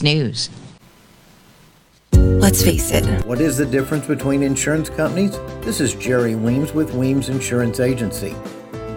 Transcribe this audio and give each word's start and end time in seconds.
KFAX 0.00 0.02
News. 0.02 0.50
Let's 2.12 2.62
face 2.62 2.90
it. 2.90 3.24
What 3.26 3.40
is 3.40 3.56
the 3.56 3.66
difference 3.66 4.06
between 4.06 4.42
insurance 4.42 4.88
companies? 4.88 5.38
This 5.60 5.80
is 5.80 5.94
Jerry 5.94 6.34
Weems 6.34 6.72
with 6.72 6.92
Weems 6.94 7.28
Insurance 7.28 7.80
Agency. 7.80 8.34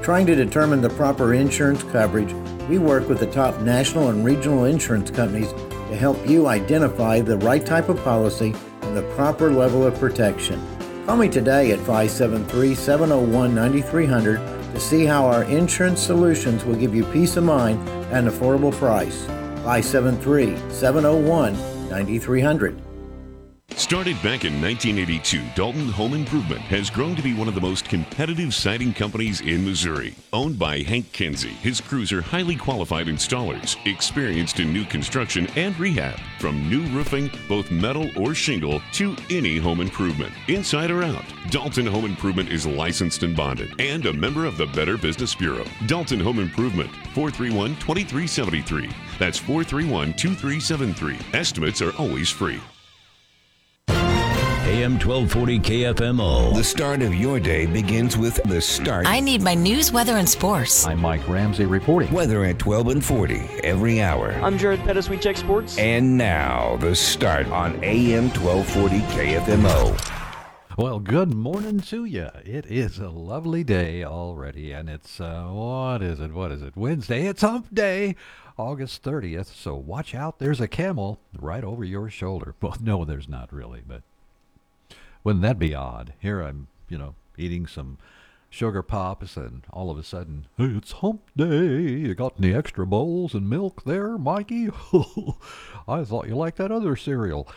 Trying 0.02 0.26
to 0.28 0.36
determine 0.36 0.81
the 0.81 0.89
proper 0.89 1.34
insurance 1.34 1.84
coverage, 1.84 2.34
we 2.68 2.78
work 2.78 3.08
with 3.08 3.20
the 3.20 3.28
top 3.28 3.60
national 3.62 4.10
and 4.10 4.26
regional 4.26 4.66
insurance 4.66 5.12
companies 5.12 5.52
to 5.52 5.96
help 5.96 6.18
you 6.28 6.47
identify 6.47 7.20
the 7.20 7.38
right 7.38 7.66
type 7.66 7.90
of 7.90 8.04
policy 8.04 8.56
and 8.82 8.98
the 8.98 9.04
proper 9.16 9.52
level 9.52 9.86
of 9.86 9.98
protection. 10.00 10.62
Call 11.06 11.18
me 11.18 11.30
today 11.30 11.72
at 11.72 11.80
573 11.80 12.76
701 12.76 13.54
9300 13.54 14.38
to 14.74 14.80
see 14.80 15.06
how 15.06 15.26
our 15.26 15.44
insurance 15.44 16.02
solutions 16.02 16.66
will 16.66 16.76
give 16.76 16.96
you 16.96 17.04
peace 17.06 17.38
of 17.38 17.44
mind 17.44 17.88
at 18.12 18.24
an 18.24 18.30
affordable 18.30 18.74
price. 18.74 19.28
573 19.64 20.57
701 20.71 21.55
9300. 21.89 22.93
Started 23.84 24.16
back 24.24 24.46
in 24.46 24.62
1982, 24.62 25.42
Dalton 25.56 25.90
Home 25.90 26.14
Improvement 26.14 26.62
has 26.62 26.90
grown 26.90 27.16
to 27.16 27.22
be 27.22 27.34
one 27.34 27.48
of 27.48 27.54
the 27.54 27.62
most 27.62 27.86
competitive 27.86 28.54
siding 28.54 28.94
companies 28.94 29.42
in 29.42 29.66
Missouri. 29.66 30.16
Owned 30.32 30.58
by 30.58 30.80
Hank 30.80 31.12
Kinsey, 31.12 31.50
his 31.50 31.82
crews 31.82 32.12
are 32.14 32.22
highly 32.22 32.56
qualified 32.56 33.08
installers, 33.08 33.76
experienced 33.86 34.59
in 34.59 34.72
new 34.72 34.86
construction 34.86 35.48
and 35.58 35.78
rehab, 35.78 36.17
from 36.39 36.70
new 36.70 36.84
roofing, 36.98 37.30
both 37.50 37.72
metal 37.72 38.09
or 38.17 38.34
shingle, 38.34 38.81
to 38.94 39.17
any 39.30 39.58
home 39.58 39.81
improvement, 39.81 40.31
inside 40.48 40.89
or 40.89 41.03
out. 41.03 41.25
Dalton 41.50 41.86
Home 41.86 42.06
Improvement 42.06 42.50
is 42.50 42.66
licensed 42.66 43.23
and 43.23 43.36
bonded 43.36 43.73
and 43.80 44.06
a 44.06 44.14
member 44.14 44.45
of 44.45 44.58
the 44.58 44.67
Better 44.67 44.98
Business 44.98 45.36
Bureau. 45.36 45.66
Dalton 45.88 46.20
Home 46.22 46.39
Improvement, 46.39 46.89
431 47.14 47.75
2373. 47.75 48.89
That's 49.20 49.38
431 49.38 50.14
2373. 50.14 51.20
Estimates 51.38 51.81
are 51.81 51.95
always 51.98 52.30
free. 52.30 52.61
AM 54.66 54.94
1240 54.94 55.59
KFMO. 55.59 56.56
The 56.56 56.64
start 56.64 57.02
of 57.02 57.14
your 57.14 57.38
day 57.38 57.66
begins 57.66 58.16
with 58.16 58.42
the 58.44 58.61
start. 58.61 59.05
I 59.05 59.20
need 59.20 59.42
my 59.42 59.53
news, 59.53 59.92
weather, 59.92 60.16
and 60.16 60.28
sports. 60.28 60.88
I'm 60.88 61.02
Mike 61.02 61.28
Ramsey 61.28 61.66
reporting. 61.66 62.14
Weather 62.14 62.45
at 62.45 62.59
12 62.59 62.88
and 62.88 63.03
40 63.03 63.36
every 63.61 64.02
hour. 64.02 64.31
I'm 64.42 64.58
Jared 64.58 64.80
Pettis. 64.80 65.09
We 65.09 65.17
check 65.17 65.36
sports. 65.36 65.78
And 65.78 66.17
now, 66.17 66.78
the 66.78 66.95
start 66.95 67.47
on 67.47 67.78
AM 67.83 68.30
1240 68.30 69.00
KFMO. 69.14 70.77
Well, 70.77 71.00
good 71.00 71.33
morning 71.33 71.81
to 71.81 72.05
you. 72.05 72.30
It 72.45 72.66
is 72.66 73.00
a 73.00 73.09
lovely 73.09 73.66
day 73.66 74.05
already, 74.05 74.72
and 74.72 74.88
it's, 74.88 75.20
uh, 75.20 75.44
what 75.50 76.02
is 76.02 76.22
it? 76.22 76.31
What 76.31 76.53
is 76.53 76.61
it? 76.61 76.77
Wednesday. 76.77 77.27
It's 77.27 77.42
hump 77.42 77.67
day, 77.75 78.16
August 78.58 79.03
30th. 79.03 79.53
So 79.53 79.75
watch 79.75 80.16
out. 80.16 80.39
There's 80.39 80.61
a 80.61 80.70
camel 80.70 81.20
right 81.38 81.66
over 81.66 81.83
your 81.83 82.09
shoulder. 82.09 82.55
Well, 82.61 82.77
no, 82.80 83.03
there's 83.03 83.27
not 83.27 83.52
really, 83.52 83.83
but 83.86 84.03
wouldn't 85.23 85.43
that 85.43 85.59
be 85.59 85.73
odd? 85.73 86.13
Here 86.19 86.41
I'm, 86.41 86.67
you 86.89 86.97
know, 86.97 87.16
eating 87.38 87.67
some 87.67 87.97
sugar 88.49 88.83
pops, 88.83 89.35
and 89.35 89.65
all 89.71 89.89
of 89.89 89.97
a 89.97 90.03
sudden, 90.03 90.45
hey, 90.57 90.65
it's 90.65 90.91
hump 90.93 91.21
day. 91.35 91.81
You 91.81 92.13
got 92.13 92.35
any 92.38 92.53
extra 92.53 92.85
bowls 92.85 93.33
and 93.33 93.49
milk 93.49 93.83
there, 93.83 94.17
Mikey? 94.17 94.69
I 95.88 96.03
thought 96.03 96.27
you 96.27 96.35
liked 96.35 96.57
that 96.57 96.71
other 96.71 96.95
cereal. 96.95 97.47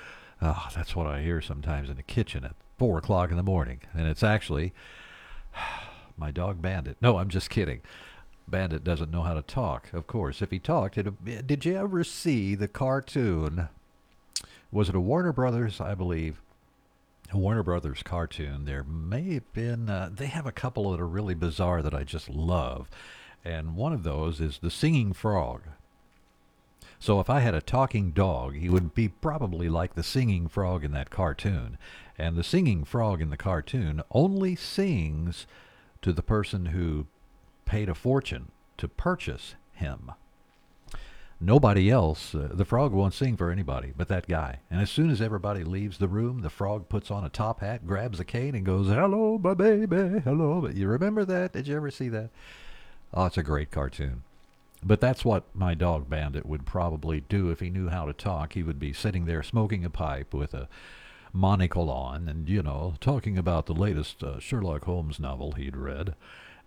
Ah, 0.40 0.70
that's 0.74 0.96
what 0.96 1.06
I 1.06 1.22
hear 1.22 1.40
sometimes 1.40 1.90
in 1.90 1.96
the 1.96 2.02
kitchen 2.02 2.44
at 2.44 2.54
four 2.78 2.98
o'clock 2.98 3.30
in 3.30 3.36
the 3.36 3.42
morning, 3.42 3.80
and 3.94 4.06
it's 4.06 4.22
actually 4.22 4.72
my 6.16 6.30
dog 6.30 6.62
Bandit. 6.62 6.96
No, 7.00 7.18
I'm 7.18 7.28
just 7.28 7.50
kidding. 7.50 7.80
Bandit 8.48 8.84
doesn't 8.84 9.10
know 9.10 9.22
how 9.22 9.34
to 9.34 9.42
talk. 9.42 9.92
Of 9.92 10.06
course, 10.06 10.40
if 10.40 10.50
he 10.50 10.58
talked, 10.58 10.96
it. 10.96 11.46
Did 11.46 11.64
you 11.64 11.76
ever 11.76 12.04
see 12.04 12.54
the 12.54 12.68
cartoon? 12.68 13.68
Was 14.70 14.88
it 14.88 14.94
a 14.94 15.00
Warner 15.00 15.32
Brothers, 15.32 15.80
I 15.80 15.94
believe? 15.94 16.40
Warner 17.32 17.62
Brothers 17.62 18.02
cartoon. 18.02 18.64
There 18.64 18.84
may 18.84 19.34
have 19.34 19.52
been. 19.52 19.88
Uh, 19.88 20.10
they 20.12 20.26
have 20.26 20.46
a 20.46 20.52
couple 20.52 20.90
that 20.90 21.00
are 21.00 21.06
really 21.06 21.34
bizarre 21.34 21.82
that 21.82 21.94
I 21.94 22.04
just 22.04 22.28
love, 22.28 22.88
and 23.44 23.76
one 23.76 23.92
of 23.92 24.02
those 24.02 24.40
is 24.40 24.58
the 24.58 24.70
singing 24.70 25.12
frog. 25.12 25.62
So 26.98 27.20
if 27.20 27.28
I 27.28 27.40
had 27.40 27.54
a 27.54 27.60
talking 27.60 28.10
dog, 28.10 28.56
he 28.56 28.68
would 28.68 28.94
be 28.94 29.08
probably 29.08 29.68
like 29.68 29.94
the 29.94 30.02
singing 30.02 30.48
frog 30.48 30.84
in 30.84 30.92
that 30.92 31.10
cartoon. 31.10 31.78
And 32.18 32.36
the 32.36 32.44
singing 32.44 32.84
frog 32.84 33.20
in 33.20 33.30
the 33.30 33.36
cartoon 33.36 34.02
only 34.10 34.56
sings 34.56 35.46
to 36.02 36.12
the 36.12 36.22
person 36.22 36.66
who 36.66 37.06
paid 37.66 37.88
a 37.88 37.94
fortune 37.94 38.50
to 38.78 38.88
purchase 38.88 39.54
him. 39.72 40.12
Nobody 41.38 41.90
else, 41.90 42.34
uh, 42.34 42.48
the 42.50 42.64
frog 42.64 42.92
won't 42.92 43.12
sing 43.12 43.36
for 43.36 43.50
anybody 43.50 43.92
but 43.94 44.08
that 44.08 44.26
guy. 44.26 44.60
And 44.70 44.80
as 44.80 44.90
soon 44.90 45.10
as 45.10 45.20
everybody 45.20 45.64
leaves 45.64 45.98
the 45.98 46.08
room, 46.08 46.40
the 46.40 46.48
frog 46.48 46.88
puts 46.88 47.10
on 47.10 47.24
a 47.24 47.28
top 47.28 47.60
hat, 47.60 47.86
grabs 47.86 48.18
a 48.18 48.24
cane, 48.24 48.54
and 48.54 48.64
goes, 48.64 48.88
Hello, 48.88 49.38
my 49.38 49.52
baby, 49.52 50.20
hello. 50.20 50.62
But 50.62 50.76
you 50.76 50.88
remember 50.88 51.26
that? 51.26 51.52
Did 51.52 51.68
you 51.68 51.76
ever 51.76 51.90
see 51.90 52.08
that? 52.08 52.30
Oh, 53.12 53.26
it's 53.26 53.36
a 53.36 53.42
great 53.42 53.70
cartoon. 53.70 54.22
But 54.82 55.00
that's 55.00 55.24
what 55.24 55.44
my 55.54 55.74
dog 55.74 56.08
Bandit 56.08 56.46
would 56.46 56.64
probably 56.64 57.20
do 57.20 57.50
if 57.50 57.60
he 57.60 57.70
knew 57.70 57.88
how 57.88 58.06
to 58.06 58.12
talk. 58.12 58.54
He 58.54 58.62
would 58.62 58.78
be 58.78 58.92
sitting 58.92 59.26
there 59.26 59.42
smoking 59.42 59.84
a 59.84 59.90
pipe 59.90 60.32
with 60.32 60.54
a 60.54 60.68
monocle 61.32 61.90
on 61.90 62.28
and, 62.28 62.48
you 62.48 62.62
know, 62.62 62.94
talking 63.00 63.36
about 63.36 63.66
the 63.66 63.74
latest 63.74 64.22
uh, 64.22 64.38
Sherlock 64.38 64.84
Holmes 64.84 65.20
novel 65.20 65.52
he'd 65.52 65.76
read. 65.76 66.14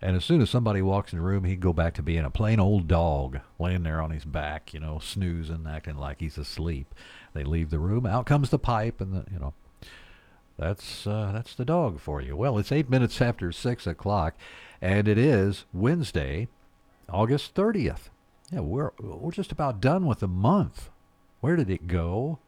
And 0.02 0.16
as 0.16 0.24
soon 0.24 0.40
as 0.40 0.48
somebody 0.48 0.80
walks 0.80 1.12
in 1.12 1.18
the 1.18 1.24
room, 1.24 1.44
he'd 1.44 1.60
go 1.60 1.74
back 1.74 1.92
to 1.94 2.02
being 2.02 2.24
a 2.24 2.30
plain 2.30 2.58
old 2.58 2.88
dog, 2.88 3.40
laying 3.58 3.82
there 3.82 4.00
on 4.00 4.10
his 4.10 4.24
back, 4.24 4.72
you 4.72 4.80
know, 4.80 4.98
snoozing, 4.98 5.66
acting 5.68 5.96
like 5.96 6.20
he's 6.20 6.38
asleep. 6.38 6.94
They 7.34 7.44
leave 7.44 7.68
the 7.68 7.78
room. 7.78 8.06
Out 8.06 8.24
comes 8.24 8.48
the 8.48 8.58
pipe, 8.58 9.00
and 9.00 9.12
the, 9.12 9.24
you 9.30 9.38
know, 9.38 9.52
that's 10.58 11.06
uh, 11.06 11.32
that's 11.32 11.54
the 11.54 11.66
dog 11.66 12.00
for 12.00 12.22
you. 12.22 12.34
Well, 12.34 12.56
it's 12.58 12.72
eight 12.72 12.88
minutes 12.88 13.20
after 13.20 13.52
six 13.52 13.86
o'clock, 13.86 14.34
and 14.80 15.06
it 15.06 15.18
is 15.18 15.66
Wednesday, 15.72 16.48
August 17.08 17.54
thirtieth. 17.54 18.08
Yeah, 18.50 18.60
we're 18.60 18.92
we're 18.98 19.32
just 19.32 19.52
about 19.52 19.80
done 19.80 20.06
with 20.06 20.20
the 20.20 20.28
month. 20.28 20.88
Where 21.40 21.56
did 21.56 21.70
it 21.70 21.86
go? 21.86 22.38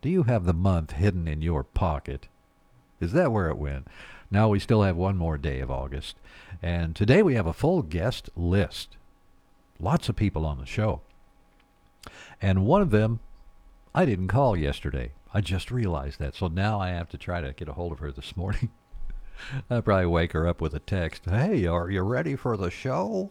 Do 0.00 0.08
you 0.08 0.24
have 0.24 0.44
the 0.44 0.54
month 0.54 0.92
hidden 0.92 1.26
in 1.26 1.42
your 1.42 1.64
pocket? 1.64 2.28
Is 3.00 3.12
that 3.12 3.32
where 3.32 3.48
it 3.48 3.58
went? 3.58 3.88
Now 4.30 4.48
we 4.48 4.58
still 4.58 4.82
have 4.82 4.96
one 4.96 5.16
more 5.16 5.38
day 5.38 5.60
of 5.60 5.70
August. 5.70 6.16
And 6.64 6.96
today 6.96 7.22
we 7.22 7.34
have 7.34 7.46
a 7.46 7.52
full 7.52 7.82
guest 7.82 8.30
list. 8.34 8.96
Lots 9.78 10.08
of 10.08 10.16
people 10.16 10.46
on 10.46 10.56
the 10.56 10.64
show. 10.64 11.02
And 12.40 12.64
one 12.64 12.80
of 12.80 12.88
them, 12.90 13.20
I 13.94 14.06
didn't 14.06 14.28
call 14.28 14.56
yesterday. 14.56 15.12
I 15.34 15.42
just 15.42 15.70
realized 15.70 16.18
that. 16.20 16.34
So 16.34 16.48
now 16.48 16.80
I 16.80 16.88
have 16.88 17.10
to 17.10 17.18
try 17.18 17.42
to 17.42 17.52
get 17.52 17.68
a 17.68 17.74
hold 17.74 17.92
of 17.92 17.98
her 17.98 18.10
this 18.10 18.34
morning. 18.34 18.70
I'll 19.70 19.82
probably 19.82 20.06
wake 20.06 20.32
her 20.32 20.48
up 20.48 20.62
with 20.62 20.72
a 20.72 20.78
text. 20.78 21.26
Hey, 21.26 21.66
are 21.66 21.90
you 21.90 22.00
ready 22.00 22.34
for 22.34 22.56
the 22.56 22.70
show? 22.70 23.30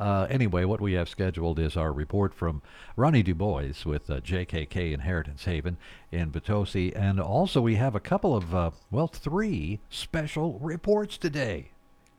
Uh, 0.00 0.26
anyway, 0.28 0.64
what 0.64 0.80
we 0.80 0.94
have 0.94 1.08
scheduled 1.08 1.60
is 1.60 1.76
our 1.76 1.92
report 1.92 2.34
from 2.34 2.62
Ronnie 2.96 3.22
Du 3.22 3.36
Bois 3.36 3.84
with 3.86 4.10
uh, 4.10 4.18
JKK 4.18 4.92
Inheritance 4.92 5.44
Haven 5.44 5.76
in 6.10 6.32
Potosi. 6.32 6.92
And 6.96 7.20
also, 7.20 7.60
we 7.60 7.76
have 7.76 7.94
a 7.94 8.00
couple 8.00 8.34
of, 8.34 8.52
uh, 8.52 8.72
well, 8.90 9.06
three 9.06 9.78
special 9.88 10.58
reports 10.58 11.16
today. 11.16 11.70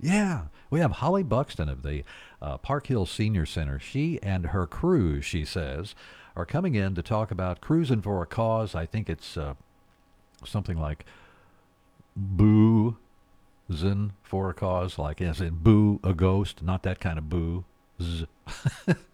Yeah, 0.04 0.48
we 0.70 0.82
have 0.82 0.92
Holly 0.92 1.24
Buxton 1.24 1.70
of 1.70 1.82
the 1.82 2.04
uh, 2.42 2.58
Park 2.58 2.88
Hill 2.88 3.06
Senior 3.06 3.46
Center. 3.46 3.80
She 3.80 4.20
and 4.22 4.48
her 4.48 4.68
crew, 4.68 5.22
she 5.22 5.46
says, 5.46 5.96
are 6.36 6.46
coming 6.46 6.76
in 6.76 6.94
to 6.96 7.02
talk 7.02 7.32
about 7.32 7.62
cruising 7.62 8.02
for 8.02 8.22
a 8.22 8.26
cause. 8.26 8.76
I 8.76 8.86
think 8.86 9.10
it's 9.10 9.38
uh, 9.38 9.54
something 10.46 10.78
like 10.78 11.06
boo 12.18 12.98
Zen 13.72 14.12
for 14.24 14.50
a 14.50 14.54
cause, 14.54 15.00
like 15.00 15.22
as 15.22 15.40
in 15.40 15.56
boo 15.56 16.02
a 16.04 16.14
ghost, 16.14 16.62
not 16.62 16.84
that 16.84 17.00
kind 17.00 17.18
of 17.18 17.30
boo. 17.30 17.64
Z. 18.02 18.28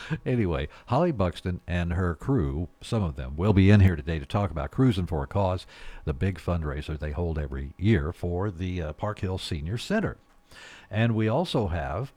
anyway, 0.26 0.68
Holly 0.86 1.12
Buxton 1.12 1.60
and 1.66 1.92
her 1.92 2.14
crew, 2.14 2.68
some 2.80 3.02
of 3.02 3.16
them, 3.16 3.36
will 3.36 3.52
be 3.52 3.70
in 3.70 3.80
here 3.80 3.96
today 3.96 4.18
to 4.18 4.26
talk 4.26 4.50
about 4.50 4.70
Cruising 4.70 5.06
for 5.06 5.22
a 5.22 5.26
Cause, 5.26 5.66
the 6.04 6.12
big 6.12 6.38
fundraiser 6.38 6.98
they 6.98 7.12
hold 7.12 7.38
every 7.38 7.72
year 7.78 8.12
for 8.12 8.50
the 8.50 8.82
uh, 8.82 8.92
Park 8.92 9.20
Hill 9.20 9.38
Senior 9.38 9.78
Center. 9.78 10.16
And 10.90 11.14
we 11.14 11.28
also 11.28 11.68
have 11.68 12.12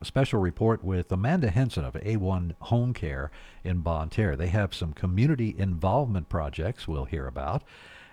a 0.00 0.04
special 0.04 0.40
report 0.40 0.82
with 0.82 1.12
Amanda 1.12 1.50
Henson 1.50 1.84
of 1.84 1.94
A1 1.94 2.54
Home 2.60 2.94
Care 2.94 3.30
in 3.62 3.80
Bonne 3.80 4.08
Terre. 4.08 4.36
They 4.36 4.48
have 4.48 4.74
some 4.74 4.92
community 4.92 5.54
involvement 5.58 6.28
projects 6.28 6.88
we'll 6.88 7.04
hear 7.04 7.26
about 7.26 7.62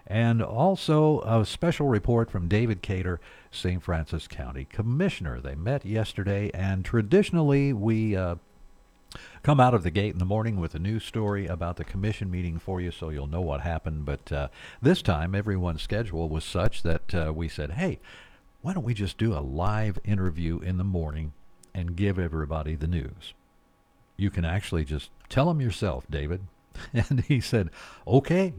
and 0.07 0.41
also 0.41 1.21
a 1.21 1.45
special 1.45 1.87
report 1.87 2.31
from 2.31 2.47
David 2.47 2.81
Cater, 2.81 3.19
St. 3.51 3.83
Francis 3.83 4.27
County 4.27 4.65
Commissioner. 4.65 5.41
They 5.41 5.55
met 5.55 5.85
yesterday, 5.85 6.49
and 6.53 6.85
traditionally 6.85 7.73
we 7.73 8.15
uh, 8.15 8.35
come 9.43 9.59
out 9.59 9.73
of 9.73 9.83
the 9.83 9.91
gate 9.91 10.13
in 10.13 10.19
the 10.19 10.25
morning 10.25 10.59
with 10.59 10.75
a 10.75 10.79
news 10.79 11.03
story 11.03 11.47
about 11.47 11.77
the 11.77 11.83
commission 11.83 12.29
meeting 12.31 12.59
for 12.59 12.81
you 12.81 12.91
so 12.91 13.09
you'll 13.09 13.27
know 13.27 13.41
what 13.41 13.61
happened. 13.61 14.05
But 14.05 14.31
uh, 14.31 14.47
this 14.81 15.01
time, 15.01 15.35
everyone's 15.35 15.81
schedule 15.81 16.29
was 16.29 16.43
such 16.43 16.83
that 16.83 17.13
uh, 17.13 17.33
we 17.35 17.47
said, 17.47 17.71
hey, 17.71 17.99
why 18.61 18.73
don't 18.73 18.83
we 18.83 18.93
just 18.93 19.17
do 19.17 19.33
a 19.33 19.39
live 19.39 19.99
interview 20.03 20.59
in 20.59 20.77
the 20.77 20.83
morning 20.83 21.33
and 21.73 21.95
give 21.95 22.17
everybody 22.17 22.75
the 22.75 22.87
news? 22.87 23.33
You 24.15 24.29
can 24.31 24.45
actually 24.45 24.83
just 24.83 25.11
Tell 25.29 25.47
them 25.47 25.61
yourself, 25.61 26.05
David. 26.09 26.41
And 26.93 27.21
he 27.21 27.41
said, 27.41 27.71
Okay, 28.05 28.53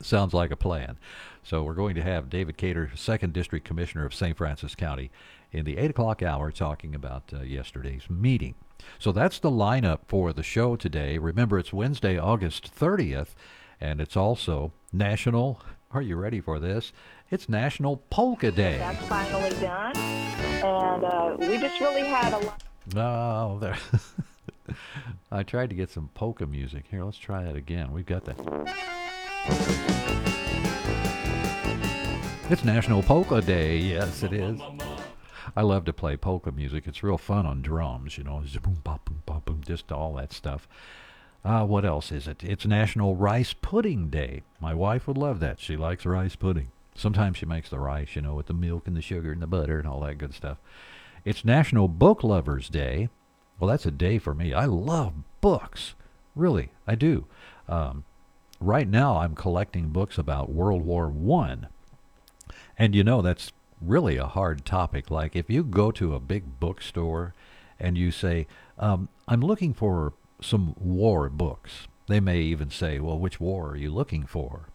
sounds 0.00 0.34
like 0.34 0.50
a 0.50 0.56
plan. 0.56 0.98
So 1.44 1.62
we're 1.62 1.74
going 1.74 1.94
to 1.94 2.02
have 2.02 2.28
David 2.28 2.56
Cater, 2.56 2.90
2nd 2.94 3.32
District 3.32 3.64
Commissioner 3.64 4.04
of 4.04 4.14
St. 4.14 4.36
Francis 4.36 4.74
County, 4.74 5.10
in 5.52 5.64
the 5.64 5.78
8 5.78 5.90
o'clock 5.90 6.22
hour 6.22 6.50
talking 6.50 6.94
about 6.94 7.32
uh, 7.32 7.42
yesterday's 7.42 8.10
meeting. 8.10 8.56
So 8.98 9.12
that's 9.12 9.38
the 9.38 9.50
lineup 9.50 10.00
for 10.06 10.32
the 10.32 10.42
show 10.42 10.76
today. 10.76 11.18
Remember, 11.18 11.58
it's 11.58 11.72
Wednesday, 11.72 12.18
August 12.18 12.74
30th, 12.74 13.34
and 13.80 14.00
it's 14.00 14.16
also 14.16 14.72
National, 14.92 15.60
are 15.92 16.02
you 16.02 16.16
ready 16.16 16.40
for 16.40 16.58
this? 16.58 16.92
It's 17.30 17.48
National 17.48 17.96
Polka 18.10 18.50
Day. 18.50 18.78
That's 18.78 19.06
finally 19.06 19.50
done. 19.60 19.96
And 19.96 21.04
uh, 21.04 21.36
we 21.38 21.58
just 21.58 21.80
really 21.80 22.04
had 22.04 22.32
a 22.32 22.38
lot. 22.38 22.62
No, 22.94 23.58
there. 23.60 23.78
I 25.32 25.42
tried 25.42 25.70
to 25.70 25.76
get 25.76 25.90
some 25.90 26.10
polka 26.14 26.46
music. 26.46 26.84
Here, 26.90 27.04
let's 27.04 27.18
try 27.18 27.44
that 27.44 27.56
again. 27.56 27.92
We've 27.92 28.06
got 28.06 28.24
that. 28.24 28.36
It's 32.50 32.64
National 32.64 33.02
Polka 33.02 33.40
Day. 33.40 33.78
Yes, 33.78 34.22
it 34.22 34.32
is. 34.32 34.60
I 35.54 35.62
love 35.62 35.84
to 35.84 35.92
play 35.92 36.16
polka 36.16 36.50
music. 36.50 36.84
It's 36.86 37.02
real 37.02 37.18
fun 37.18 37.46
on 37.46 37.62
drums, 37.62 38.16
you 38.16 38.24
know, 38.24 38.42
just 39.60 39.92
all 39.92 40.14
that 40.14 40.32
stuff. 40.32 40.66
Uh, 41.44 41.66
what 41.66 41.84
else 41.84 42.12
is 42.12 42.28
it? 42.28 42.44
It's 42.44 42.64
National 42.64 43.16
Rice 43.16 43.52
Pudding 43.52 44.08
Day. 44.08 44.42
My 44.60 44.74
wife 44.74 45.06
would 45.06 45.18
love 45.18 45.40
that. 45.40 45.60
She 45.60 45.76
likes 45.76 46.06
rice 46.06 46.36
pudding. 46.36 46.70
Sometimes 46.94 47.36
she 47.36 47.46
makes 47.46 47.68
the 47.68 47.80
rice, 47.80 48.14
you 48.14 48.22
know, 48.22 48.34
with 48.34 48.46
the 48.46 48.54
milk 48.54 48.86
and 48.86 48.96
the 48.96 49.02
sugar 49.02 49.32
and 49.32 49.42
the 49.42 49.46
butter 49.46 49.78
and 49.78 49.88
all 49.88 50.00
that 50.00 50.18
good 50.18 50.34
stuff. 50.34 50.58
It's 51.24 51.44
National 51.44 51.88
Book 51.88 52.22
Lovers 52.22 52.68
Day. 52.68 53.08
Well, 53.58 53.68
that's 53.68 53.86
a 53.86 53.90
day 53.90 54.18
for 54.18 54.34
me. 54.34 54.52
I 54.52 54.66
love 54.66 55.14
books. 55.40 55.94
Really, 56.34 56.70
I 56.86 56.94
do. 56.94 57.26
Um, 57.68 58.04
right 58.60 58.88
now, 58.88 59.18
I'm 59.18 59.34
collecting 59.34 59.88
books 59.88 60.18
about 60.18 60.50
World 60.50 60.82
War 60.82 61.08
One. 61.08 61.68
And 62.78 62.94
you 62.94 63.04
know, 63.04 63.20
that's 63.22 63.52
really 63.84 64.16
a 64.16 64.26
hard 64.26 64.64
topic. 64.64 65.10
Like 65.10 65.36
if 65.36 65.50
you 65.50 65.64
go 65.64 65.90
to 65.92 66.14
a 66.14 66.20
big 66.20 66.60
bookstore 66.60 67.34
and 67.78 67.98
you 67.98 68.10
say, 68.10 68.46
um, 68.78 69.08
I'm 69.28 69.40
looking 69.40 69.74
for 69.74 70.14
some 70.40 70.74
war 70.78 71.28
books, 71.28 71.86
they 72.08 72.20
may 72.20 72.40
even 72.40 72.70
say, 72.70 72.98
Well, 72.98 73.18
which 73.18 73.40
war 73.40 73.70
are 73.70 73.76
you 73.76 73.90
looking 73.90 74.26
for? 74.26 74.68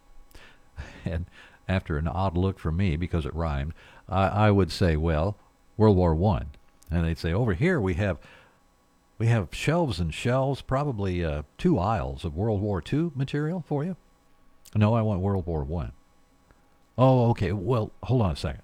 And 1.06 1.26
after 1.68 1.98
an 1.98 2.08
odd 2.08 2.38
look 2.38 2.60
from 2.60 2.78
me 2.78 2.96
because 2.98 3.26
it 3.26 3.34
rhymed, 3.34 3.74
I, 4.08 4.28
I 4.28 4.52
would 4.52 4.72
say, 4.72 4.96
Well, 4.96 5.38
World 5.76 5.98
War 5.98 6.16
One. 6.16 6.48
And 6.90 7.06
they'd 7.06 7.18
say, 7.18 7.34
Over 7.34 7.54
here 7.54 7.80
we 7.80 7.96
have 7.96 8.20
we 9.18 9.28
have 9.28 9.50
shelves 9.52 10.00
and 10.00 10.14
shelves, 10.14 10.62
probably 10.62 11.26
uh, 11.26 11.42
two 11.58 11.80
aisles 11.80 12.24
of 12.24 12.36
World 12.36 12.62
War 12.62 12.84
II 12.92 13.12
material 13.16 13.64
for 13.68 13.84
you. 13.84 13.96
No, 14.76 14.94
I 14.94 15.02
want 15.02 15.22
World 15.22 15.48
War 15.48 15.64
One. 15.64 15.92
Oh, 16.98 17.30
okay. 17.32 17.52
Well, 17.52 17.92
hold 18.04 18.22
on 18.22 18.32
a 18.32 18.36
second. 18.36 18.62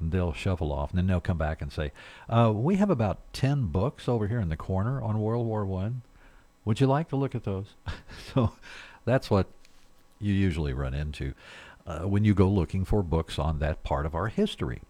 They'll 0.00 0.32
shuffle 0.32 0.72
off, 0.72 0.90
and 0.90 0.98
then 0.98 1.06
they'll 1.06 1.20
come 1.20 1.38
back 1.38 1.62
and 1.62 1.72
say, 1.72 1.92
uh, 2.28 2.52
"We 2.54 2.76
have 2.76 2.90
about 2.90 3.32
ten 3.32 3.66
books 3.66 4.08
over 4.08 4.28
here 4.28 4.40
in 4.40 4.48
the 4.48 4.56
corner 4.56 5.00
on 5.00 5.20
World 5.20 5.46
War 5.46 5.64
One. 5.64 6.02
Would 6.64 6.80
you 6.80 6.86
like 6.86 7.08
to 7.08 7.16
look 7.16 7.34
at 7.34 7.44
those?" 7.44 7.74
so 8.34 8.52
that's 9.04 9.30
what 9.30 9.46
you 10.20 10.32
usually 10.32 10.72
run 10.72 10.94
into 10.94 11.34
uh, 11.86 12.00
when 12.00 12.24
you 12.24 12.34
go 12.34 12.48
looking 12.48 12.84
for 12.84 13.02
books 13.02 13.38
on 13.38 13.58
that 13.58 13.82
part 13.82 14.06
of 14.06 14.14
our 14.14 14.28
history. 14.28 14.82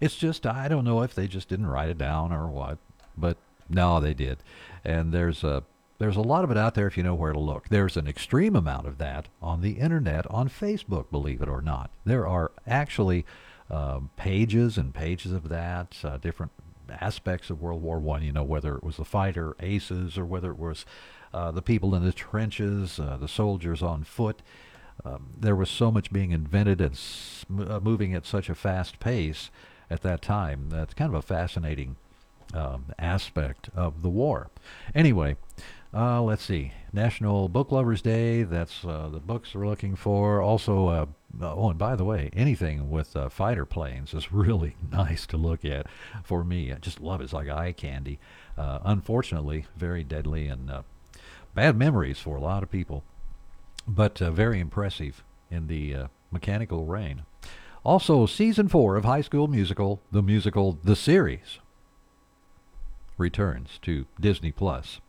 It's 0.00 0.16
just 0.16 0.46
I 0.46 0.68
don't 0.68 0.84
know 0.84 1.02
if 1.02 1.14
they 1.14 1.26
just 1.26 1.48
didn't 1.48 1.66
write 1.66 1.90
it 1.90 1.98
down 1.98 2.32
or 2.32 2.46
what, 2.46 2.78
but 3.16 3.36
no, 3.68 4.00
they 4.00 4.14
did, 4.14 4.38
and 4.84 5.12
there's 5.12 5.42
a 5.44 5.64
there's 5.98 6.16
a 6.16 6.20
lot 6.20 6.42
of 6.42 6.50
it 6.50 6.56
out 6.56 6.74
there 6.74 6.88
if 6.88 6.96
you 6.96 7.02
know 7.02 7.14
where 7.14 7.32
to 7.32 7.38
look. 7.38 7.68
There's 7.68 7.96
an 7.96 8.08
extreme 8.08 8.56
amount 8.56 8.88
of 8.88 8.98
that 8.98 9.28
on 9.40 9.60
the 9.60 9.74
internet, 9.74 10.28
on 10.30 10.48
Facebook, 10.48 11.10
believe 11.10 11.40
it 11.40 11.48
or 11.48 11.62
not. 11.62 11.90
There 12.04 12.26
are 12.26 12.50
actually 12.66 13.24
um, 13.72 14.10
pages 14.16 14.78
and 14.78 14.94
pages 14.94 15.32
of 15.32 15.48
that, 15.48 15.96
uh, 16.04 16.18
different 16.18 16.52
aspects 17.00 17.50
of 17.50 17.60
World 17.60 17.82
War 17.82 17.98
One. 17.98 18.22
You 18.22 18.32
know, 18.32 18.44
whether 18.44 18.76
it 18.76 18.84
was 18.84 18.96
the 18.98 19.04
fighter 19.04 19.56
aces 19.58 20.16
or 20.16 20.24
whether 20.24 20.50
it 20.50 20.58
was 20.58 20.84
uh, 21.34 21.50
the 21.50 21.62
people 21.62 21.94
in 21.94 22.04
the 22.04 22.12
trenches, 22.12 23.00
uh, 23.00 23.16
the 23.18 23.28
soldiers 23.28 23.82
on 23.82 24.04
foot. 24.04 24.42
Um, 25.04 25.30
there 25.40 25.56
was 25.56 25.70
so 25.70 25.90
much 25.90 26.12
being 26.12 26.30
invented 26.30 26.80
and 26.80 26.98
uh, 27.68 27.80
moving 27.80 28.14
at 28.14 28.26
such 28.26 28.48
a 28.48 28.54
fast 28.54 29.00
pace 29.00 29.50
at 29.90 30.02
that 30.02 30.22
time. 30.22 30.68
That's 30.68 30.94
kind 30.94 31.08
of 31.08 31.18
a 31.18 31.22
fascinating 31.22 31.96
um, 32.54 32.86
aspect 32.98 33.70
of 33.74 34.02
the 34.02 34.10
war. 34.10 34.50
Anyway, 34.94 35.36
uh, 35.94 36.22
let's 36.22 36.44
see. 36.44 36.72
National 36.92 37.48
Book 37.48 37.72
Lovers 37.72 38.02
Day. 38.02 38.42
That's 38.42 38.84
uh, 38.84 39.08
the 39.10 39.20
books 39.20 39.54
we're 39.54 39.66
looking 39.66 39.96
for. 39.96 40.40
Also, 40.40 40.86
uh, 40.88 41.06
oh, 41.40 41.70
and 41.70 41.78
by 41.78 41.96
the 41.96 42.04
way, 42.04 42.30
anything 42.32 42.90
with 42.90 43.16
uh, 43.16 43.28
fighter 43.28 43.64
planes 43.64 44.14
is 44.14 44.32
really 44.32 44.76
nice 44.90 45.26
to 45.26 45.36
look 45.36 45.64
at. 45.64 45.86
For 46.24 46.44
me, 46.44 46.72
I 46.72 46.76
just 46.76 47.00
love 47.00 47.20
it. 47.20 47.24
It's 47.24 47.32
like 47.32 47.48
eye 47.48 47.72
candy. 47.72 48.18
Uh, 48.56 48.78
unfortunately, 48.84 49.66
very 49.76 50.04
deadly 50.04 50.46
and 50.46 50.70
uh, 50.70 50.82
bad 51.54 51.76
memories 51.76 52.18
for 52.18 52.36
a 52.36 52.40
lot 52.40 52.62
of 52.62 52.70
people, 52.70 53.04
but 53.86 54.18
very 54.18 54.60
impressive 54.60 55.24
in 55.50 55.66
the 55.66 56.08
mechanical 56.30 56.86
rain. 56.86 57.22
Also, 57.84 58.26
season 58.26 58.68
four 58.68 58.96
of 58.96 59.04
High 59.04 59.22
School 59.22 59.48
Musical, 59.48 60.00
the 60.12 60.22
musical 60.22 60.78
The 60.84 60.94
Series, 60.94 61.58
returns 63.18 63.78
to 63.82 64.06
Disney 64.20 64.52
Plus. 64.52 65.00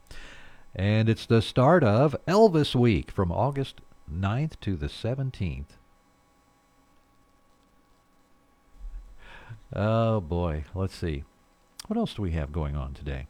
And 0.75 1.07
it's 1.07 1.27
the 1.27 1.41
start 1.41 1.83
of 1.83 2.15
Elvis 2.27 2.73
Week 2.73 3.11
from 3.11 3.31
August 3.31 3.81
9th 4.11 4.59
to 4.61 4.75
the 4.75 4.87
17th. 4.87 5.77
Oh 9.75 10.19
boy, 10.19 10.65
let's 10.75 10.95
see. 10.95 11.23
What 11.87 11.97
else 11.97 12.13
do 12.13 12.21
we 12.21 12.31
have 12.31 12.51
going 12.51 12.75
on 12.75 12.93
today? 12.93 13.27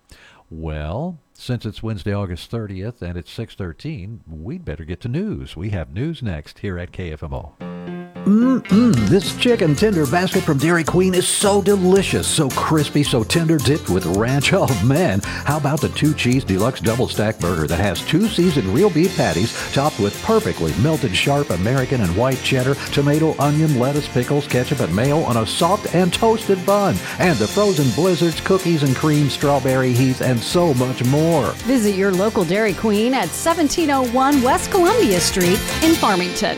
Well, 0.49 1.19
since 1.33 1.65
it's 1.65 1.81
Wednesday, 1.81 2.13
August 2.13 2.51
30th 2.51 3.01
and 3.01 3.17
it's 3.17 3.31
6:13, 3.31 4.19
we'd 4.27 4.65
better 4.65 4.85
get 4.85 5.01
to 5.01 5.07
news. 5.07 5.55
We 5.55 5.69
have 5.69 5.93
news 5.93 6.21
next 6.21 6.59
here 6.59 6.77
at 6.77 6.91
KFMO. 6.91 8.02
Mmm, 8.25 8.95
this 9.09 9.35
chicken 9.35 9.75
tender 9.75 10.05
basket 10.05 10.43
from 10.43 10.57
Dairy 10.57 10.85
Queen 10.85 11.13
is 11.13 11.27
so 11.27 11.61
delicious, 11.61 12.25
so 12.25 12.49
crispy, 12.51 13.03
so 13.03 13.21
tender, 13.21 13.57
dipped 13.57 13.89
with 13.89 14.05
ranch. 14.05 14.53
Oh 14.63 14.85
man, 14.85 15.19
how 15.21 15.57
about 15.57 15.81
the 15.81 15.89
two 15.89 16.13
cheese 16.13 16.45
deluxe 16.45 16.79
double 16.79 17.09
stack 17.09 17.37
burger 17.39 17.67
that 17.67 17.79
has 17.79 18.01
two 18.05 18.27
seasoned 18.27 18.67
real 18.67 18.89
beef 18.89 19.15
patties 19.17 19.53
topped 19.73 19.99
with 19.99 20.21
perfectly 20.23 20.73
melted 20.81 21.13
sharp 21.13 21.49
American 21.49 21.99
and 22.01 22.15
white 22.15 22.37
cheddar, 22.43 22.75
tomato, 22.93 23.35
onion, 23.39 23.77
lettuce, 23.77 24.07
pickles, 24.07 24.47
ketchup, 24.47 24.79
and 24.79 24.95
mayo 24.95 25.19
on 25.19 25.37
a 25.37 25.45
soft 25.45 25.93
and 25.93 26.13
toasted 26.13 26.63
bun, 26.65 26.95
and 27.19 27.37
the 27.39 27.47
frozen 27.47 27.89
blizzards, 27.91 28.39
cookies 28.41 28.83
and 28.83 28.95
cream, 28.95 29.29
strawberry 29.29 29.91
heath, 29.91 30.21
and 30.21 30.39
so 30.39 30.73
much 30.75 31.03
more. 31.05 31.51
Visit 31.63 31.95
your 31.95 32.11
local 32.11 32.45
Dairy 32.45 32.73
Queen 32.73 33.13
at 33.13 33.27
1701 33.27 34.41
West 34.41 34.71
Columbia 34.71 35.19
Street 35.19 35.59
in 35.81 35.95
Farmington. 35.95 36.57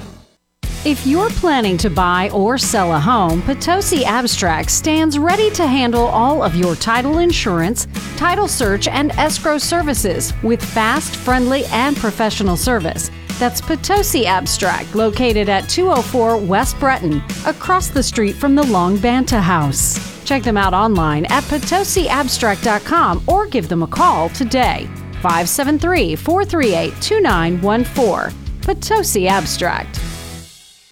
If 0.83 1.05
you're 1.05 1.29
planning 1.29 1.77
to 1.77 1.91
buy 1.91 2.31
or 2.31 2.57
sell 2.57 2.93
a 2.95 2.99
home, 2.99 3.43
Potosi 3.43 4.03
Abstract 4.03 4.71
stands 4.71 5.19
ready 5.19 5.51
to 5.51 5.67
handle 5.67 6.07
all 6.07 6.41
of 6.41 6.55
your 6.55 6.75
title 6.75 7.19
insurance, 7.19 7.85
title 8.17 8.47
search, 8.47 8.87
and 8.87 9.11
escrow 9.11 9.59
services 9.59 10.33
with 10.41 10.59
fast, 10.59 11.15
friendly, 11.17 11.65
and 11.65 11.95
professional 11.95 12.57
service. 12.57 13.11
That's 13.37 13.61
Potosi 13.61 14.25
Abstract, 14.25 14.95
located 14.95 15.49
at 15.49 15.69
204 15.69 16.37
West 16.37 16.79
Breton, 16.79 17.21
across 17.45 17.89
the 17.89 18.01
street 18.01 18.33
from 18.33 18.55
the 18.55 18.65
Long 18.65 18.97
Banta 18.97 19.39
House. 19.39 19.99
Check 20.25 20.41
them 20.41 20.57
out 20.57 20.73
online 20.73 21.25
at 21.25 21.43
potosiabstract.com 21.43 23.23
or 23.27 23.45
give 23.45 23.69
them 23.69 23.83
a 23.83 23.87
call 23.87 24.29
today. 24.29 24.89
573 25.21 26.15
438 26.15 26.93
2914. 26.99 28.61
Potosi 28.61 29.27
Abstract. 29.27 30.10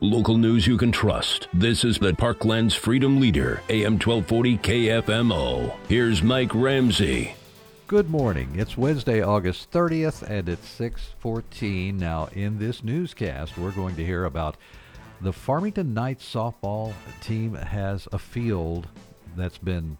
Local 0.01 0.37
news 0.37 0.65
you 0.65 0.77
can 0.77 0.93
trust. 0.93 1.49
This 1.53 1.83
is 1.83 1.99
the 1.99 2.13
Parkland's 2.13 2.73
Freedom 2.73 3.19
Leader, 3.19 3.61
AM 3.67 3.99
1240 3.99 4.57
KFMO. 4.59 5.75
Here's 5.89 6.23
Mike 6.23 6.55
Ramsey. 6.55 7.35
Good 7.85 8.09
morning. 8.09 8.49
It's 8.55 8.77
Wednesday, 8.77 9.21
August 9.21 9.71
30th, 9.71 10.21
and 10.21 10.47
it's 10.47 10.69
6:14. 10.69 11.99
Now, 11.99 12.29
in 12.31 12.59
this 12.59 12.81
newscast, 12.81 13.57
we're 13.57 13.71
going 13.71 13.97
to 13.97 14.05
hear 14.05 14.23
about 14.23 14.55
the 15.19 15.33
Farmington 15.33 15.93
Knights 15.93 16.33
softball 16.33 16.93
team 17.19 17.55
has 17.55 18.07
a 18.13 18.17
field 18.17 18.87
that's 19.35 19.57
been 19.57 19.97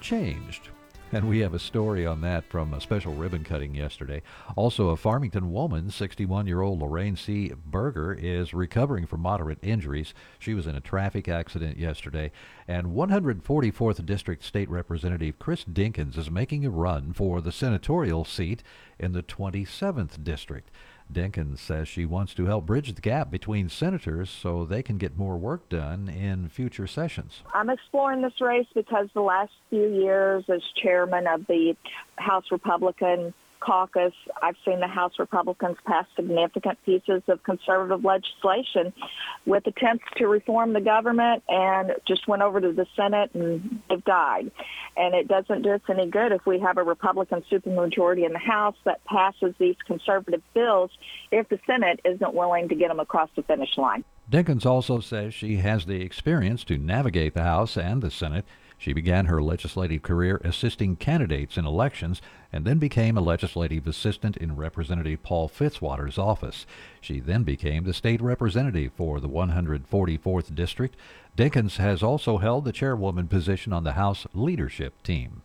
changed. 0.00 0.70
And 1.24 1.28
we 1.28 1.38
have 1.40 1.54
a 1.54 1.60
story 1.60 2.04
on 2.04 2.22
that 2.22 2.44
from 2.50 2.74
a 2.74 2.80
special 2.80 3.14
ribbon 3.14 3.44
cutting 3.44 3.72
yesterday. 3.72 4.20
Also, 4.56 4.88
a 4.88 4.96
Farmington 4.96 5.52
woman, 5.52 5.88
61 5.88 6.48
year 6.48 6.60
old 6.60 6.80
Lorraine 6.80 7.14
C. 7.14 7.52
Berger, 7.64 8.12
is 8.12 8.52
recovering 8.52 9.06
from 9.06 9.20
moderate 9.20 9.60
injuries. 9.62 10.12
She 10.40 10.54
was 10.54 10.66
in 10.66 10.74
a 10.74 10.80
traffic 10.80 11.28
accident 11.28 11.78
yesterday. 11.78 12.32
And 12.66 12.88
144th 12.88 14.04
District 14.04 14.42
State 14.42 14.68
Representative 14.68 15.38
Chris 15.38 15.62
Dinkins 15.62 16.18
is 16.18 16.32
making 16.32 16.66
a 16.66 16.70
run 16.70 17.12
for 17.12 17.40
the 17.40 17.52
senatorial 17.52 18.24
seat 18.24 18.64
in 18.98 19.12
the 19.12 19.22
27th 19.22 20.24
District. 20.24 20.68
Dinkins 21.12 21.58
says 21.58 21.86
she 21.86 22.06
wants 22.06 22.34
to 22.34 22.46
help 22.46 22.66
bridge 22.66 22.92
the 22.92 23.00
gap 23.00 23.30
between 23.30 23.68
senators 23.68 24.30
so 24.30 24.64
they 24.64 24.82
can 24.82 24.98
get 24.98 25.16
more 25.16 25.36
work 25.36 25.68
done 25.68 26.08
in 26.08 26.48
future 26.48 26.86
sessions. 26.86 27.42
I'm 27.52 27.70
exploring 27.70 28.22
this 28.22 28.40
race 28.40 28.66
because 28.74 29.08
the 29.14 29.20
last 29.20 29.52
few 29.70 29.86
years 29.86 30.44
as 30.48 30.62
chairman 30.82 31.26
of 31.26 31.46
the 31.46 31.76
House 32.16 32.44
Republican 32.50 33.32
caucus, 33.64 34.12
I've 34.42 34.56
seen 34.64 34.80
the 34.80 34.88
House 34.88 35.12
Republicans 35.18 35.76
pass 35.86 36.04
significant 36.16 36.78
pieces 36.84 37.22
of 37.28 37.42
conservative 37.42 38.04
legislation 38.04 38.92
with 39.46 39.66
attempts 39.66 40.04
to 40.16 40.26
reform 40.26 40.72
the 40.72 40.80
government 40.80 41.42
and 41.48 41.92
just 42.06 42.28
went 42.28 42.42
over 42.42 42.60
to 42.60 42.72
the 42.72 42.86
Senate 42.94 43.30
and 43.34 43.80
they've 43.88 44.04
died. 44.04 44.50
And 44.96 45.14
it 45.14 45.28
doesn't 45.28 45.62
do 45.62 45.70
us 45.70 45.80
any 45.88 46.08
good 46.08 46.32
if 46.32 46.44
we 46.46 46.60
have 46.60 46.76
a 46.76 46.82
Republican 46.82 47.42
supermajority 47.50 48.26
in 48.26 48.32
the 48.32 48.38
House 48.38 48.76
that 48.84 49.04
passes 49.04 49.54
these 49.58 49.76
conservative 49.86 50.42
bills 50.52 50.90
if 51.32 51.48
the 51.48 51.58
Senate 51.66 52.00
isn't 52.04 52.34
willing 52.34 52.68
to 52.68 52.74
get 52.74 52.88
them 52.88 53.00
across 53.00 53.30
the 53.34 53.42
finish 53.42 53.76
line. 53.78 54.04
Dinkins 54.30 54.66
also 54.66 55.00
says 55.00 55.34
she 55.34 55.56
has 55.56 55.86
the 55.86 56.02
experience 56.02 56.64
to 56.64 56.78
navigate 56.78 57.34
the 57.34 57.42
House 57.42 57.76
and 57.76 58.02
the 58.02 58.10
Senate 58.10 58.44
she 58.84 58.92
began 58.92 59.24
her 59.24 59.42
legislative 59.42 60.02
career 60.02 60.38
assisting 60.44 60.94
candidates 60.94 61.56
in 61.56 61.64
elections 61.64 62.20
and 62.52 62.66
then 62.66 62.76
became 62.76 63.16
a 63.16 63.22
legislative 63.22 63.86
assistant 63.86 64.36
in 64.36 64.56
Representative 64.56 65.22
Paul 65.22 65.48
Fitzwater's 65.48 66.18
office. 66.18 66.66
She 67.00 67.18
then 67.18 67.44
became 67.44 67.84
the 67.84 67.94
state 67.94 68.20
representative 68.20 68.92
for 68.94 69.20
the 69.20 69.28
144th 69.28 70.54
District. 70.54 70.98
Dinkins 71.34 71.78
has 71.78 72.02
also 72.02 72.36
held 72.36 72.66
the 72.66 72.72
chairwoman 72.72 73.26
position 73.26 73.72
on 73.72 73.84
the 73.84 73.92
House 73.92 74.26
leadership 74.34 75.02
team. 75.02 75.40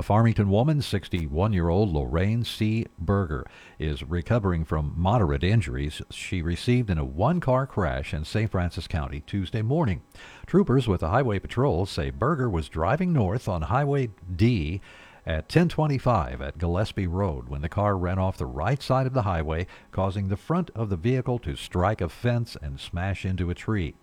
A 0.00 0.02
Farmington 0.02 0.48
woman, 0.48 0.80
61 0.80 1.52
year 1.52 1.68
old 1.68 1.92
Lorraine 1.92 2.42
C. 2.42 2.86
Berger, 2.98 3.44
is 3.78 4.02
recovering 4.02 4.64
from 4.64 4.94
moderate 4.96 5.44
injuries 5.44 6.00
she 6.10 6.40
received 6.40 6.88
in 6.88 6.96
a 6.96 7.04
one 7.04 7.38
car 7.38 7.66
crash 7.66 8.14
in 8.14 8.24
St. 8.24 8.50
Francis 8.50 8.86
County 8.86 9.20
Tuesday 9.20 9.60
morning. 9.60 10.00
Troopers 10.46 10.88
with 10.88 11.00
the 11.00 11.10
Highway 11.10 11.38
Patrol 11.38 11.84
say 11.84 12.08
Berger 12.08 12.48
was 12.48 12.70
driving 12.70 13.12
north 13.12 13.46
on 13.46 13.60
Highway 13.60 14.08
D 14.34 14.80
at 15.26 15.44
1025 15.44 16.40
at 16.40 16.56
Gillespie 16.56 17.06
Road 17.06 17.50
when 17.50 17.60
the 17.60 17.68
car 17.68 17.94
ran 17.94 18.18
off 18.18 18.38
the 18.38 18.46
right 18.46 18.82
side 18.82 19.06
of 19.06 19.12
the 19.12 19.22
highway, 19.22 19.66
causing 19.92 20.28
the 20.28 20.36
front 20.38 20.70
of 20.74 20.88
the 20.88 20.96
vehicle 20.96 21.38
to 21.40 21.56
strike 21.56 22.00
a 22.00 22.08
fence 22.08 22.56
and 22.62 22.80
smash 22.80 23.26
into 23.26 23.50
a 23.50 23.54
tree. 23.54 23.94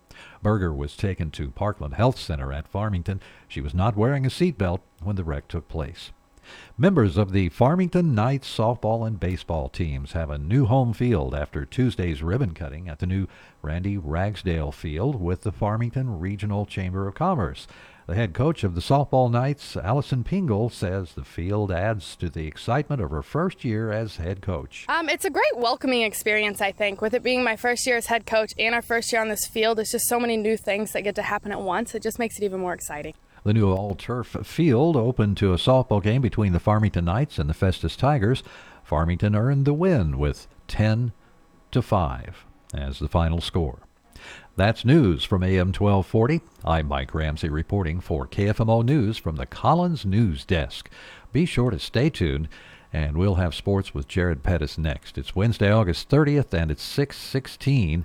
Berger 0.42 0.72
was 0.72 0.96
taken 0.96 1.30
to 1.32 1.50
Parkland 1.50 1.94
Health 1.94 2.18
Center 2.18 2.52
at 2.52 2.68
Farmington. 2.68 3.20
She 3.46 3.60
was 3.60 3.74
not 3.74 3.96
wearing 3.96 4.24
a 4.24 4.30
seatbelt 4.30 4.80
when 5.02 5.16
the 5.16 5.24
wreck 5.24 5.48
took 5.48 5.68
place. 5.68 6.10
Members 6.78 7.18
of 7.18 7.32
the 7.32 7.50
Farmington 7.50 8.14
Knights 8.14 8.48
softball 8.48 9.06
and 9.06 9.20
baseball 9.20 9.68
teams 9.68 10.12
have 10.12 10.30
a 10.30 10.38
new 10.38 10.64
home 10.64 10.94
field 10.94 11.34
after 11.34 11.66
Tuesday's 11.66 12.22
ribbon 12.22 12.54
cutting 12.54 12.88
at 12.88 13.00
the 13.00 13.06
new 13.06 13.26
Randy 13.60 13.98
Ragsdale 13.98 14.72
Field 14.72 15.20
with 15.20 15.42
the 15.42 15.52
Farmington 15.52 16.18
Regional 16.18 16.64
Chamber 16.64 17.06
of 17.06 17.14
Commerce. 17.14 17.66
The 18.08 18.14
head 18.14 18.32
coach 18.32 18.64
of 18.64 18.74
the 18.74 18.80
softball 18.80 19.30
Knights, 19.30 19.76
Allison 19.76 20.24
Pingle, 20.24 20.70
says 20.70 21.12
the 21.12 21.26
field 21.26 21.70
adds 21.70 22.16
to 22.16 22.30
the 22.30 22.46
excitement 22.46 23.02
of 23.02 23.10
her 23.10 23.20
first 23.20 23.66
year 23.66 23.92
as 23.92 24.16
head 24.16 24.40
coach. 24.40 24.86
Um, 24.88 25.10
it's 25.10 25.26
a 25.26 25.30
great 25.30 25.58
welcoming 25.58 26.00
experience, 26.00 26.62
I 26.62 26.72
think. 26.72 27.02
With 27.02 27.12
it 27.12 27.22
being 27.22 27.44
my 27.44 27.54
first 27.54 27.86
year 27.86 27.98
as 27.98 28.06
head 28.06 28.24
coach 28.24 28.54
and 28.58 28.74
our 28.74 28.80
first 28.80 29.12
year 29.12 29.20
on 29.20 29.28
this 29.28 29.46
field, 29.46 29.78
it's 29.78 29.92
just 29.92 30.08
so 30.08 30.18
many 30.18 30.38
new 30.38 30.56
things 30.56 30.92
that 30.92 31.02
get 31.02 31.16
to 31.16 31.22
happen 31.22 31.52
at 31.52 31.60
once. 31.60 31.94
It 31.94 32.02
just 32.02 32.18
makes 32.18 32.38
it 32.38 32.44
even 32.44 32.60
more 32.60 32.72
exciting. 32.72 33.12
The 33.44 33.52
new 33.52 33.70
all 33.70 33.94
turf 33.94 34.38
field 34.42 34.96
opened 34.96 35.36
to 35.36 35.52
a 35.52 35.56
softball 35.56 36.02
game 36.02 36.22
between 36.22 36.54
the 36.54 36.60
Farmington 36.60 37.04
Knights 37.04 37.38
and 37.38 37.46
the 37.46 37.52
Festus 37.52 37.94
Tigers. 37.94 38.42
Farmington 38.82 39.36
earned 39.36 39.66
the 39.66 39.74
win 39.74 40.16
with 40.16 40.48
10 40.66 41.12
to 41.72 41.82
5 41.82 42.46
as 42.72 43.00
the 43.00 43.08
final 43.08 43.42
score. 43.42 43.80
That's 44.58 44.84
news 44.84 45.22
from 45.22 45.44
AM 45.44 45.68
1240. 45.68 46.40
I'm 46.64 46.88
Mike 46.88 47.14
Ramsey 47.14 47.48
reporting 47.48 48.00
for 48.00 48.26
KFMO 48.26 48.84
News 48.84 49.16
from 49.16 49.36
the 49.36 49.46
Collins 49.46 50.04
News 50.04 50.44
Desk. 50.44 50.90
Be 51.32 51.46
sure 51.46 51.70
to 51.70 51.78
stay 51.78 52.10
tuned, 52.10 52.48
and 52.92 53.16
we'll 53.16 53.36
have 53.36 53.54
sports 53.54 53.94
with 53.94 54.08
Jared 54.08 54.42
Pettis 54.42 54.76
next. 54.76 55.16
It's 55.16 55.36
Wednesday, 55.36 55.70
August 55.70 56.08
30th, 56.08 56.52
and 56.52 56.72
it's 56.72 56.82
616. 56.82 58.04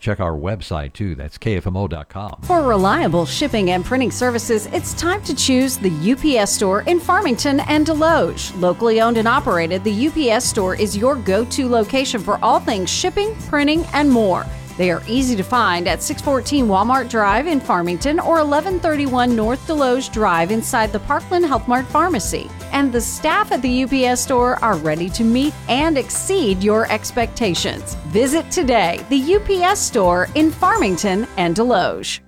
Check 0.00 0.18
our 0.18 0.32
website 0.32 0.94
too. 0.94 1.14
That's 1.14 1.38
KFMO.com. 1.38 2.40
For 2.42 2.64
reliable 2.64 3.24
shipping 3.24 3.70
and 3.70 3.84
printing 3.84 4.10
services, 4.10 4.66
it's 4.72 4.94
time 4.94 5.22
to 5.22 5.36
choose 5.36 5.76
the 5.76 5.92
UPS 6.40 6.50
store 6.50 6.82
in 6.88 6.98
Farmington 6.98 7.60
and 7.60 7.86
Desloge. 7.86 8.60
Locally 8.60 9.00
owned 9.00 9.16
and 9.16 9.28
operated, 9.28 9.84
the 9.84 10.08
UPS 10.08 10.44
store 10.44 10.74
is 10.74 10.96
your 10.96 11.14
go 11.14 11.44
to 11.44 11.68
location 11.68 12.20
for 12.20 12.40
all 12.42 12.58
things 12.58 12.90
shipping, 12.90 13.36
printing, 13.48 13.84
and 13.92 14.10
more. 14.10 14.44
They 14.76 14.90
are 14.90 15.02
easy 15.06 15.36
to 15.36 15.42
find 15.42 15.86
at 15.86 16.02
614 16.02 16.66
Walmart 16.66 17.08
Drive 17.08 17.46
in 17.46 17.60
Farmington 17.60 18.18
or 18.18 18.36
1131 18.44 19.36
North 19.36 19.66
Desloge 19.66 20.12
Drive 20.12 20.50
inside 20.50 20.92
the 20.92 21.00
Parkland 21.00 21.44
Health 21.44 21.68
Mart 21.68 21.86
Pharmacy. 21.86 22.50
And 22.72 22.92
the 22.92 23.00
staff 23.00 23.52
at 23.52 23.62
the 23.62 23.84
UPS 23.84 24.20
store 24.20 24.62
are 24.64 24.76
ready 24.76 25.08
to 25.10 25.24
meet 25.24 25.54
and 25.68 25.96
exceed 25.96 26.62
your 26.62 26.90
expectations. 26.90 27.94
Visit 28.08 28.50
today 28.50 29.04
the 29.10 29.36
UPS 29.36 29.80
store 29.80 30.28
in 30.34 30.50
Farmington 30.50 31.26
and 31.36 31.54
Desloge. 31.54 32.20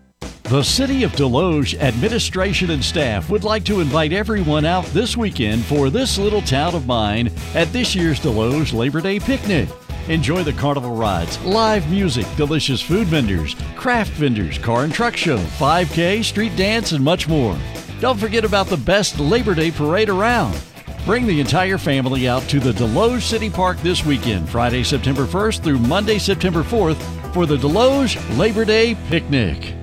The 0.45 0.62
City 0.62 1.03
of 1.03 1.11
Desloge 1.11 1.76
administration 1.81 2.71
and 2.71 2.85
staff 2.85 3.29
would 3.31 3.43
like 3.43 3.65
to 3.65 3.81
invite 3.81 4.12
everyone 4.12 4.65
out 4.65 4.85
this 4.87 5.17
weekend 5.17 5.65
for 5.65 5.91
this 5.91 6.19
little 6.19 6.43
town 6.43 6.76
of 6.76 6.87
mine 6.87 7.33
at 7.57 7.73
this 7.73 7.97
year's 7.97 8.21
Desloge 8.21 8.73
Labor 8.73 9.00
Day 9.00 9.19
picnic. 9.19 9.69
Enjoy 10.08 10.44
the 10.44 10.52
carnival 10.52 10.94
rides, 10.94 11.40
live 11.44 11.90
music, 11.90 12.26
delicious 12.36 12.80
food 12.80 13.08
vendors, 13.08 13.56
craft 13.75 14.12
vendors, 14.12 14.56
car 14.56 14.84
and 14.84 14.92
truck 14.92 15.16
show, 15.16 15.36
5K, 15.36 16.22
street 16.22 16.54
dance, 16.54 16.92
and 16.92 17.04
much 17.04 17.26
more. 17.26 17.58
Don't 17.98 18.18
forget 18.18 18.44
about 18.44 18.68
the 18.68 18.76
best 18.76 19.18
Labor 19.18 19.54
Day 19.56 19.72
parade 19.72 20.08
around. 20.08 20.56
Bring 21.04 21.26
the 21.26 21.40
entire 21.40 21.76
family 21.76 22.28
out 22.28 22.42
to 22.42 22.60
the 22.60 22.72
Desloge 22.72 23.22
City 23.22 23.50
Park 23.50 23.78
this 23.78 24.04
weekend, 24.04 24.48
Friday, 24.48 24.84
September 24.84 25.25
1st 25.25 25.64
through 25.64 25.78
Monday, 25.78 26.18
September 26.18 26.62
4th, 26.62 27.02
for 27.34 27.44
the 27.44 27.56
Desloge 27.56 28.38
Labor 28.38 28.64
Day 28.64 28.94
Picnic. 29.08 29.75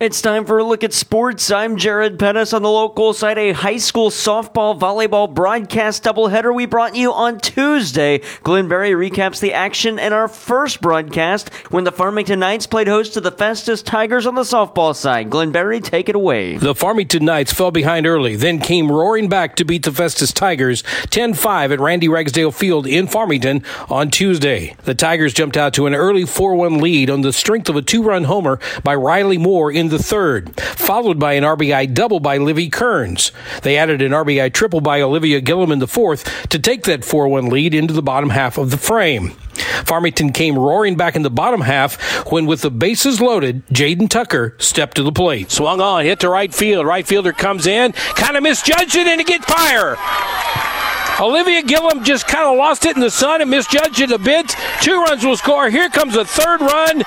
It's 0.00 0.22
time 0.22 0.44
for 0.44 0.58
a 0.58 0.64
look 0.64 0.84
at 0.84 0.92
sports. 0.92 1.50
I'm 1.50 1.76
Jared 1.76 2.20
Pettis 2.20 2.52
on 2.52 2.62
the 2.62 2.70
local 2.70 3.12
side. 3.12 3.36
A 3.36 3.50
high 3.50 3.78
school 3.78 4.10
softball 4.10 4.78
volleyball 4.78 5.28
broadcast 5.28 6.04
doubleheader 6.04 6.54
we 6.54 6.66
brought 6.66 6.94
you 6.94 7.12
on 7.12 7.40
Tuesday. 7.40 8.20
Glenn 8.44 8.68
Berry 8.68 8.90
recaps 8.90 9.40
the 9.40 9.52
action 9.52 9.98
in 9.98 10.12
our 10.12 10.28
first 10.28 10.80
broadcast 10.80 11.52
when 11.72 11.82
the 11.82 11.90
Farmington 11.90 12.38
Knights 12.38 12.68
played 12.68 12.86
host 12.86 13.14
to 13.14 13.20
the 13.20 13.32
Festus 13.32 13.82
Tigers 13.82 14.24
on 14.24 14.36
the 14.36 14.42
softball 14.42 14.94
side. 14.94 15.30
Glenn 15.30 15.50
Berry, 15.50 15.80
take 15.80 16.08
it 16.08 16.14
away. 16.14 16.56
The 16.56 16.76
Farmington 16.76 17.24
Knights 17.24 17.52
fell 17.52 17.72
behind 17.72 18.06
early, 18.06 18.36
then 18.36 18.60
came 18.60 18.92
roaring 18.92 19.28
back 19.28 19.56
to 19.56 19.64
beat 19.64 19.82
the 19.82 19.90
Festus 19.90 20.32
Tigers 20.32 20.84
10 21.10 21.34
5 21.34 21.72
at 21.72 21.80
Randy 21.80 22.06
Ragsdale 22.08 22.52
Field 22.52 22.86
in 22.86 23.08
Farmington 23.08 23.64
on 23.88 24.12
Tuesday. 24.12 24.76
The 24.84 24.94
Tigers 24.94 25.34
jumped 25.34 25.56
out 25.56 25.74
to 25.74 25.86
an 25.86 25.94
early 25.96 26.24
4 26.24 26.54
1 26.54 26.78
lead 26.78 27.10
on 27.10 27.22
the 27.22 27.32
strength 27.32 27.68
of 27.68 27.74
a 27.74 27.82
two 27.82 28.04
run 28.04 28.22
homer 28.22 28.60
by 28.84 28.94
Riley 28.94 29.38
Moore 29.38 29.72
in 29.72 29.87
the 29.88 29.98
third, 29.98 30.58
followed 30.60 31.18
by 31.18 31.34
an 31.34 31.44
RBI 31.44 31.94
double 31.94 32.20
by 32.20 32.38
Livy 32.38 32.68
Kearns. 32.68 33.32
They 33.62 33.76
added 33.76 34.02
an 34.02 34.12
RBI 34.12 34.52
triple 34.52 34.80
by 34.80 35.00
Olivia 35.00 35.40
Gillum 35.40 35.72
in 35.72 35.78
the 35.78 35.86
fourth 35.86 36.48
to 36.48 36.58
take 36.58 36.84
that 36.84 37.04
4 37.04 37.28
1 37.28 37.48
lead 37.48 37.74
into 37.74 37.94
the 37.94 38.02
bottom 38.02 38.30
half 38.30 38.58
of 38.58 38.70
the 38.70 38.76
frame. 38.76 39.30
Farmington 39.84 40.32
came 40.32 40.58
roaring 40.58 40.96
back 40.96 41.16
in 41.16 41.22
the 41.22 41.30
bottom 41.30 41.62
half 41.62 42.00
when, 42.30 42.46
with 42.46 42.62
the 42.62 42.70
bases 42.70 43.20
loaded, 43.20 43.66
Jaden 43.68 44.08
Tucker 44.08 44.54
stepped 44.58 44.96
to 44.96 45.02
the 45.02 45.12
plate. 45.12 45.50
Swung 45.50 45.80
on, 45.80 46.04
hit 46.04 46.20
to 46.20 46.28
right 46.28 46.54
field. 46.54 46.86
Right 46.86 47.06
fielder 47.06 47.32
comes 47.32 47.66
in, 47.66 47.92
kind 47.92 48.36
of 48.36 48.42
misjudged 48.42 48.96
it, 48.96 49.06
and 49.06 49.20
it 49.20 49.26
gets 49.26 49.44
fire. 49.46 50.77
Olivia 51.20 51.62
Gillum 51.62 52.04
just 52.04 52.28
kind 52.28 52.44
of 52.44 52.56
lost 52.56 52.86
it 52.86 52.94
in 52.94 53.00
the 53.00 53.10
sun 53.10 53.40
and 53.40 53.50
misjudged 53.50 54.00
it 54.00 54.12
a 54.12 54.18
bit. 54.18 54.54
Two 54.82 55.02
runs 55.02 55.24
will 55.24 55.36
score. 55.36 55.68
Here 55.68 55.88
comes 55.88 56.14
a 56.14 56.24
third 56.24 56.60
run. 56.60 57.02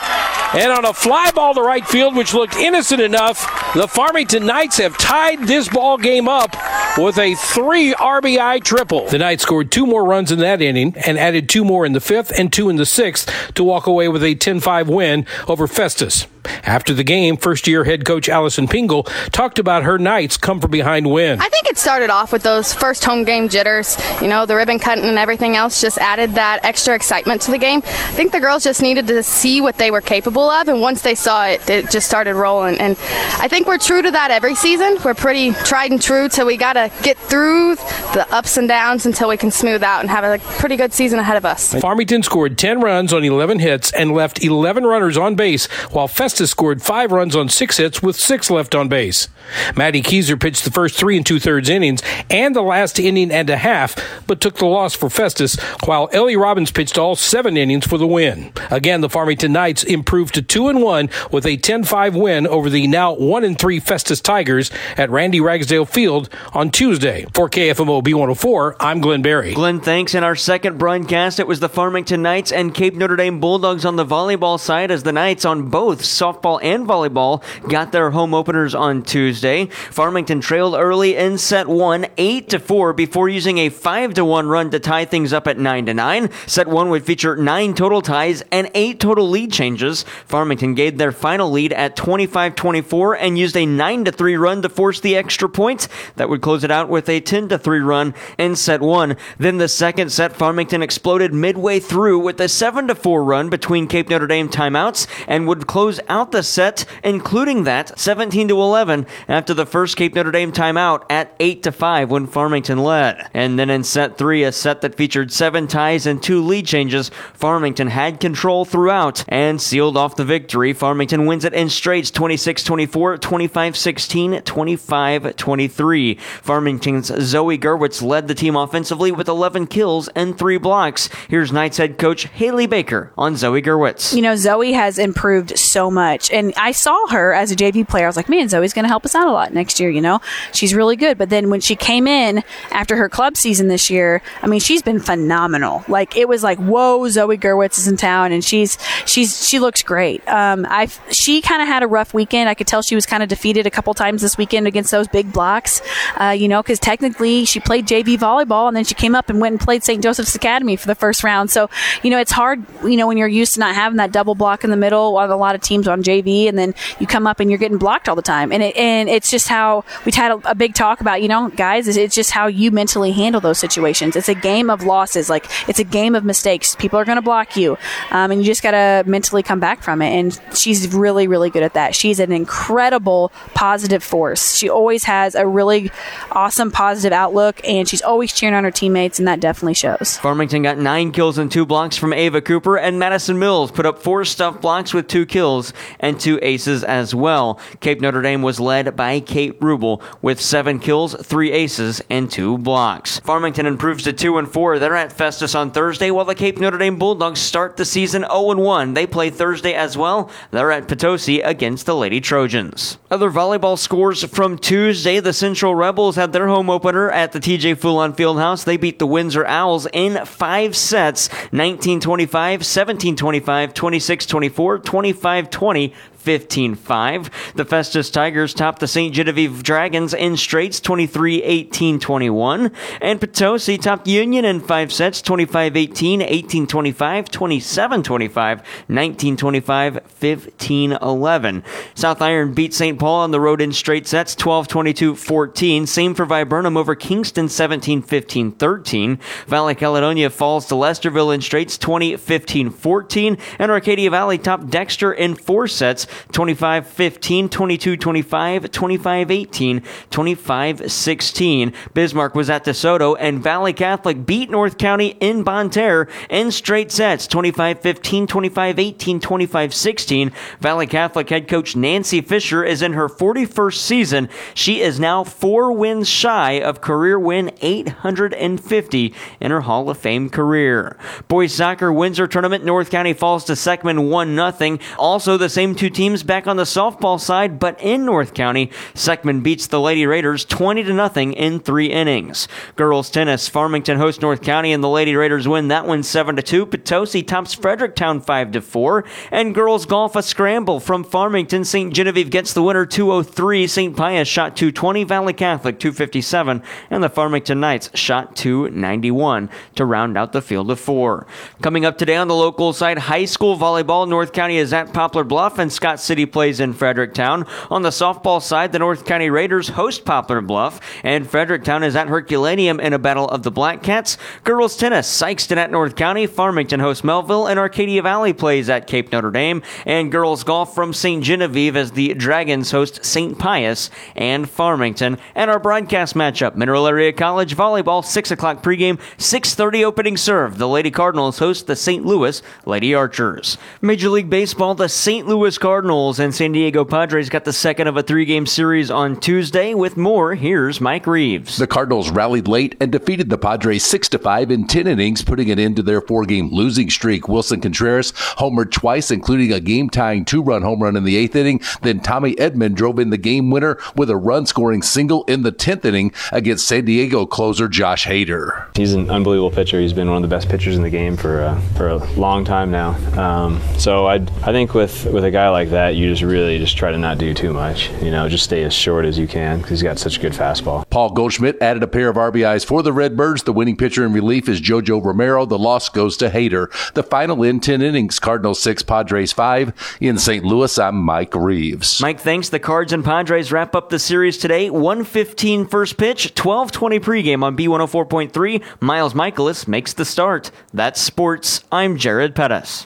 And 0.54 0.72
on 0.72 0.84
a 0.84 0.94
fly 0.94 1.32
ball 1.32 1.54
to 1.54 1.62
right 1.62 1.88
field, 1.88 2.16
which 2.18 2.34
looked 2.34 2.56
innocent 2.58 3.00
enough, 3.00 3.40
the 3.74 3.88
Farmington 3.88 4.46
Knights 4.46 4.78
have 4.78 4.98
tied 4.98 5.48
this 5.48 5.70
ball 5.70 5.98
game 5.98 6.28
up 6.28 6.58
with 6.98 7.18
a 7.18 7.36
three 7.36 7.94
RBI 7.94 8.62
triple. 8.66 9.08
The 9.08 9.18
Knights 9.18 9.44
scored 9.44 9.72
two 9.72 9.86
more 9.86 10.04
runs 10.04 10.30
in 10.30 10.40
that 10.40 10.62
inning 10.62 10.94
and 11.06 11.18
added 11.18 11.48
two 11.48 11.64
more 11.64 11.86
in 11.86 11.94
the 11.94 12.02
fifth 12.02 12.38
and 12.38 12.52
two 12.52 12.70
in 12.70 12.76
the 12.76 12.86
sixth 12.86 13.54
to 13.56 13.64
walk 13.64 13.88
away 13.88 14.10
with 14.10 14.24
a 14.24 14.36
10 14.36 14.60
5 14.60 14.90
win 14.90 15.26
over 15.48 15.68
Festus. 15.68 16.28
After 16.64 16.94
the 16.94 17.04
game, 17.04 17.38
first 17.38 17.68
year 17.68 17.84
head 17.84 18.06
coach 18.06 18.28
Allison 18.28 18.68
Pingle 18.68 19.04
talked 19.32 19.60
about 19.60 19.84
her 19.84 19.98
Knights 19.98 20.38
come 20.38 20.60
from 20.60 20.72
behind 20.72 21.10
win. 21.10 21.40
I 21.40 21.50
think 21.50 21.68
it 21.68 21.78
started 21.78 22.10
off 22.10 22.34
with 22.34 22.44
those 22.44 22.74
first 22.74 23.04
home 23.06 23.24
game 23.24 23.48
jitters. 23.48 23.98
You 24.22 24.28
know, 24.28 24.46
the 24.46 24.56
ribbon 24.56 24.80
cutting 24.80 25.06
and 25.06 25.18
everything 25.18 25.56
else 25.56 25.82
just 25.82 25.98
added 25.98 26.36
that 26.36 26.64
extra 26.64 26.96
excitement 26.96 27.42
to 27.44 27.52
the 27.52 27.58
game. 27.58 27.80
I 27.86 28.14
think 28.14 28.32
the 28.32 28.40
girls 28.40 28.64
just 28.64 28.82
needed 28.82 29.08
to 29.08 29.24
see 29.24 29.62
what 29.62 29.78
they 29.78 29.92
were 29.92 30.02
capable 30.02 30.50
of, 30.50 30.68
and 30.68 30.82
once 30.82 31.02
they 31.02 31.16
saw 31.16 31.46
it, 31.46 31.68
it 31.70 31.90
just 31.90 32.08
started 32.08 32.36
rolling. 32.36 32.80
And 32.80 32.98
I 33.40 33.48
think 33.48 33.68
we're 33.68 33.78
true 33.78 34.02
to 34.02 34.12
that 34.12 34.32
every 34.32 34.56
season. 34.56 34.98
We're 35.04 35.14
pretty 35.14 35.52
tried 35.52 35.92
and 35.92 36.02
true 36.02 36.30
till 36.30 36.46
we 36.46 36.58
got 36.58 36.74
to 36.74 36.92
get 37.04 37.18
through 37.18 37.76
the 38.14 38.28
ups 38.32 38.58
and 38.58 38.68
downs 38.68 39.06
until 39.06 39.30
we 39.30 39.38
can 39.38 39.52
smooth 39.52 39.84
out 39.84 40.02
and 40.02 40.10
have 40.10 40.24
a 40.24 40.40
pretty 40.58 40.76
good 40.76 40.94
season 40.94 41.20
ahead 41.20 41.38
of 41.38 41.46
us. 41.46 41.74
Farmington 41.76 42.24
scored 42.24 42.58
10 42.58 42.82
runs 42.82 43.14
on 43.14 43.24
11 43.24 43.60
hits 43.60 43.92
and 43.94 44.12
left 44.12 44.44
11 44.44 44.86
runners 44.86 45.18
on 45.18 45.36
base, 45.36 45.66
while 45.92 46.08
Festus 46.08 46.52
scored 46.52 46.82
five 46.82 47.12
runs 47.12 47.36
on 47.36 47.50
six 47.50 47.78
hits 47.78 48.02
with 48.02 48.16
six 48.16 48.50
left 48.50 48.76
on 48.76 48.88
base. 48.90 49.28
Maddie 49.76 50.02
Keyser 50.02 50.40
pitched 50.40 50.64
the 50.64 50.72
first 50.72 50.98
three 50.98 51.18
and 51.18 51.26
two 51.26 51.40
thirds 51.40 51.70
innings 51.70 52.02
and 52.30 52.56
the 52.56 52.62
last 52.62 53.00
inning 53.00 53.32
and 53.32 53.50
a 53.50 53.58
half, 53.58 53.91
but 54.28 54.42
took 54.42 54.56
the 54.58 54.66
loss 54.66 54.94
for 54.94 55.10
Festus, 55.10 55.56
while 55.86 56.10
Ellie 56.12 56.36
Robbins 56.36 56.72
pitched 56.72 56.98
all 56.98 57.16
seven 57.16 57.58
innings 57.58 57.88
for 57.88 57.98
the 57.98 58.08
win. 58.08 58.54
Again, 58.70 59.02
the 59.02 59.10
Farmington 59.10 59.54
Knights 59.54 59.84
improved 59.84 60.34
to 60.36 60.42
two 60.42 60.68
and 60.68 60.82
one 60.82 61.10
with 61.32 61.46
a 61.46 61.58
10-5 61.58 62.20
win 62.20 62.48
over 62.48 62.70
the 62.70 62.88
now 62.88 63.14
one 63.14 63.44
and 63.44 63.58
three 63.58 63.80
Festus 63.80 64.22
Tigers 64.22 64.72
at 64.98 65.10
Randy 65.10 65.40
Ragsdale 65.40 65.86
Field 65.86 66.30
on 66.54 66.72
Tuesday. 66.72 67.26
For 67.34 67.50
KFMO 67.50 68.04
B104, 68.04 68.76
I'm 68.80 69.02
Glenn 69.02 69.22
Berry. 69.22 69.54
Glenn, 69.54 69.80
thanks. 69.80 70.16
In 70.16 70.24
our 70.24 70.36
second 70.36 70.78
broadcast, 70.78 71.40
it 71.40 71.48
was 71.48 71.60
the 71.60 71.70
Farmington 71.70 72.22
Knights 72.22 72.52
and 72.52 72.74
Cape 72.74 72.96
Notre 72.96 73.16
Dame 73.16 73.40
Bulldogs 73.40 73.86
on 73.86 73.96
the 73.96 74.06
volleyball 74.06 74.60
side 74.60 74.92
as 74.92 75.04
the 75.04 75.12
Knights 75.12 75.46
on 75.46 75.70
both 75.70 76.02
softball 76.02 76.60
and 76.64 76.88
volleyball 76.88 77.44
got 77.70 77.92
their 77.92 78.12
home 78.12 78.34
openers 78.34 78.76
on 78.76 79.04
Tuesday. 79.04 79.66
Farmington 79.66 80.42
trailed 80.42 80.76
early 80.76 81.16
in 81.16 81.38
set 81.38 81.68
one, 81.68 82.08
8 82.18 82.50
to 82.50 82.60
4, 82.60 82.94
before 82.94 83.30
using 83.30 83.58
a 83.58 83.70
5 83.82 84.14
to 84.14 84.24
1 84.24 84.48
run 84.48 84.70
to 84.70 84.80
tie 84.80 85.06
things 85.06 85.34
up 85.34 85.48
at 85.48 85.58
9 85.58 85.88
to 85.88 85.94
9. 85.94 86.30
Set 86.46 86.68
one 86.68 86.90
would 86.90 87.04
feature 87.04 87.36
nine 87.36 87.74
total 87.74 88.02
ties 88.02 88.44
and 88.52 88.70
eight 88.76 89.00
total 89.00 89.28
lead 89.28 89.52
changes. 89.52 90.04
Farmington 90.26 90.76
gave 90.76 90.98
their 90.98 91.12
final 91.12 91.50
lead 91.50 91.74
at 91.74 91.96
25 91.96 92.56
24 92.56 93.16
and 93.16 93.40
used 93.40 93.58
a 93.58 93.66
9 93.66 94.06
to 94.06 94.12
3 94.12 94.36
run 94.36 94.62
to 94.62 94.70
force 94.70 95.00
the 95.00 95.16
extra 95.16 95.50
point. 95.50 95.88
That 96.16 96.30
would 96.30 96.42
close 96.42 96.64
it 96.64 96.70
out 96.70 96.90
with 96.90 97.10
a 97.10 97.20
10 97.20 97.50
to 97.50 97.58
3 97.58 97.80
run 97.80 98.14
in 98.38 98.56
set 98.56 98.82
one. 98.82 99.18
Then 99.40 99.58
the 99.58 99.68
second 99.68 100.12
set, 100.12 100.36
Farmington 100.36 100.84
exploded 100.84 101.34
midway 101.34 101.80
through 101.80 102.20
with 102.20 102.40
a 102.40 102.48
7 102.48 102.88
to 102.88 102.96
4 102.96 103.24
run 103.24 103.50
between 103.50 103.88
Cape 103.88 104.10
Notre 104.10 104.28
Dame 104.28 104.50
timeouts 104.50 105.08
and 105.28 105.48
would 105.48 105.66
close 105.66 106.00
out 106.08 106.32
the 106.32 106.44
set, 106.44 106.86
including 107.04 107.64
that 107.64 107.98
17 108.00 108.48
to 108.50 108.62
11 108.62 109.08
after 109.28 109.54
the 109.54 109.66
first 109.66 109.98
Cape 109.98 110.14
Notre 110.14 110.32
Dame 110.32 110.52
timeout 110.52 111.04
at 111.10 111.34
8 111.40 111.64
to 111.64 111.72
5 111.72 112.12
when 112.12 112.28
Farmington 112.28 112.78
led. 112.78 113.30
And 113.34 113.58
then 113.62 113.70
in 113.70 113.84
set 113.84 114.18
three, 114.18 114.44
a 114.44 114.52
set 114.52 114.82
that 114.82 114.96
featured 114.96 115.32
seven 115.32 115.68
ties 115.68 116.08
and 116.08 116.24
two 116.24 116.44
lead 116.44 116.66
changes, 116.66 117.12
Farmington 117.36 117.90
had 117.90 118.20
control 118.20 118.66
throughout 118.66 119.24
and 119.28 119.62
sealed 119.62 119.96
off 119.96 120.16
the 120.16 120.26
victory. 120.26 120.74
Farmington 120.74 121.28
wins 121.28 121.46
it 121.46 121.54
in 121.54 121.70
straights 121.70 122.10
26 122.10 122.64
24, 122.64 123.20
25 123.20 123.78
16, 123.78 124.42
25 124.42 125.36
23. 125.36 126.16
Farmington's 126.16 127.12
Zoe 127.22 127.60
Gerwitz 127.60 128.02
led 128.02 128.28
the 128.28 128.34
team 128.34 128.56
offensively 128.56 129.12
with 129.12 129.28
11 129.28 129.68
kills 129.68 130.08
and 130.16 130.36
three 130.36 130.58
blocks. 130.58 131.08
Here's 131.30 131.52
Knights 131.52 131.78
head 131.78 132.00
coach 132.00 132.24
Haley 132.24 132.66
Baker 132.66 133.14
on 133.16 133.36
Zoe 133.36 133.62
Gerwitz. 133.62 134.16
You 134.16 134.24
know, 134.24 134.36
Zoe 134.36 134.74
has 134.74 134.98
improved 134.98 135.56
so 135.56 135.92
much. 135.92 136.32
And 136.32 136.52
I 136.58 136.72
saw 136.72 137.10
her 137.10 137.32
as 137.32 137.52
a 137.52 137.56
JV 137.56 137.88
player. 137.88 138.06
I 138.06 138.10
was 138.10 138.18
like, 138.18 138.28
man, 138.28 138.50
Zoe's 138.50 138.74
going 138.74 138.86
to 138.86 138.90
help 138.90 139.06
us 139.06 139.14
out 139.14 139.28
a 139.28 139.32
lot 139.32 139.54
next 139.54 139.80
year, 139.80 139.92
you 139.92 140.02
know? 140.02 140.20
She's 140.52 140.74
really 140.74 140.96
good. 140.96 141.20
But 141.20 141.30
then 141.30 141.52
when 141.52 141.62
she 141.62 141.76
came 141.76 142.08
in 142.08 142.44
after 142.72 142.96
her 142.96 143.08
club 143.08 143.38
season 143.38 143.51
this 143.60 143.90
year, 143.90 144.22
I 144.42 144.48
mean, 144.48 144.60
she's 144.60 144.82
been 144.82 145.00
phenomenal. 145.00 145.84
Like, 145.88 146.16
it 146.16 146.28
was 146.28 146.44
like, 146.44 146.58
whoa, 146.60 147.08
Zoe 147.10 147.38
Gerwitz 147.38 147.78
is 147.78 147.88
in 147.88 147.98
town 147.98 148.32
and 148.32 148.44
she's, 148.44 148.78
she's, 149.06 149.48
she 149.48 149.60
looks 149.60 149.82
great. 149.82 150.28
Um, 150.28 150.66
I, 150.70 150.88
she 151.10 151.42
kind 151.42 151.62
of 151.62 151.68
had 151.68 151.84
a 151.84 151.88
rough 151.88 152.14
weekend. 152.14 152.50
I 152.50 152.54
could 152.54 152.68
tell 152.68 152.82
she 152.82 152.96
was 152.96 153.06
kind 153.06 153.24
of 153.24 153.30
defeated 153.30 153.66
a 153.66 153.72
couple 153.72 153.94
times 153.94 154.22
this 154.22 154.38
weekend 154.38 154.68
against 154.68 154.92
those 154.92 155.08
big 155.08 155.32
blocks, 155.34 155.82
uh, 156.18 156.30
you 156.30 156.48
know, 156.48 156.62
because 156.62 156.80
technically 156.80 157.46
she 157.46 157.60
played 157.60 157.88
JV 157.88 158.18
volleyball 158.18 158.68
and 158.68 158.76
then 158.76 158.84
she 158.84 158.96
came 158.96 159.16
up 159.16 159.30
and 159.30 159.42
went 159.42 159.54
and 159.54 159.62
played 159.62 159.84
St. 159.84 160.02
Joseph's 160.02 160.36
Academy 160.36 160.76
for 160.76 160.88
the 160.88 160.96
first 160.96 161.24
round. 161.24 161.50
So, 161.50 161.70
you 162.04 162.10
know, 162.10 162.20
it's 162.20 162.32
hard, 162.32 162.64
you 162.84 162.98
know, 162.98 163.08
when 163.08 163.18
you're 163.18 163.28
used 163.28 163.54
to 163.56 163.60
not 163.60 163.76
having 163.76 163.98
that 163.98 164.12
double 164.12 164.36
block 164.36 164.64
in 164.64 164.70
the 164.70 164.78
middle 164.78 165.18
on 165.18 165.30
a 165.30 165.36
lot 165.36 165.56
of 165.56 165.62
teams 165.62 165.88
on 165.88 166.04
JV 166.04 166.48
and 166.48 166.58
then 166.58 166.74
you 167.00 167.08
come 167.08 167.28
up 167.28 167.40
and 167.40 167.50
you're 167.50 167.60
getting 167.60 167.78
blocked 167.78 168.08
all 168.08 168.16
the 168.16 168.22
time. 168.22 168.52
And 168.52 168.64
it, 168.64 168.76
and 168.76 169.10
it's 169.10 169.30
just 169.30 169.48
how 169.48 169.84
we 170.06 170.12
had 170.12 170.32
a, 170.32 170.52
a 170.52 170.56
big 170.56 170.74
talk 170.74 171.02
about, 171.02 171.22
you 171.22 171.28
know, 171.28 171.50
guys, 171.50 171.88
it's, 171.88 171.98
it's 171.98 172.16
just 172.16 172.32
how 172.32 172.48
you 172.48 172.72
mentally 172.72 173.12
handle 173.12 173.41
those 173.42 173.60
situations. 173.60 174.16
It's 174.16 174.30
a 174.30 174.36
game 174.36 174.70
of 174.70 174.84
losses. 174.84 175.30
Like 175.30 175.48
it's 175.68 175.80
a 175.80 175.84
game 175.84 176.16
of 176.16 176.24
mistakes. 176.24 176.76
People 176.76 177.00
are 177.00 177.06
going 177.06 177.18
to 177.18 177.22
block 177.22 177.56
you. 177.56 177.78
Um, 178.12 178.32
and 178.32 178.42
you 178.42 178.46
just 178.46 178.64
got 178.64 178.72
to 178.72 179.04
mentally 179.10 179.44
come 179.44 179.60
back 179.60 179.82
from 179.82 180.02
it. 180.02 180.12
And 180.12 180.42
she's 180.56 180.94
really, 180.94 181.28
really 181.28 181.50
good 181.50 181.64
at 181.64 181.74
that. 181.74 181.96
She's 181.96 182.20
an 182.20 182.32
incredible 182.32 183.32
positive 183.54 184.04
force. 184.04 184.56
She 184.56 184.70
always 184.70 185.04
has 185.06 185.36
a 185.36 185.48
really 185.48 185.92
awesome 186.32 186.72
positive 186.72 187.14
outlook 187.14 187.62
and 187.68 187.88
she's 187.88 188.02
always 188.02 188.34
cheering 188.34 188.56
on 188.56 188.64
her 188.64 188.72
teammates 188.72 189.20
and 189.20 189.28
that 189.28 189.40
definitely 189.40 189.74
shows. 189.74 190.18
Farmington 190.18 190.64
got 190.64 190.78
nine 190.78 191.12
kills 191.12 191.38
and 191.38 191.52
two 191.52 191.66
blocks 191.66 191.98
from 191.98 192.14
Ava 192.14 192.42
Cooper, 192.42 192.78
and 192.78 193.00
Madison 193.00 193.40
Mills 193.40 193.72
put 193.72 193.86
up 193.86 194.00
four 194.02 194.26
stuff 194.26 194.62
blocks 194.62 194.94
with 194.94 195.08
two 195.08 195.26
kills 195.26 195.74
and 196.00 196.20
two 196.20 196.40
aces 196.42 196.84
as 196.84 197.14
well. 197.14 197.60
Cape 197.80 198.02
Notre 198.02 198.22
Dame 198.22 198.42
was 198.42 198.60
led 198.60 198.96
by 198.96 199.20
Kate 199.20 199.60
Rubel 199.60 200.02
with 200.22 200.40
seven 200.42 200.80
kills, 200.80 201.16
three 201.16 201.52
aces, 201.52 202.02
and 202.10 202.30
two 202.32 202.58
blocks. 202.58 203.20
Farmington 203.32 203.66
improves 203.66 204.04
to 204.04 204.12
two 204.12 204.38
and 204.40 204.52
four. 204.52 204.78
They're 204.78 204.94
at 204.94 205.14
Festus 205.14 205.56
on 205.56 205.72
Thursday, 205.72 206.12
while 206.12 206.26
the 206.26 206.36
Cape 206.36 206.60
Notre 206.60 206.78
Dame 206.78 206.98
Bulldogs 206.98 207.40
start 207.40 207.78
the 207.78 207.86
season 207.86 208.24
0 208.24 208.52
and 208.52 208.60
1. 208.60 208.94
They 208.94 209.08
play 209.08 209.30
Thursday 209.30 209.74
as 209.74 209.98
well. 209.98 210.30
They're 210.52 210.70
at 210.70 210.90
Potosi 210.90 211.40
against 211.40 211.86
the 211.86 211.96
Lady 211.96 212.20
Trojans. 212.20 212.98
Other 213.10 213.32
volleyball 213.32 213.78
scores 213.78 214.26
from 214.26 214.58
Tuesday: 214.58 215.22
the 215.22 215.32
Central 215.32 215.76
Rebels 215.76 216.18
had 216.18 216.34
their 216.34 216.50
home 216.50 216.70
opener 216.70 217.10
at 217.10 217.32
the 217.32 217.40
TJ 217.40 217.78
Fulon 217.78 218.14
Fieldhouse. 218.18 218.66
They 218.66 218.76
beat 218.76 219.00
the 219.00 219.08
Windsor 219.08 219.46
Owls 219.46 219.88
in 219.94 220.26
five 220.26 220.76
sets 220.76 221.30
19 221.54 222.02
25, 222.02 222.66
17 222.66 223.16
25, 223.16 223.74
26 223.74 224.26
24, 224.26 224.80
25 224.80 225.50
20. 225.50 225.94
15 226.22 226.76
5. 226.76 227.54
The 227.56 227.66
Festus 227.66 228.12
Tigers 228.12 228.54
topped 228.54 228.80
the 228.80 228.88
St. 228.88 229.14
Genevieve 229.14 229.64
Dragons 229.64 230.14
in 230.14 230.38
straights 230.38 230.80
23 230.80 231.42
18 231.42 232.00
21. 232.00 232.72
And 233.02 233.20
Potosi 233.20 233.78
topped 233.80 234.08
Union 234.08 234.46
in 234.46 234.60
five 234.60 234.94
sets 234.94 235.22
25 235.22 235.76
18, 235.76 236.22
18 236.22 236.68
25, 236.68 237.32
27 237.32 238.04
25, 238.04 238.62
19 238.88 239.38
25, 239.38 240.00
15 240.06 240.92
11. 240.94 241.64
South 241.96 242.22
Iron 242.22 242.54
beat 242.54 242.74
St. 242.74 243.00
Paul 243.00 243.22
on 243.22 243.32
the 243.32 243.40
road 243.40 243.60
in 243.60 243.72
straight 243.72 244.06
sets 244.06 244.36
12 244.36 244.68
22 244.68 245.16
14. 245.16 245.88
Same 245.88 246.14
for 246.14 246.26
Viburnum 246.26 246.78
over 246.78 246.94
Kingston 246.94 247.50
17 247.50 248.04
15 248.04 248.52
13. 248.52 249.20
Valley 249.48 249.76
Caledonia 249.76 250.30
falls 250.30 250.68
to 250.68 250.76
Lesterville 250.76 251.34
in 251.34 251.42
straights 251.42 251.78
20 251.80 252.18
15 252.18 252.70
14. 252.70 253.38
And 253.58 253.72
Arcadia 253.72 254.12
Valley 254.12 254.38
topped 254.38 254.70
Dexter 254.70 255.12
in 255.12 255.34
four 255.34 255.68
sets 255.68 256.06
25 256.32 256.88
15, 256.88 257.50
22 257.50 257.98
25, 257.98 258.72
25 258.72 259.32
18, 259.32 259.84
25 260.10 260.92
16. 260.92 261.74
Bismarck 261.94 262.36
was 262.36 262.50
at 262.50 262.66
DeSoto, 262.66 263.16
and 263.20 263.42
Valley 263.42 263.74
Catholic 263.74 264.26
beat 264.26 264.50
North 264.50 264.78
County 264.78 265.18
in 265.20 265.44
Bonne 265.44 265.70
Terre 265.70 266.08
in 266.30 266.52
straight 266.52 266.92
sets 266.92 267.28
25 267.28 267.80
15, 267.80 268.28
25 268.28 268.80
18, 268.80 269.20
25 269.20 269.74
16. 269.74 270.32
Valley 270.60 270.88
Catholic 270.88 271.30
head 271.30 271.48
coach 271.48 271.76
Nancy 271.76 272.22
Fisher 272.22 272.64
is 272.64 272.82
in 272.82 272.94
her 272.94 273.08
41st 273.08 273.78
season. 273.78 274.30
She 274.54 274.82
is 274.82 275.00
now 275.00 275.24
four 275.24 275.72
wins 275.72 276.10
shy 276.10 276.54
of 276.54 276.82
career 276.82 277.20
win 277.20 277.52
850 277.62 279.14
in 279.40 279.52
her 279.52 279.62
Hall 279.62 279.90
of 279.90 279.98
Fame 279.98 280.30
career. 280.30 280.98
Boys 281.28 281.54
soccer 281.54 281.92
Windsor 281.92 282.28
tournament, 282.28 282.66
North 282.66 282.90
County 282.90 283.14
falls 283.14 283.44
to 283.46 283.54
Seckman 283.54 284.10
1 284.10 284.36
0. 284.36 284.78
Also, 284.98 285.38
the 285.38 285.50
same 285.50 285.76
two 285.76 285.90
teams 285.90 286.01
teams 286.02 286.24
back 286.24 286.48
on 286.48 286.58
the 286.58 286.64
softball 286.64 287.20
side, 287.20 287.60
but 287.60 287.80
in 287.80 288.04
North 288.04 288.34
County, 288.34 288.72
Seckman 288.96 289.44
beats 289.44 289.68
the 289.68 289.80
Lady 289.80 290.08
Raiders 290.08 290.44
20 290.46 290.82
to 290.86 290.94
nothing 290.94 291.32
in 291.34 291.60
three 291.60 291.92
innings. 291.92 292.48
Girls 292.76 293.12
tennis, 293.12 293.48
Farmington 293.48 294.00
hosts 294.00 294.20
North 294.20 294.42
County, 294.42 294.74
and 294.74 294.84
the 294.84 294.90
Lady 294.90 295.16
Raiders 295.16 295.48
win 295.48 295.68
that 295.68 295.86
one 295.86 296.02
7 296.02 296.36
to 296.38 296.42
2. 296.42 296.66
Potosi 296.66 297.22
tops 297.22 297.54
Fredericktown 297.54 298.20
5 298.20 298.52
to 298.54 298.62
4. 298.62 299.04
And 299.30 299.54
girls 299.54 299.86
golf, 299.86 300.16
a 300.16 300.24
scramble 300.24 300.80
from 300.80 301.04
Farmington. 301.04 301.64
St. 301.64 301.94
Genevieve 301.94 302.32
gets 302.32 302.52
the 302.54 302.64
winner 302.64 302.88
203. 302.88 303.68
St. 303.68 303.96
Pius 303.96 304.28
shot 304.28 304.58
220. 304.58 305.04
Valley 305.04 305.34
Catholic 305.34 305.78
257. 305.78 306.64
And 306.90 307.04
the 307.04 307.10
Farmington 307.10 307.60
Knights 307.60 307.92
shot 307.94 308.36
291 308.36 309.52
to 309.76 309.86
round 309.86 310.18
out 310.18 310.32
the 310.32 310.42
field 310.42 310.72
of 310.72 310.80
four. 310.80 311.28
Coming 311.62 311.86
up 311.86 312.00
today 312.00 312.16
on 312.16 312.28
the 312.28 312.34
local 312.34 312.74
side, 312.74 312.98
high 312.98 313.26
school 313.26 313.56
volleyball. 313.56 314.10
North 314.10 314.34
County 314.34 314.58
is 314.58 314.74
at 314.74 314.94
Poplar 314.94 315.24
Bluff, 315.24 315.60
and 315.60 315.72
Scott 315.72 315.91
City 316.00 316.26
plays 316.26 316.60
in 316.60 316.74
Fredericktown. 316.74 317.46
On 317.70 317.82
the 317.82 317.90
softball 317.90 318.42
side, 318.42 318.72
the 318.72 318.80
North 318.80 319.06
County 319.06 319.30
Raiders 319.30 319.70
host 319.70 320.06
Poplar 320.06 320.42
Bluff, 320.42 320.80
and 321.04 321.30
Fredericktown 321.30 321.84
is 321.84 321.96
at 321.96 322.08
Herculaneum 322.08 322.80
in 322.80 322.94
a 322.94 323.00
battle 323.00 323.28
of 323.28 323.44
the 323.44 323.52
Black 323.52 323.84
Cats. 323.84 324.18
Girls 324.44 324.78
tennis, 324.78 325.08
Sykeston 325.08 325.58
at 325.58 325.72
North 325.72 325.96
County, 325.96 326.28
Farmington 326.28 326.80
hosts 326.80 327.04
Mehlville, 327.04 327.50
and 327.50 327.60
Arcadia 327.60 328.02
Valley 328.02 328.34
plays 328.34 328.70
at 328.70 328.88
Cape 328.88 329.12
Notre 329.12 329.32
Dame. 329.32 329.62
And 329.86 330.12
girls 330.12 330.44
golf 330.44 330.74
from 330.74 330.94
St. 330.94 331.24
Genevieve 331.24 331.76
as 331.76 331.92
the 331.92 332.14
Dragons 332.14 332.72
host 332.72 333.04
St. 333.04 333.38
Pius 333.38 333.90
and 334.16 334.50
Farmington. 334.50 335.18
And 335.36 335.50
our 335.50 335.60
broadcast 335.60 336.16
matchup, 336.16 336.56
Mineral 336.56 336.88
Area 336.88 337.14
College 337.14 337.56
volleyball, 337.56 338.04
6 338.04 338.32
o'clock 338.32 338.64
pregame, 338.64 339.00
6.30 339.18 339.84
opening 339.84 340.18
serve. 340.18 340.58
The 340.58 340.68
Lady 340.68 340.92
Cardinals 340.92 341.40
host 341.40 341.68
the 341.68 341.76
St. 341.76 342.06
Louis 342.06 342.42
Lady 342.66 342.94
Archers. 342.94 343.58
Major 343.82 344.10
League 344.10 344.30
Baseball, 344.30 344.76
the 344.76 344.88
St. 344.88 345.28
Louis 345.28 345.58
Cardinals 345.58 345.81
and 345.82 346.34
San 346.34 346.52
Diego 346.52 346.86
Padres 346.86 347.30
got 347.30 347.44
the 347.44 347.52
second 347.52 347.88
of 347.88 347.98
a 347.98 348.04
three-game 348.04 348.46
series 348.46 348.92
on 348.92 349.20
Tuesday. 349.20 349.74
With 349.74 349.98
more, 349.98 350.36
here's 350.36 350.80
Mike 350.80 351.08
Reeves. 351.08 351.58
The 351.58 351.66
Cardinals 351.66 352.12
rallied 352.12 352.48
late 352.48 352.76
and 352.80 352.92
defeated 352.92 353.32
the 353.32 353.38
Padres 353.40 353.84
6 353.84 354.10
to 354.10 354.20
5 354.20 354.52
in 354.52 354.68
10 354.68 354.86
innings, 354.86 355.24
putting 355.24 355.48
it 355.48 355.58
into 355.58 355.82
their 355.82 356.00
four-game 356.00 356.50
losing 356.52 356.92
streak. 356.92 357.24
Willson 357.24 357.64
Contreras 357.64 358.12
homered 358.12 358.70
twice, 358.70 359.10
including 359.10 359.52
a 359.52 359.60
game-tying 359.60 360.26
two-run 360.26 360.62
home 360.62 360.84
run 360.84 360.96
in 360.96 361.04
the 361.04 361.18
eighth 361.18 361.36
inning. 361.36 361.60
Then 361.82 362.00
Tommy 362.00 362.36
Edman 362.36 362.76
drove 362.76 363.00
in 363.00 363.10
the 363.10 363.18
game 363.18 363.50
winner 363.50 363.80
with 363.96 364.12
a 364.12 364.16
run-scoring 364.16 364.84
single 364.84 365.24
in 365.24 365.42
the 365.42 365.52
10th 365.52 365.84
inning 365.84 366.14
against 366.32 366.68
San 366.68 366.86
Diego 366.86 367.26
closer 367.26 367.68
Josh 367.68 368.06
Hader. 368.06 368.68
He's 368.78 368.94
an 368.94 369.10
unbelievable 369.10 369.50
pitcher. 369.50 369.80
He's 369.80 369.94
been 369.94 370.10
one 370.10 370.24
of 370.24 370.30
the 370.30 370.36
best 370.36 370.48
pitchers 370.48 370.76
in 370.76 370.84
the 370.84 370.92
game 370.92 371.18
for 371.18 371.42
uh, 371.42 371.60
for 371.76 371.88
a 371.88 371.98
long 372.14 372.46
time 372.46 372.70
now. 372.70 372.92
Um, 373.20 373.60
so 373.80 374.06
I 374.06 374.16
I 374.44 374.52
think 374.52 374.76
with 374.76 375.06
with 375.06 375.24
a 375.24 375.32
guy 375.32 375.50
like 375.50 375.71
that, 375.72 375.96
you 375.96 376.10
just 376.10 376.22
really 376.22 376.58
just 376.58 376.78
try 376.78 376.92
to 376.92 376.98
not 376.98 377.18
do 377.18 377.34
too 377.34 377.52
much. 377.52 377.90
You 378.02 378.12
know, 378.12 378.30
just 378.30 378.44
stay 378.44 378.64
as 378.64 378.74
short 378.74 379.06
as 379.06 379.18
you 379.18 379.28
can 379.28 379.58
because 379.58 379.72
he's 379.72 379.84
got 379.84 380.00
such 380.00 380.18
a 380.18 380.22
good 380.22 380.34
fastball. 380.34 380.88
Paul 380.90 381.12
Goldschmidt 381.12 381.62
added 381.62 381.84
a 381.84 381.88
pair 381.88 382.10
of 382.10 382.16
RBIs 382.16 382.66
for 382.66 382.84
the 382.84 382.94
Redbirds. 382.94 383.44
The 383.44 383.54
winning 383.54 383.76
pitcher 383.76 384.06
in 384.06 384.14
relief 384.14 384.48
is 384.48 384.62
JoJo 384.62 385.04
Romero. 385.04 385.46
The 385.46 385.58
loss 385.58 385.90
goes 385.90 386.16
to 386.18 386.30
Hader. 386.30 386.72
The 386.94 387.04
final 387.04 387.44
in 387.44 387.60
10 387.60 387.82
innings, 387.82 388.20
Cardinals 388.20 388.62
6, 388.62 388.84
Padres 388.84 389.34
5. 389.34 389.98
In 390.00 390.18
St. 390.18 390.46
Louis, 390.46 390.78
I'm 390.78 390.96
Mike 390.96 391.36
Reeves. 391.36 392.00
Mike, 392.02 392.20
thanks. 392.20 392.50
The 392.50 392.60
Cards 392.60 392.94
and 392.94 393.04
Padres 393.04 393.52
wrap 393.52 393.76
up 393.76 393.90
the 393.90 394.00
series 394.00 394.38
today. 394.38 394.70
115 394.70 395.66
first 395.68 395.98
pitch, 395.98 396.26
1220 396.38 397.00
pregame 397.00 397.44
on 397.44 397.58
B104.3. 397.58 398.64
Miles 398.80 399.14
Mikolas 399.14 399.68
makes 399.68 399.94
the 399.94 400.06
start. 400.06 400.52
That's 400.74 401.02
sports. 401.02 401.64
I'm 401.72 401.98
Jared 401.98 402.36
Pettis. 402.36 402.86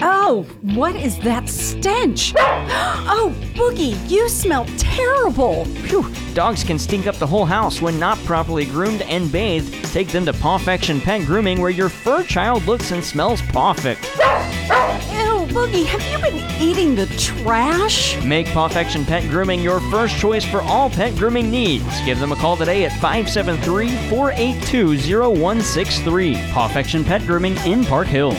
Oh, 0.00 0.46
what 0.62 0.94
is 0.94 1.18
that 1.20 1.48
stench? 1.48 2.32
Oh, 2.36 3.34
Boogie, 3.54 3.96
you 4.08 4.28
smell 4.28 4.66
terrible. 4.76 5.64
Phew. 5.64 6.12
Dogs 6.34 6.62
can 6.62 6.78
stink 6.78 7.06
up 7.06 7.16
the 7.16 7.26
whole 7.26 7.44
house 7.44 7.82
when 7.82 7.98
not 7.98 8.18
properly 8.18 8.64
groomed 8.64 9.02
and 9.02 9.30
bathed. 9.32 9.84
Take 9.92 10.08
them 10.08 10.24
to 10.26 10.32
Pawfection 10.32 11.00
Pet 11.00 11.26
Grooming 11.26 11.60
where 11.60 11.70
your 11.70 11.88
fur 11.88 12.22
child 12.22 12.64
looks 12.66 12.92
and 12.92 13.02
smells 13.02 13.42
perfect. 13.42 14.04
Ew, 14.04 15.46
Boogie, 15.48 15.86
have 15.86 16.02
you 16.12 16.18
been 16.18 16.44
eating 16.60 16.94
the 16.94 17.06
trash? 17.16 18.22
Make 18.24 18.46
Pawfection 18.48 19.04
Pet 19.04 19.28
Grooming 19.30 19.60
your 19.60 19.80
first 19.90 20.16
choice 20.18 20.44
for 20.44 20.62
all 20.62 20.90
pet 20.90 21.16
grooming 21.16 21.50
needs. 21.50 22.00
Give 22.04 22.20
them 22.20 22.30
a 22.30 22.36
call 22.36 22.56
today 22.56 22.84
at 22.84 22.92
573 23.00 23.96
482 24.08 24.96
0163. 25.34 26.34
Pawfection 26.52 27.04
Pet 27.04 27.26
Grooming 27.26 27.56
in 27.66 27.84
Park 27.84 28.06
Hill. 28.06 28.32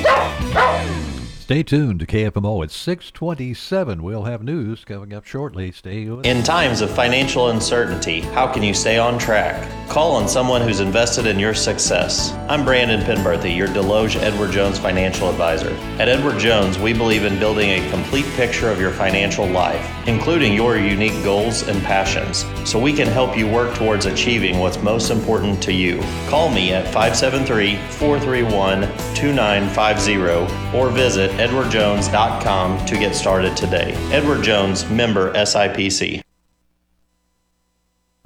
Stay 1.49 1.63
tuned 1.63 1.99
to 1.99 2.05
KFMO 2.05 2.63
at 2.63 2.69
627. 2.69 4.03
We'll 4.03 4.25
have 4.25 4.43
news 4.43 4.85
coming 4.85 5.11
up 5.15 5.25
shortly. 5.25 5.71
Stay 5.71 6.05
with 6.05 6.23
In 6.23 6.43
times 6.43 6.81
of 6.81 6.91
financial 6.91 7.49
uncertainty, 7.49 8.19
how 8.19 8.45
can 8.45 8.61
you 8.61 8.75
stay 8.75 8.99
on 8.99 9.17
track? 9.17 9.67
Call 9.89 10.11
on 10.11 10.29
someone 10.29 10.61
who's 10.61 10.79
invested 10.79 11.25
in 11.25 11.39
your 11.39 11.55
success. 11.55 12.33
I'm 12.47 12.63
Brandon 12.63 13.01
Penberthy, 13.01 13.57
your 13.57 13.67
Desloge 13.67 14.15
Edward 14.17 14.51
Jones 14.51 14.77
financial 14.77 15.27
advisor. 15.27 15.71
At 15.97 16.07
Edward 16.07 16.37
Jones, 16.37 16.77
we 16.77 16.93
believe 16.93 17.25
in 17.25 17.39
building 17.39 17.71
a 17.71 17.89
complete 17.89 18.27
picture 18.35 18.69
of 18.69 18.79
your 18.79 18.91
financial 18.91 19.47
life, 19.47 19.83
including 20.07 20.53
your 20.53 20.77
unique 20.77 21.23
goals 21.23 21.67
and 21.67 21.81
passions, 21.81 22.45
so 22.69 22.77
we 22.77 22.93
can 22.93 23.07
help 23.07 23.35
you 23.35 23.47
work 23.47 23.75
towards 23.75 24.05
achieving 24.05 24.59
what's 24.59 24.77
most 24.83 25.09
important 25.09 25.63
to 25.63 25.73
you. 25.73 25.99
Call 26.27 26.51
me 26.51 26.71
at 26.71 26.85
573 26.85 27.77
431 27.93 28.81
2950 29.15 30.77
or 30.77 30.89
visit 30.91 31.31
edwardjones.com 31.39 32.85
to 32.85 32.97
get 32.97 33.15
started 33.15 33.57
today. 33.57 33.93
Edward 34.11 34.43
Jones, 34.43 34.89
member 34.89 35.33
SIPC. 35.33 36.21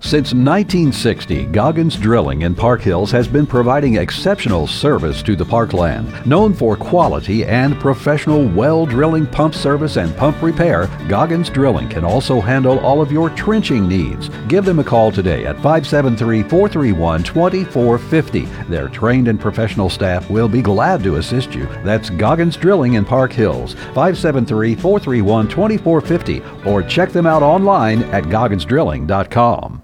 Since 0.04 0.34
1960, 0.34 1.46
Goggins 1.46 1.96
Drilling 1.96 2.42
in 2.42 2.54
Park 2.54 2.82
Hills 2.82 3.10
has 3.12 3.26
been 3.26 3.48
providing 3.48 3.96
exceptional 3.96 4.68
service 4.68 5.24
to 5.24 5.34
the 5.34 5.46
parkland. 5.46 6.26
Known 6.26 6.54
for 6.54 6.76
quality 6.76 7.46
and 7.46 7.80
professional 7.80 8.46
well 8.50 8.86
drilling 8.86 9.26
pump 9.26 9.56
service 9.56 9.96
and 9.96 10.16
pump 10.18 10.42
repair, 10.42 10.88
Goggins 11.08 11.50
Drilling 11.50 11.88
can 11.88 12.04
also 12.04 12.42
handle 12.42 12.80
all 12.80 13.02
of 13.02 13.13
your 13.13 13.30
trenching 13.30 13.88
needs. 13.88 14.28
Give 14.50 14.66
them 14.66 14.80
a 14.80 14.84
call 14.84 15.10
today 15.10 15.46
at 15.46 15.56
573 15.56 16.44
431 16.44 17.24
2450. 17.24 18.42
Their 18.70 18.89
trained 18.89 19.30
and 19.30 19.39
professional 19.39 19.89
staff 19.89 20.30
will 20.30 20.50
be 20.50 20.62
glad 20.62 21.02
to 21.04 21.16
assist 21.16 21.56
you. 21.56 21.66
That's 21.86 22.10
Goggins 22.10 22.58
Drilling 22.58 22.96
in 22.96 23.06
Park 23.06 23.32
Hills, 23.32 23.74
573 23.96 24.76
431 24.76 25.48
2450, 25.48 26.70
or 26.70 26.84
check 26.84 27.13
them 27.13 27.26
out 27.26 27.42
online 27.42 28.04
at 28.12 28.26
gogginsdrilling.com. 28.26 29.84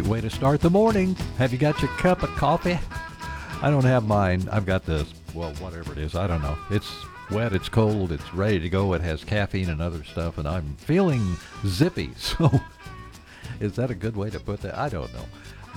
Great 0.00 0.10
way 0.10 0.20
to 0.20 0.30
start 0.30 0.60
the 0.60 0.70
morning. 0.70 1.16
Have 1.38 1.52
you 1.52 1.58
got 1.58 1.82
your 1.82 1.90
cup 1.96 2.22
of 2.22 2.28
coffee? 2.36 2.78
I 3.62 3.68
don't 3.68 3.84
have 3.84 4.06
mine. 4.06 4.48
I've 4.52 4.64
got 4.64 4.84
this, 4.84 5.12
well, 5.34 5.52
whatever 5.54 5.90
it 5.90 5.98
is. 5.98 6.14
I 6.14 6.28
don't 6.28 6.40
know. 6.40 6.56
It's 6.70 6.88
wet, 7.32 7.52
it's 7.52 7.68
cold, 7.68 8.12
it's 8.12 8.32
ready 8.32 8.60
to 8.60 8.68
go. 8.68 8.92
It 8.92 9.00
has 9.00 9.24
caffeine 9.24 9.68
and 9.68 9.82
other 9.82 10.04
stuff, 10.04 10.38
and 10.38 10.46
I'm 10.46 10.76
feeling 10.76 11.36
zippy. 11.66 12.12
So, 12.18 12.48
is 13.58 13.74
that 13.74 13.90
a 13.90 13.94
good 13.94 14.16
way 14.16 14.30
to 14.30 14.38
put 14.38 14.60
that? 14.60 14.78
I 14.78 14.88
don't 14.88 15.12
know. 15.12 15.24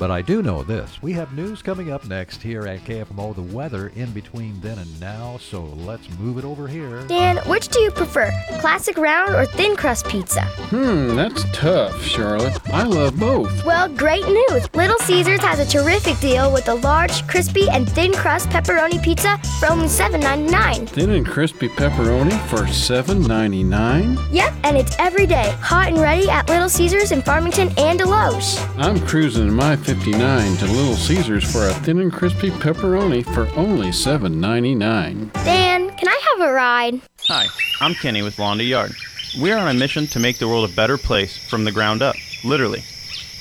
But 0.01 0.09
I 0.09 0.23
do 0.23 0.41
know 0.41 0.63
this. 0.63 0.99
We 1.03 1.13
have 1.13 1.31
news 1.35 1.61
coming 1.61 1.91
up 1.91 2.07
next 2.07 2.41
here 2.41 2.65
at 2.65 2.83
KFMO, 2.85 3.35
the 3.35 3.43
weather 3.43 3.89
in 3.89 4.09
between 4.09 4.59
then 4.59 4.79
and 4.79 4.99
now. 4.99 5.37
So 5.37 5.61
let's 5.61 6.09
move 6.17 6.39
it 6.39 6.43
over 6.43 6.67
here. 6.67 7.05
Dan, 7.05 7.37
which 7.47 7.67
do 7.67 7.79
you 7.81 7.91
prefer, 7.91 8.31
classic 8.59 8.97
round 8.97 9.35
or 9.35 9.45
thin 9.45 9.75
crust 9.75 10.07
pizza? 10.07 10.41
Hmm, 10.71 11.15
that's 11.15 11.45
tough, 11.53 12.01
Charlotte. 12.01 12.59
I 12.73 12.81
love 12.81 13.19
both. 13.19 13.63
Well, 13.63 13.89
great 13.89 14.25
news. 14.25 14.73
Little 14.73 14.97
Caesars 14.97 15.41
has 15.41 15.59
a 15.59 15.67
terrific 15.67 16.17
deal 16.17 16.51
with 16.51 16.67
a 16.67 16.73
large, 16.73 17.27
crispy, 17.27 17.69
and 17.69 17.87
thin 17.87 18.11
crust 18.11 18.49
pepperoni 18.49 19.03
pizza 19.03 19.37
for 19.59 19.69
only 19.69 19.85
$7.99. 19.85 20.89
Thin 20.89 21.11
and 21.11 21.27
crispy 21.27 21.69
pepperoni 21.69 22.39
for 22.47 22.61
$7.99? 22.61 24.33
Yep, 24.33 24.53
and 24.63 24.77
it's 24.77 24.95
every 24.97 25.27
day, 25.27 25.51
hot 25.59 25.89
and 25.89 25.99
ready 25.99 26.27
at 26.27 26.49
Little 26.49 26.69
Caesars 26.69 27.11
in 27.11 27.21
Farmington 27.21 27.69
and 27.77 27.99
Desloge. 27.99 28.57
I'm 28.79 28.99
cruising 29.05 29.47
in 29.47 29.53
my 29.53 29.75
59 29.91 30.55
to 30.55 30.65
Little 30.67 30.95
Caesars 30.95 31.51
for 31.51 31.67
a 31.67 31.73
thin 31.73 31.99
and 31.99 32.13
crispy 32.13 32.49
pepperoni 32.49 33.25
for 33.33 33.53
only 33.59 33.89
$7.99. 33.89 35.33
Dan, 35.43 35.89
can 35.97 36.07
I 36.07 36.21
have 36.29 36.47
a 36.47 36.53
ride? 36.53 37.01
Hi, 37.27 37.47
I'm 37.81 37.93
Kenny 37.95 38.21
with 38.21 38.39
Lawn 38.39 38.57
to 38.59 38.63
Yard. 38.63 38.93
We're 39.37 39.57
on 39.57 39.67
a 39.67 39.77
mission 39.77 40.07
to 40.07 40.19
make 40.21 40.37
the 40.37 40.47
world 40.47 40.69
a 40.69 40.73
better 40.73 40.97
place 40.97 41.37
from 41.37 41.65
the 41.65 41.73
ground 41.73 42.01
up, 42.01 42.15
literally. 42.45 42.85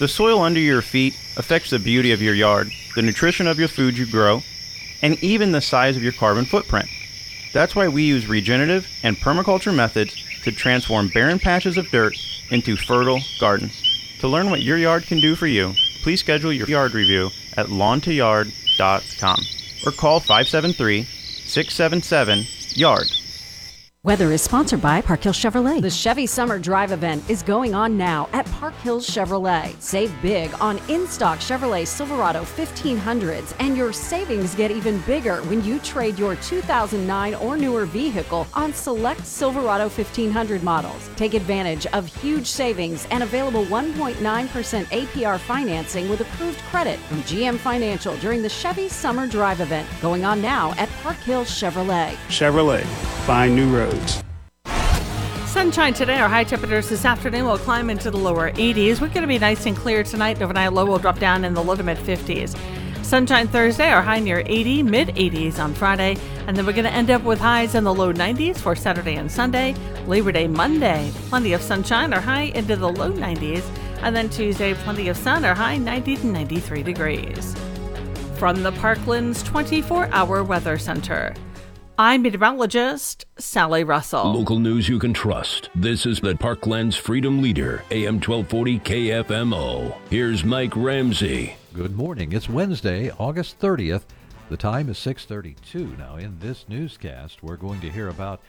The 0.00 0.08
soil 0.08 0.42
under 0.42 0.58
your 0.58 0.82
feet 0.82 1.14
affects 1.36 1.70
the 1.70 1.78
beauty 1.78 2.10
of 2.10 2.20
your 2.20 2.34
yard, 2.34 2.72
the 2.96 3.02
nutrition 3.02 3.46
of 3.46 3.60
your 3.60 3.68
food 3.68 3.96
you 3.96 4.10
grow, 4.10 4.42
and 5.02 5.22
even 5.22 5.52
the 5.52 5.60
size 5.60 5.96
of 5.96 6.02
your 6.02 6.10
carbon 6.10 6.46
footprint. 6.46 6.88
That's 7.52 7.76
why 7.76 7.86
we 7.86 8.02
use 8.02 8.26
regenerative 8.26 8.88
and 9.04 9.16
permaculture 9.16 9.72
methods 9.72 10.16
to 10.42 10.50
transform 10.50 11.10
barren 11.10 11.38
patches 11.38 11.76
of 11.76 11.90
dirt 11.90 12.16
into 12.50 12.74
fertile 12.74 13.20
gardens. 13.38 13.80
To 14.18 14.26
learn 14.26 14.50
what 14.50 14.62
your 14.62 14.78
yard 14.78 15.04
can 15.04 15.20
do 15.20 15.36
for 15.36 15.46
you, 15.46 15.74
please 16.02 16.20
schedule 16.20 16.52
your 16.52 16.68
yard 16.68 16.94
review 16.94 17.30
at 17.56 17.66
lawntoyard.com 17.66 19.40
or 19.86 19.92
call 19.92 20.20
573 20.20 21.04
677 21.04 22.46
YARD. 22.74 23.19
Weather 24.02 24.32
is 24.32 24.40
sponsored 24.40 24.80
by 24.80 25.02
Park 25.02 25.24
Hill 25.24 25.34
Chevrolet. 25.34 25.82
The 25.82 25.90
Chevy 25.90 26.24
Summer 26.24 26.58
Drive 26.58 26.90
event 26.90 27.28
is 27.28 27.42
going 27.42 27.74
on 27.74 27.98
now 27.98 28.30
at 28.32 28.46
Park 28.46 28.72
Hills 28.76 29.06
Chevrolet. 29.06 29.78
Save 29.78 30.10
big 30.22 30.50
on 30.58 30.78
in 30.88 31.06
stock 31.06 31.38
Chevrolet 31.38 31.86
Silverado 31.86 32.40
1500s, 32.40 33.54
and 33.58 33.76
your 33.76 33.92
savings 33.92 34.54
get 34.54 34.70
even 34.70 35.00
bigger 35.02 35.42
when 35.42 35.62
you 35.62 35.78
trade 35.80 36.18
your 36.18 36.34
2009 36.36 37.34
or 37.34 37.58
newer 37.58 37.84
vehicle 37.84 38.46
on 38.54 38.72
select 38.72 39.26
Silverado 39.26 39.90
1500 39.90 40.62
models. 40.62 41.10
Take 41.16 41.34
advantage 41.34 41.84
of 41.88 42.06
huge 42.06 42.46
savings 42.46 43.06
and 43.10 43.22
available 43.22 43.66
1.9% 43.66 44.14
APR 44.16 45.38
financing 45.38 46.08
with 46.08 46.22
approved 46.22 46.58
credit 46.70 46.98
from 47.00 47.18
GM 47.24 47.58
Financial 47.58 48.16
during 48.16 48.40
the 48.40 48.48
Chevy 48.48 48.88
Summer 48.88 49.26
Drive 49.26 49.60
event 49.60 49.86
going 50.00 50.24
on 50.24 50.40
now 50.40 50.72
at 50.78 50.88
Park 51.02 51.18
Hills 51.18 51.50
Chevrolet. 51.50 52.14
Chevrolet, 52.28 52.82
find 53.26 53.54
new 53.54 53.76
roads. 53.76 53.89
Sunshine 55.46 55.92
today. 55.92 56.18
Our 56.18 56.28
high 56.28 56.44
temperatures 56.44 56.88
this 56.88 57.04
afternoon 57.04 57.44
will 57.44 57.58
climb 57.58 57.90
into 57.90 58.10
the 58.10 58.16
lower 58.16 58.50
80s. 58.52 59.00
We're 59.00 59.08
going 59.08 59.22
to 59.22 59.26
be 59.26 59.38
nice 59.38 59.66
and 59.66 59.76
clear 59.76 60.02
tonight. 60.02 60.40
Overnight 60.40 60.72
low 60.72 60.86
will 60.86 60.98
drop 60.98 61.18
down 61.18 61.44
in 61.44 61.54
the 61.54 61.62
low 61.62 61.74
to 61.74 61.82
mid 61.82 61.98
50s. 61.98 62.56
Sunshine 63.04 63.48
Thursday, 63.48 63.90
our 63.90 64.02
high 64.02 64.20
near 64.20 64.44
80, 64.46 64.84
mid 64.84 65.08
80s 65.08 65.58
on 65.58 65.74
Friday. 65.74 66.16
And 66.46 66.56
then 66.56 66.64
we're 66.64 66.72
going 66.72 66.84
to 66.84 66.92
end 66.92 67.10
up 67.10 67.24
with 67.24 67.40
highs 67.40 67.74
in 67.74 67.82
the 67.82 67.92
low 67.92 68.12
90s 68.12 68.58
for 68.58 68.76
Saturday 68.76 69.16
and 69.16 69.30
Sunday. 69.30 69.74
Labor 70.06 70.30
Day 70.30 70.46
Monday, 70.46 71.10
plenty 71.28 71.52
of 71.52 71.60
sunshine, 71.60 72.12
our 72.12 72.20
high 72.20 72.52
into 72.54 72.76
the 72.76 72.88
low 72.88 73.10
90s. 73.12 73.64
And 74.02 74.14
then 74.14 74.28
Tuesday, 74.30 74.74
plenty 74.74 75.08
of 75.08 75.16
sun, 75.16 75.44
our 75.44 75.54
high 75.54 75.76
90 75.76 76.16
to 76.18 76.26
93 76.26 76.82
degrees. 76.84 77.56
From 78.36 78.62
the 78.62 78.72
Parklands 78.72 79.44
24 79.44 80.08
hour 80.12 80.44
weather 80.44 80.78
center. 80.78 81.34
I'm 82.02 82.22
meteorologist 82.22 83.26
Sally 83.38 83.84
Russell. 83.84 84.32
Local 84.32 84.58
news 84.58 84.88
you 84.88 84.98
can 84.98 85.12
trust. 85.12 85.68
This 85.74 86.06
is 86.06 86.18
the 86.18 86.32
Parklands 86.32 86.96
Freedom 86.96 87.42
Leader, 87.42 87.84
AM 87.90 88.14
1240 88.14 88.78
KFMO. 88.78 89.94
Here's 90.08 90.42
Mike 90.42 90.74
Ramsey. 90.74 91.56
Good 91.74 91.94
morning. 91.94 92.32
It's 92.32 92.48
Wednesday, 92.48 93.10
August 93.18 93.58
30th. 93.58 94.04
The 94.48 94.56
time 94.56 94.88
is 94.88 94.96
6:32. 94.96 95.98
Now, 95.98 96.16
in 96.16 96.38
this 96.38 96.64
newscast, 96.70 97.42
we're 97.42 97.58
going 97.58 97.82
to 97.82 97.90
hear 97.90 98.08
about 98.08 98.40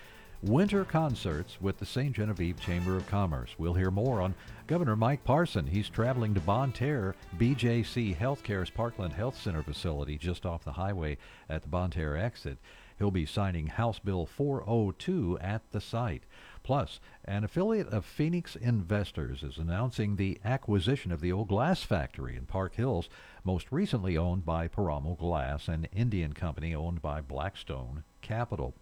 winter 0.42 0.86
concerts 0.86 1.60
with 1.60 1.78
the 1.78 1.86
St. 1.86 2.16
Genevieve 2.16 2.58
Chamber 2.62 2.96
of 2.96 3.06
Commerce. 3.08 3.56
We'll 3.58 3.74
hear 3.74 3.92
more 3.92 4.22
on 4.22 4.34
Governor 4.66 4.96
Mike 4.96 5.26
Parson. 5.26 5.68
He's 5.68 5.90
traveling 5.90 6.34
to 6.36 6.40
Bonne 6.40 6.72
Terre, 6.72 7.16
BJC 7.38 8.16
Healthcare's 8.16 8.70
Parkland 8.70 9.12
Health 9.12 9.38
Center 9.38 9.62
facility 9.62 10.18
just 10.18 10.46
off 10.46 10.64
the 10.64 10.72
highway 10.72 11.18
at 11.50 11.64
the 11.64 11.68
Bonne 11.68 11.92
Terre 11.92 12.16
exit. 12.16 12.58
He'll 13.02 13.10
be 13.10 13.26
signing 13.26 13.66
House 13.66 13.98
Bill 13.98 14.28
402 14.28 15.40
at 15.42 15.64
the 15.72 15.82
site. 15.82 16.22
Plus, 16.62 17.00
an 17.26 17.44
affiliate 17.44 17.88
of 17.88 18.06
Phoenix 18.06 18.56
Investors 18.56 19.42
is 19.42 19.58
announcing 19.58 20.16
the 20.16 20.40
acquisition 20.46 21.12
of 21.12 21.20
the 21.20 21.32
old 21.32 21.48
glass 21.48 21.82
factory 21.82 22.36
in 22.36 22.46
Park 22.46 22.76
Hills, 22.76 23.10
most 23.44 23.72
recently 23.72 24.16
owned 24.16 24.46
by 24.46 24.68
Piramal 24.68 25.18
Glass, 25.18 25.68
an 25.68 25.88
Indian 25.92 26.34
company 26.34 26.76
owned 26.76 27.02
by 27.02 27.22
Blackstone 27.22 28.04
Capital. 28.22 28.76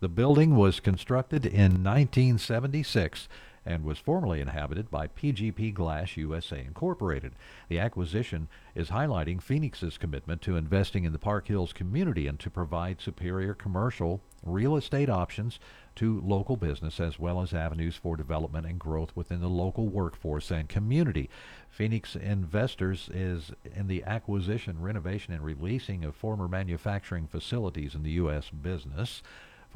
The 0.00 0.08
building 0.08 0.56
was 0.56 0.80
constructed 0.80 1.44
in 1.44 1.84
1976 1.84 3.28
and 3.66 3.84
was 3.84 3.98
formerly 3.98 4.40
inhabited 4.40 4.90
by 4.90 5.08
PGP 5.08 5.74
Glass 5.74 6.16
USA 6.16 6.60
Incorporated. 6.60 7.34
The 7.68 7.80
acquisition 7.80 8.48
is 8.74 8.90
highlighting 8.90 9.42
Phoenix's 9.42 9.98
commitment 9.98 10.40
to 10.42 10.56
investing 10.56 11.04
in 11.04 11.12
the 11.12 11.18
Park 11.18 11.48
Hills 11.48 11.72
community 11.72 12.26
and 12.28 12.38
to 12.40 12.48
provide 12.48 13.00
superior 13.00 13.52
commercial 13.52 14.22
real 14.44 14.76
estate 14.76 15.10
options 15.10 15.58
to 15.96 16.20
local 16.20 16.56
business 16.56 17.00
as 17.00 17.18
well 17.18 17.42
as 17.42 17.52
avenues 17.52 17.96
for 17.96 18.16
development 18.16 18.66
and 18.66 18.78
growth 18.78 19.10
within 19.16 19.40
the 19.40 19.48
local 19.48 19.88
workforce 19.88 20.50
and 20.50 20.68
community. 20.68 21.28
Phoenix 21.68 22.14
Investors 22.14 23.10
is 23.12 23.50
in 23.74 23.88
the 23.88 24.04
acquisition, 24.04 24.80
renovation, 24.80 25.34
and 25.34 25.44
releasing 25.44 26.04
of 26.04 26.14
former 26.14 26.46
manufacturing 26.46 27.26
facilities 27.26 27.94
in 27.94 28.02
the 28.02 28.12
U.S. 28.12 28.50
business. 28.50 29.22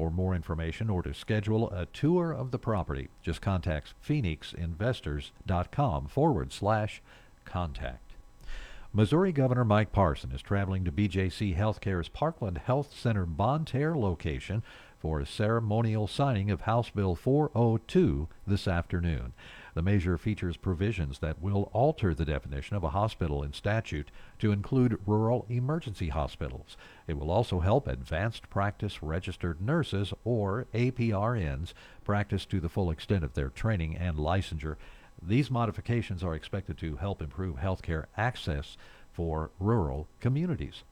For 0.00 0.10
more 0.10 0.34
information 0.34 0.88
or 0.88 1.02
to 1.02 1.12
schedule 1.12 1.68
a 1.68 1.84
tour 1.84 2.32
of 2.32 2.52
the 2.52 2.58
property, 2.58 3.08
just 3.20 3.42
contact 3.42 3.92
phoenixinvestors.com 4.02 6.06
forward 6.06 6.54
slash 6.54 7.02
contact. 7.44 8.14
Missouri 8.94 9.30
Governor 9.30 9.66
Mike 9.66 9.92
Parson 9.92 10.32
is 10.32 10.40
traveling 10.40 10.86
to 10.86 10.90
BJC 10.90 11.54
Healthcare's 11.54 12.08
Parkland 12.08 12.56
Health 12.56 12.98
Center 12.98 13.26
Bonne 13.26 13.66
Terre 13.66 13.94
location 13.94 14.62
for 14.98 15.20
a 15.20 15.26
ceremonial 15.26 16.06
signing 16.06 16.50
of 16.50 16.62
House 16.62 16.88
Bill 16.88 17.14
402 17.14 18.26
this 18.46 18.66
afternoon. 18.66 19.34
The 19.74 19.82
measure 19.82 20.18
features 20.18 20.56
provisions 20.56 21.20
that 21.20 21.40
will 21.40 21.70
alter 21.72 22.14
the 22.14 22.24
definition 22.24 22.76
of 22.76 22.84
a 22.84 22.90
hospital 22.90 23.42
in 23.42 23.52
statute 23.52 24.10
to 24.40 24.52
include 24.52 24.98
rural 25.06 25.46
emergency 25.48 26.08
hospitals. 26.08 26.76
It 27.06 27.18
will 27.18 27.30
also 27.30 27.60
help 27.60 27.86
advanced 27.86 28.50
practice 28.50 29.02
registered 29.02 29.60
nurses, 29.60 30.12
or 30.24 30.66
APRNs, 30.74 31.72
practice 32.04 32.44
to 32.46 32.60
the 32.60 32.68
full 32.68 32.90
extent 32.90 33.24
of 33.24 33.34
their 33.34 33.48
training 33.48 33.96
and 33.96 34.16
licensure. 34.18 34.76
These 35.22 35.50
modifications 35.50 36.24
are 36.24 36.34
expected 36.34 36.78
to 36.78 36.96
help 36.96 37.22
improve 37.22 37.56
healthcare 37.56 38.06
access 38.16 38.76
for 39.12 39.50
rural 39.60 40.08
communities. 40.20 40.82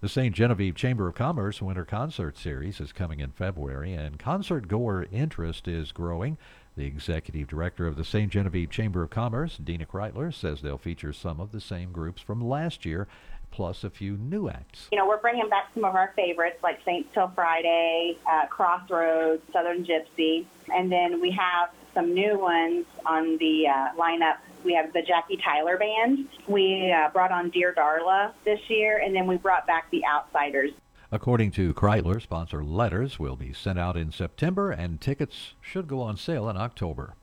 The 0.00 0.08
St. 0.08 0.32
Genevieve 0.34 0.76
Chamber 0.76 1.08
of 1.08 1.16
Commerce 1.16 1.60
Winter 1.60 1.84
Concert 1.84 2.38
Series 2.38 2.80
is 2.80 2.92
coming 2.92 3.18
in 3.18 3.32
February, 3.32 3.94
and 3.94 4.16
concert 4.18 4.68
goer 4.68 5.06
interest 5.10 5.66
is 5.66 5.90
growing. 5.90 6.38
The 6.78 6.86
executive 6.86 7.48
director 7.48 7.88
of 7.88 7.96
the 7.96 8.04
St. 8.04 8.30
Genevieve 8.30 8.70
Chamber 8.70 9.02
of 9.02 9.10
Commerce, 9.10 9.56
Dina 9.56 9.84
Kreitler, 9.84 10.32
says 10.32 10.62
they'll 10.62 10.78
feature 10.78 11.12
some 11.12 11.40
of 11.40 11.50
the 11.50 11.60
same 11.60 11.90
groups 11.90 12.22
from 12.22 12.40
last 12.40 12.86
year, 12.86 13.08
plus 13.50 13.82
a 13.82 13.90
few 13.90 14.16
new 14.16 14.48
acts. 14.48 14.86
You 14.92 14.98
know, 14.98 15.08
we're 15.08 15.20
bringing 15.20 15.48
back 15.48 15.70
some 15.74 15.84
of 15.84 15.96
our 15.96 16.12
favorites 16.14 16.62
like 16.62 16.78
Saints 16.84 17.08
Till 17.12 17.32
Friday, 17.34 18.16
uh, 18.30 18.46
Crossroads, 18.46 19.42
Southern 19.52 19.84
Gypsy, 19.84 20.44
and 20.72 20.92
then 20.92 21.20
we 21.20 21.32
have 21.32 21.70
some 21.94 22.14
new 22.14 22.38
ones 22.38 22.86
on 23.04 23.38
the 23.38 23.66
uh, 23.66 23.88
lineup. 23.98 24.36
We 24.62 24.72
have 24.74 24.92
the 24.92 25.02
Jackie 25.02 25.36
Tyler 25.36 25.78
Band. 25.78 26.28
We 26.46 26.92
uh, 26.92 27.10
brought 27.10 27.32
on 27.32 27.50
Dear 27.50 27.74
Darla 27.74 28.30
this 28.44 28.60
year, 28.70 28.98
and 29.04 29.16
then 29.16 29.26
we 29.26 29.36
brought 29.36 29.66
back 29.66 29.90
the 29.90 30.04
Outsiders. 30.06 30.70
According 31.10 31.52
to 31.52 31.72
Kreitler, 31.72 32.20
sponsor 32.20 32.62
letters 32.62 33.18
will 33.18 33.36
be 33.36 33.54
sent 33.54 33.78
out 33.78 33.96
in 33.96 34.12
September 34.12 34.70
and 34.70 35.00
tickets 35.00 35.54
should 35.62 35.88
go 35.88 36.02
on 36.02 36.18
sale 36.18 36.50
in 36.50 36.58
October. 36.58 37.14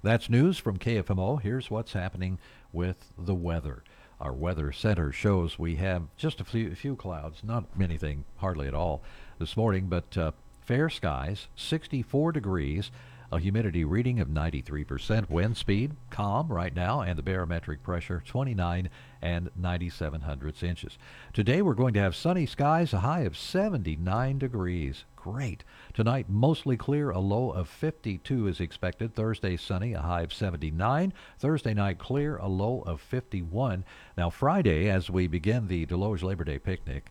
That's 0.00 0.30
news 0.30 0.58
from 0.58 0.78
KFMO. 0.78 1.42
Here's 1.42 1.68
what's 1.68 1.94
happening 1.94 2.38
with 2.72 3.12
the 3.18 3.34
weather. 3.34 3.82
Our 4.20 4.32
weather 4.32 4.70
center 4.70 5.10
shows 5.10 5.58
we 5.58 5.74
have 5.74 6.04
just 6.16 6.40
a 6.40 6.44
few, 6.44 6.72
few 6.76 6.94
clouds, 6.94 7.42
not 7.42 7.64
anything, 7.80 8.24
hardly 8.36 8.68
at 8.68 8.74
all 8.74 9.02
this 9.40 9.56
morning, 9.56 9.88
but 9.88 10.16
uh, 10.16 10.30
fair 10.60 10.88
skies, 10.88 11.48
64 11.56 12.30
degrees, 12.30 12.92
a 13.32 13.38
humidity 13.40 13.84
reading 13.84 14.20
of 14.20 14.28
93%, 14.28 15.28
wind 15.28 15.56
speed 15.56 15.92
calm 16.10 16.48
right 16.48 16.74
now, 16.74 17.00
and 17.00 17.18
the 17.18 17.22
barometric 17.22 17.82
pressure 17.82 18.22
29 18.24 18.88
and 19.20 19.50
97 19.56 20.20
hundredths 20.22 20.62
inches. 20.62 20.98
Today 21.32 21.62
we're 21.62 21.74
going 21.74 21.94
to 21.94 22.00
have 22.00 22.14
sunny 22.14 22.46
skies, 22.46 22.92
a 22.92 23.00
high 23.00 23.22
of 23.22 23.36
79 23.36 24.38
degrees. 24.38 25.04
Great. 25.16 25.64
Tonight, 25.92 26.26
mostly 26.28 26.76
clear, 26.76 27.10
a 27.10 27.18
low 27.18 27.50
of 27.50 27.68
52 27.68 28.46
is 28.46 28.60
expected. 28.60 29.14
Thursday, 29.14 29.56
sunny, 29.56 29.92
a 29.92 30.00
high 30.00 30.22
of 30.22 30.32
79. 30.32 31.12
Thursday 31.38 31.74
night, 31.74 31.98
clear, 31.98 32.36
a 32.36 32.46
low 32.46 32.82
of 32.82 33.00
51. 33.00 33.84
Now, 34.16 34.30
Friday, 34.30 34.88
as 34.88 35.10
we 35.10 35.26
begin 35.26 35.66
the 35.66 35.84
Desloge 35.84 36.22
Labor 36.22 36.44
Day 36.44 36.60
picnic, 36.60 37.10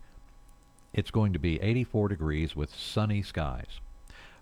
it's 0.94 1.12
going 1.12 1.34
to 1.34 1.40
be 1.40 1.62
84 1.62 2.08
degrees 2.08 2.56
with 2.56 2.74
sunny 2.74 3.22
skies. 3.22 3.82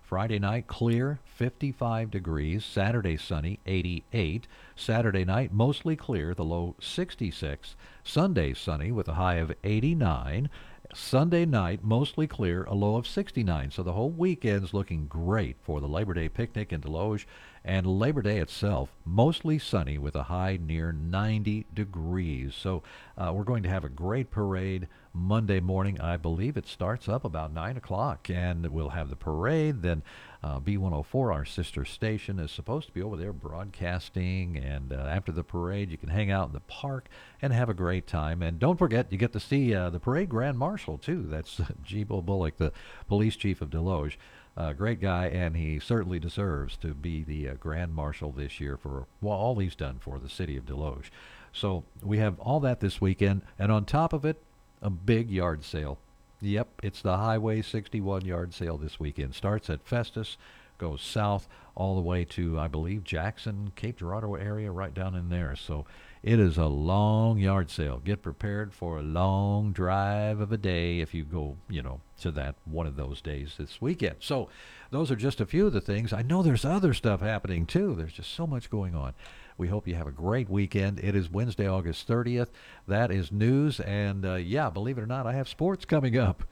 Friday 0.04 0.38
night, 0.38 0.66
clear, 0.66 1.18
55 1.24 2.10
degrees. 2.10 2.62
Saturday, 2.62 3.16
sunny, 3.16 3.58
88. 3.64 4.46
Saturday 4.76 5.24
night, 5.24 5.50
mostly 5.50 5.96
clear, 5.96 6.34
the 6.34 6.44
low 6.44 6.76
66. 6.78 7.74
Sunday, 8.02 8.52
sunny 8.52 8.92
with 8.92 9.08
a 9.08 9.14
high 9.14 9.36
of 9.36 9.54
89. 9.64 10.50
Sunday 10.92 11.46
night, 11.46 11.82
mostly 11.82 12.26
clear, 12.26 12.64
a 12.64 12.74
low 12.74 12.96
of 12.96 13.06
69. 13.06 13.70
So 13.70 13.82
the 13.82 13.94
whole 13.94 14.10
weekend's 14.10 14.74
looking 14.74 15.06
great 15.06 15.56
for 15.62 15.80
the 15.80 15.88
Labor 15.88 16.12
Day 16.12 16.28
picnic 16.28 16.70
in 16.70 16.82
Desloge. 16.82 17.24
And 17.64 17.86
Labor 17.86 18.20
Day 18.20 18.40
itself, 18.40 18.90
mostly 19.06 19.58
sunny 19.58 19.96
with 19.96 20.14
a 20.14 20.24
high 20.24 20.58
near 20.60 20.92
90 20.92 21.64
degrees. 21.72 22.54
So 22.54 22.82
uh, 23.16 23.32
we're 23.34 23.44
going 23.44 23.62
to 23.62 23.70
have 23.70 23.84
a 23.84 23.88
great 23.88 24.30
parade 24.30 24.86
Monday 25.14 25.60
morning. 25.60 26.00
I 26.00 26.16
believe 26.16 26.56
it 26.56 26.66
starts 26.66 27.08
up 27.08 27.24
about 27.24 27.52
9 27.52 27.76
o'clock, 27.76 28.28
and 28.28 28.66
we'll 28.66 28.90
have 28.90 29.10
the 29.10 29.16
parade. 29.16 29.82
Then 29.82 30.02
uh, 30.42 30.58
B104, 30.58 31.32
our 31.32 31.44
sister 31.44 31.84
station, 31.84 32.40
is 32.40 32.50
supposed 32.50 32.88
to 32.88 32.92
be 32.92 33.00
over 33.00 33.16
there 33.16 33.32
broadcasting. 33.32 34.56
And 34.56 34.92
uh, 34.92 34.96
after 34.96 35.30
the 35.30 35.44
parade, 35.44 35.90
you 35.90 35.96
can 35.96 36.08
hang 36.08 36.32
out 36.32 36.48
in 36.48 36.52
the 36.52 36.60
park 36.60 37.08
and 37.40 37.52
have 37.52 37.68
a 37.68 37.74
great 37.74 38.08
time. 38.08 38.42
And 38.42 38.58
don't 38.58 38.78
forget, 38.78 39.12
you 39.12 39.16
get 39.16 39.32
to 39.34 39.40
see 39.40 39.72
uh, 39.72 39.88
the 39.90 40.00
parade 40.00 40.28
grand 40.28 40.58
marshal, 40.58 40.98
too. 40.98 41.22
That's 41.28 41.60
Jibo 41.84 42.20
Bullock, 42.20 42.56
the 42.56 42.72
police 43.06 43.36
chief 43.36 43.62
of 43.62 43.70
Desloge. 43.70 44.16
Uh, 44.56 44.72
great 44.72 45.00
guy, 45.00 45.26
and 45.26 45.56
he 45.56 45.78
certainly 45.78 46.18
deserves 46.18 46.76
to 46.76 46.94
be 46.94 47.24
the 47.24 47.48
uh, 47.48 47.54
Grand 47.54 47.92
Marshal 47.92 48.30
this 48.30 48.60
year 48.60 48.76
for 48.76 49.06
well, 49.20 49.34
all 49.34 49.58
he's 49.58 49.74
done 49.74 49.98
for 49.98 50.20
the 50.20 50.28
city 50.28 50.56
of 50.56 50.64
Desloge. 50.64 51.10
So 51.52 51.84
we 52.02 52.18
have 52.18 52.38
all 52.38 52.60
that 52.60 52.78
this 52.78 53.00
weekend, 53.00 53.42
and 53.58 53.72
on 53.72 53.84
top 53.84 54.12
of 54.12 54.24
it, 54.24 54.40
a 54.84 54.90
big 54.90 55.30
yard 55.30 55.64
sale. 55.64 55.98
Yep, 56.40 56.68
it's 56.82 57.00
the 57.00 57.16
Highway 57.16 57.62
61 57.62 58.26
yard 58.26 58.52
sale 58.52 58.76
this 58.76 59.00
weekend. 59.00 59.34
Starts 59.34 59.70
at 59.70 59.86
Festus, 59.86 60.36
goes 60.76 61.00
south 61.00 61.48
all 61.74 61.94
the 61.94 62.02
way 62.02 62.24
to, 62.24 62.58
I 62.58 62.68
believe, 62.68 63.02
Jackson, 63.02 63.72
Cape 63.74 63.98
Girardeau 63.98 64.34
area, 64.34 64.70
right 64.70 64.92
down 64.92 65.14
in 65.14 65.30
there. 65.30 65.56
So 65.56 65.86
it 66.22 66.38
is 66.38 66.58
a 66.58 66.66
long 66.66 67.38
yard 67.38 67.70
sale. 67.70 68.00
Get 68.04 68.22
prepared 68.22 68.74
for 68.74 68.98
a 68.98 69.02
long 69.02 69.72
drive 69.72 70.40
of 70.40 70.52
a 70.52 70.58
day 70.58 71.00
if 71.00 71.14
you 71.14 71.24
go, 71.24 71.56
you 71.68 71.82
know, 71.82 72.00
to 72.20 72.30
that 72.32 72.56
one 72.66 72.86
of 72.86 72.96
those 72.96 73.22
days 73.22 73.54
this 73.58 73.80
weekend. 73.80 74.16
So 74.20 74.50
those 74.90 75.10
are 75.10 75.16
just 75.16 75.40
a 75.40 75.46
few 75.46 75.66
of 75.66 75.72
the 75.72 75.80
things. 75.80 76.12
I 76.12 76.22
know 76.22 76.42
there's 76.42 76.64
other 76.64 76.92
stuff 76.92 77.20
happening 77.20 77.64
too. 77.64 77.94
There's 77.94 78.12
just 78.12 78.34
so 78.34 78.46
much 78.46 78.70
going 78.70 78.94
on. 78.94 79.14
We 79.56 79.68
hope 79.68 79.86
you 79.86 79.94
have 79.94 80.06
a 80.06 80.12
great 80.12 80.50
weekend. 80.50 80.98
It 80.98 81.14
is 81.14 81.30
Wednesday, 81.30 81.68
August 81.68 82.08
30th. 82.08 82.48
That 82.88 83.10
is 83.10 83.30
news. 83.30 83.78
And 83.80 84.24
uh, 84.24 84.34
yeah, 84.34 84.70
believe 84.70 84.98
it 84.98 85.02
or 85.02 85.06
not, 85.06 85.26
I 85.26 85.34
have 85.34 85.48
sports 85.48 85.84
coming 85.84 86.18
up 86.18 86.44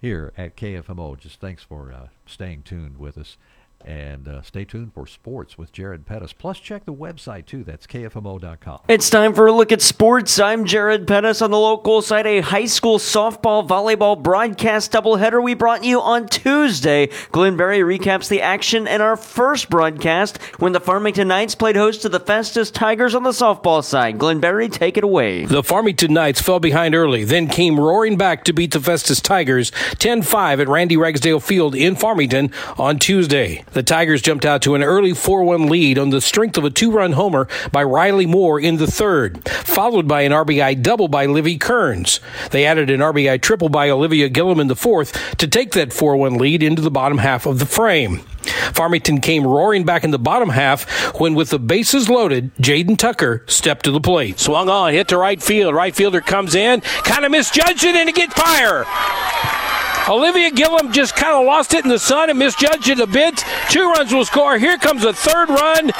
here 0.00 0.32
at 0.36 0.56
KFMO. 0.56 1.18
Just 1.18 1.40
thanks 1.40 1.62
for 1.62 1.92
uh, 1.92 2.08
staying 2.26 2.62
tuned 2.62 2.98
with 2.98 3.16
us. 3.16 3.36
And 3.84 4.28
uh, 4.28 4.40
stay 4.40 4.64
tuned 4.64 4.94
for 4.94 5.06
sports 5.06 5.58
with 5.58 5.70
Jared 5.70 6.06
Pettis. 6.06 6.32
Plus, 6.32 6.58
check 6.58 6.86
the 6.86 6.94
website 6.94 7.44
too. 7.44 7.64
That's 7.64 7.86
KFMO.com. 7.86 8.80
It's 8.88 9.10
time 9.10 9.34
for 9.34 9.46
a 9.46 9.52
look 9.52 9.72
at 9.72 9.82
sports. 9.82 10.38
I'm 10.38 10.64
Jared 10.64 11.06
Pettis 11.06 11.42
on 11.42 11.50
the 11.50 11.58
local 11.58 12.00
side. 12.00 12.26
A 12.26 12.40
high 12.40 12.64
school 12.64 12.98
softball 12.98 13.66
volleyball 13.66 14.20
broadcast 14.20 14.92
doubleheader 14.92 15.42
we 15.42 15.52
brought 15.52 15.84
you 15.84 16.00
on 16.00 16.26
Tuesday. 16.28 17.10
Glenn 17.30 17.58
Berry 17.58 17.80
recaps 17.80 18.28
the 18.28 18.40
action 18.40 18.86
in 18.86 19.02
our 19.02 19.16
first 19.16 19.68
broadcast 19.68 20.42
when 20.58 20.72
the 20.72 20.80
Farmington 20.80 21.28
Knights 21.28 21.54
played 21.54 21.76
host 21.76 22.02
to 22.02 22.08
the 22.08 22.20
Festus 22.20 22.70
Tigers 22.70 23.14
on 23.14 23.22
the 23.22 23.30
softball 23.30 23.84
side. 23.84 24.18
Glenn 24.18 24.40
Berry, 24.40 24.70
take 24.70 24.96
it 24.96 25.04
away. 25.04 25.44
The 25.44 25.62
Farmington 25.62 26.14
Knights 26.14 26.40
fell 26.40 26.60
behind 26.60 26.94
early, 26.94 27.24
then 27.24 27.48
came 27.48 27.78
roaring 27.78 28.16
back 28.16 28.44
to 28.44 28.54
beat 28.54 28.72
the 28.72 28.80
Festus 28.80 29.20
Tigers 29.20 29.72
10 29.98 30.22
5 30.22 30.60
at 30.60 30.68
Randy 30.68 30.96
Ragsdale 30.96 31.40
Field 31.40 31.74
in 31.74 31.96
Farmington 31.96 32.50
on 32.78 32.98
Tuesday. 32.98 33.62
The 33.74 33.82
Tigers 33.82 34.22
jumped 34.22 34.44
out 34.44 34.62
to 34.62 34.76
an 34.76 34.84
early 34.84 35.12
4 35.12 35.42
1 35.42 35.66
lead 35.68 35.98
on 35.98 36.10
the 36.10 36.20
strength 36.20 36.56
of 36.56 36.64
a 36.64 36.70
two 36.70 36.92
run 36.92 37.12
homer 37.12 37.48
by 37.72 37.82
Riley 37.82 38.24
Moore 38.24 38.60
in 38.60 38.76
the 38.76 38.86
third, 38.86 39.48
followed 39.48 40.06
by 40.06 40.22
an 40.22 40.30
RBI 40.30 40.80
double 40.80 41.08
by 41.08 41.26
Livy 41.26 41.58
Kearns. 41.58 42.20
They 42.52 42.64
added 42.64 42.88
an 42.88 43.00
RBI 43.00 43.42
triple 43.42 43.68
by 43.68 43.90
Olivia 43.90 44.28
Gillum 44.28 44.60
in 44.60 44.68
the 44.68 44.76
fourth 44.76 45.36
to 45.38 45.48
take 45.48 45.72
that 45.72 45.92
4 45.92 46.16
1 46.16 46.38
lead 46.38 46.62
into 46.62 46.82
the 46.82 46.90
bottom 46.90 47.18
half 47.18 47.46
of 47.46 47.58
the 47.58 47.66
frame. 47.66 48.20
Farmington 48.72 49.20
came 49.20 49.44
roaring 49.44 49.84
back 49.84 50.04
in 50.04 50.12
the 50.12 50.18
bottom 50.20 50.50
half 50.50 50.88
when, 51.18 51.34
with 51.34 51.50
the 51.50 51.58
bases 51.58 52.08
loaded, 52.08 52.54
Jaden 52.56 52.96
Tucker 52.96 53.42
stepped 53.48 53.84
to 53.86 53.90
the 53.90 54.00
plate. 54.00 54.38
Swung 54.38 54.68
on, 54.68 54.92
hit 54.92 55.08
to 55.08 55.18
right 55.18 55.42
field. 55.42 55.74
Right 55.74 55.94
fielder 55.94 56.20
comes 56.20 56.54
in, 56.54 56.80
kind 56.80 57.24
of 57.24 57.32
misjudged 57.32 57.82
it, 57.82 57.96
and 57.96 58.08
it 58.08 58.14
gets 58.14 58.34
fire. 58.34 58.84
Olivia 60.08 60.50
Gillum 60.50 60.92
just 60.92 61.16
kind 61.16 61.32
of 61.32 61.46
lost 61.46 61.72
it 61.72 61.84
in 61.84 61.90
the 61.90 61.98
sun 61.98 62.28
and 62.28 62.38
misjudged 62.38 62.88
it 62.88 63.00
a 63.00 63.06
bit. 63.06 63.42
Two 63.70 63.90
runs 63.90 64.12
will 64.12 64.26
score. 64.26 64.58
Here 64.58 64.76
comes 64.76 65.02
a 65.02 65.14
third 65.14 65.48
run. 65.48 65.90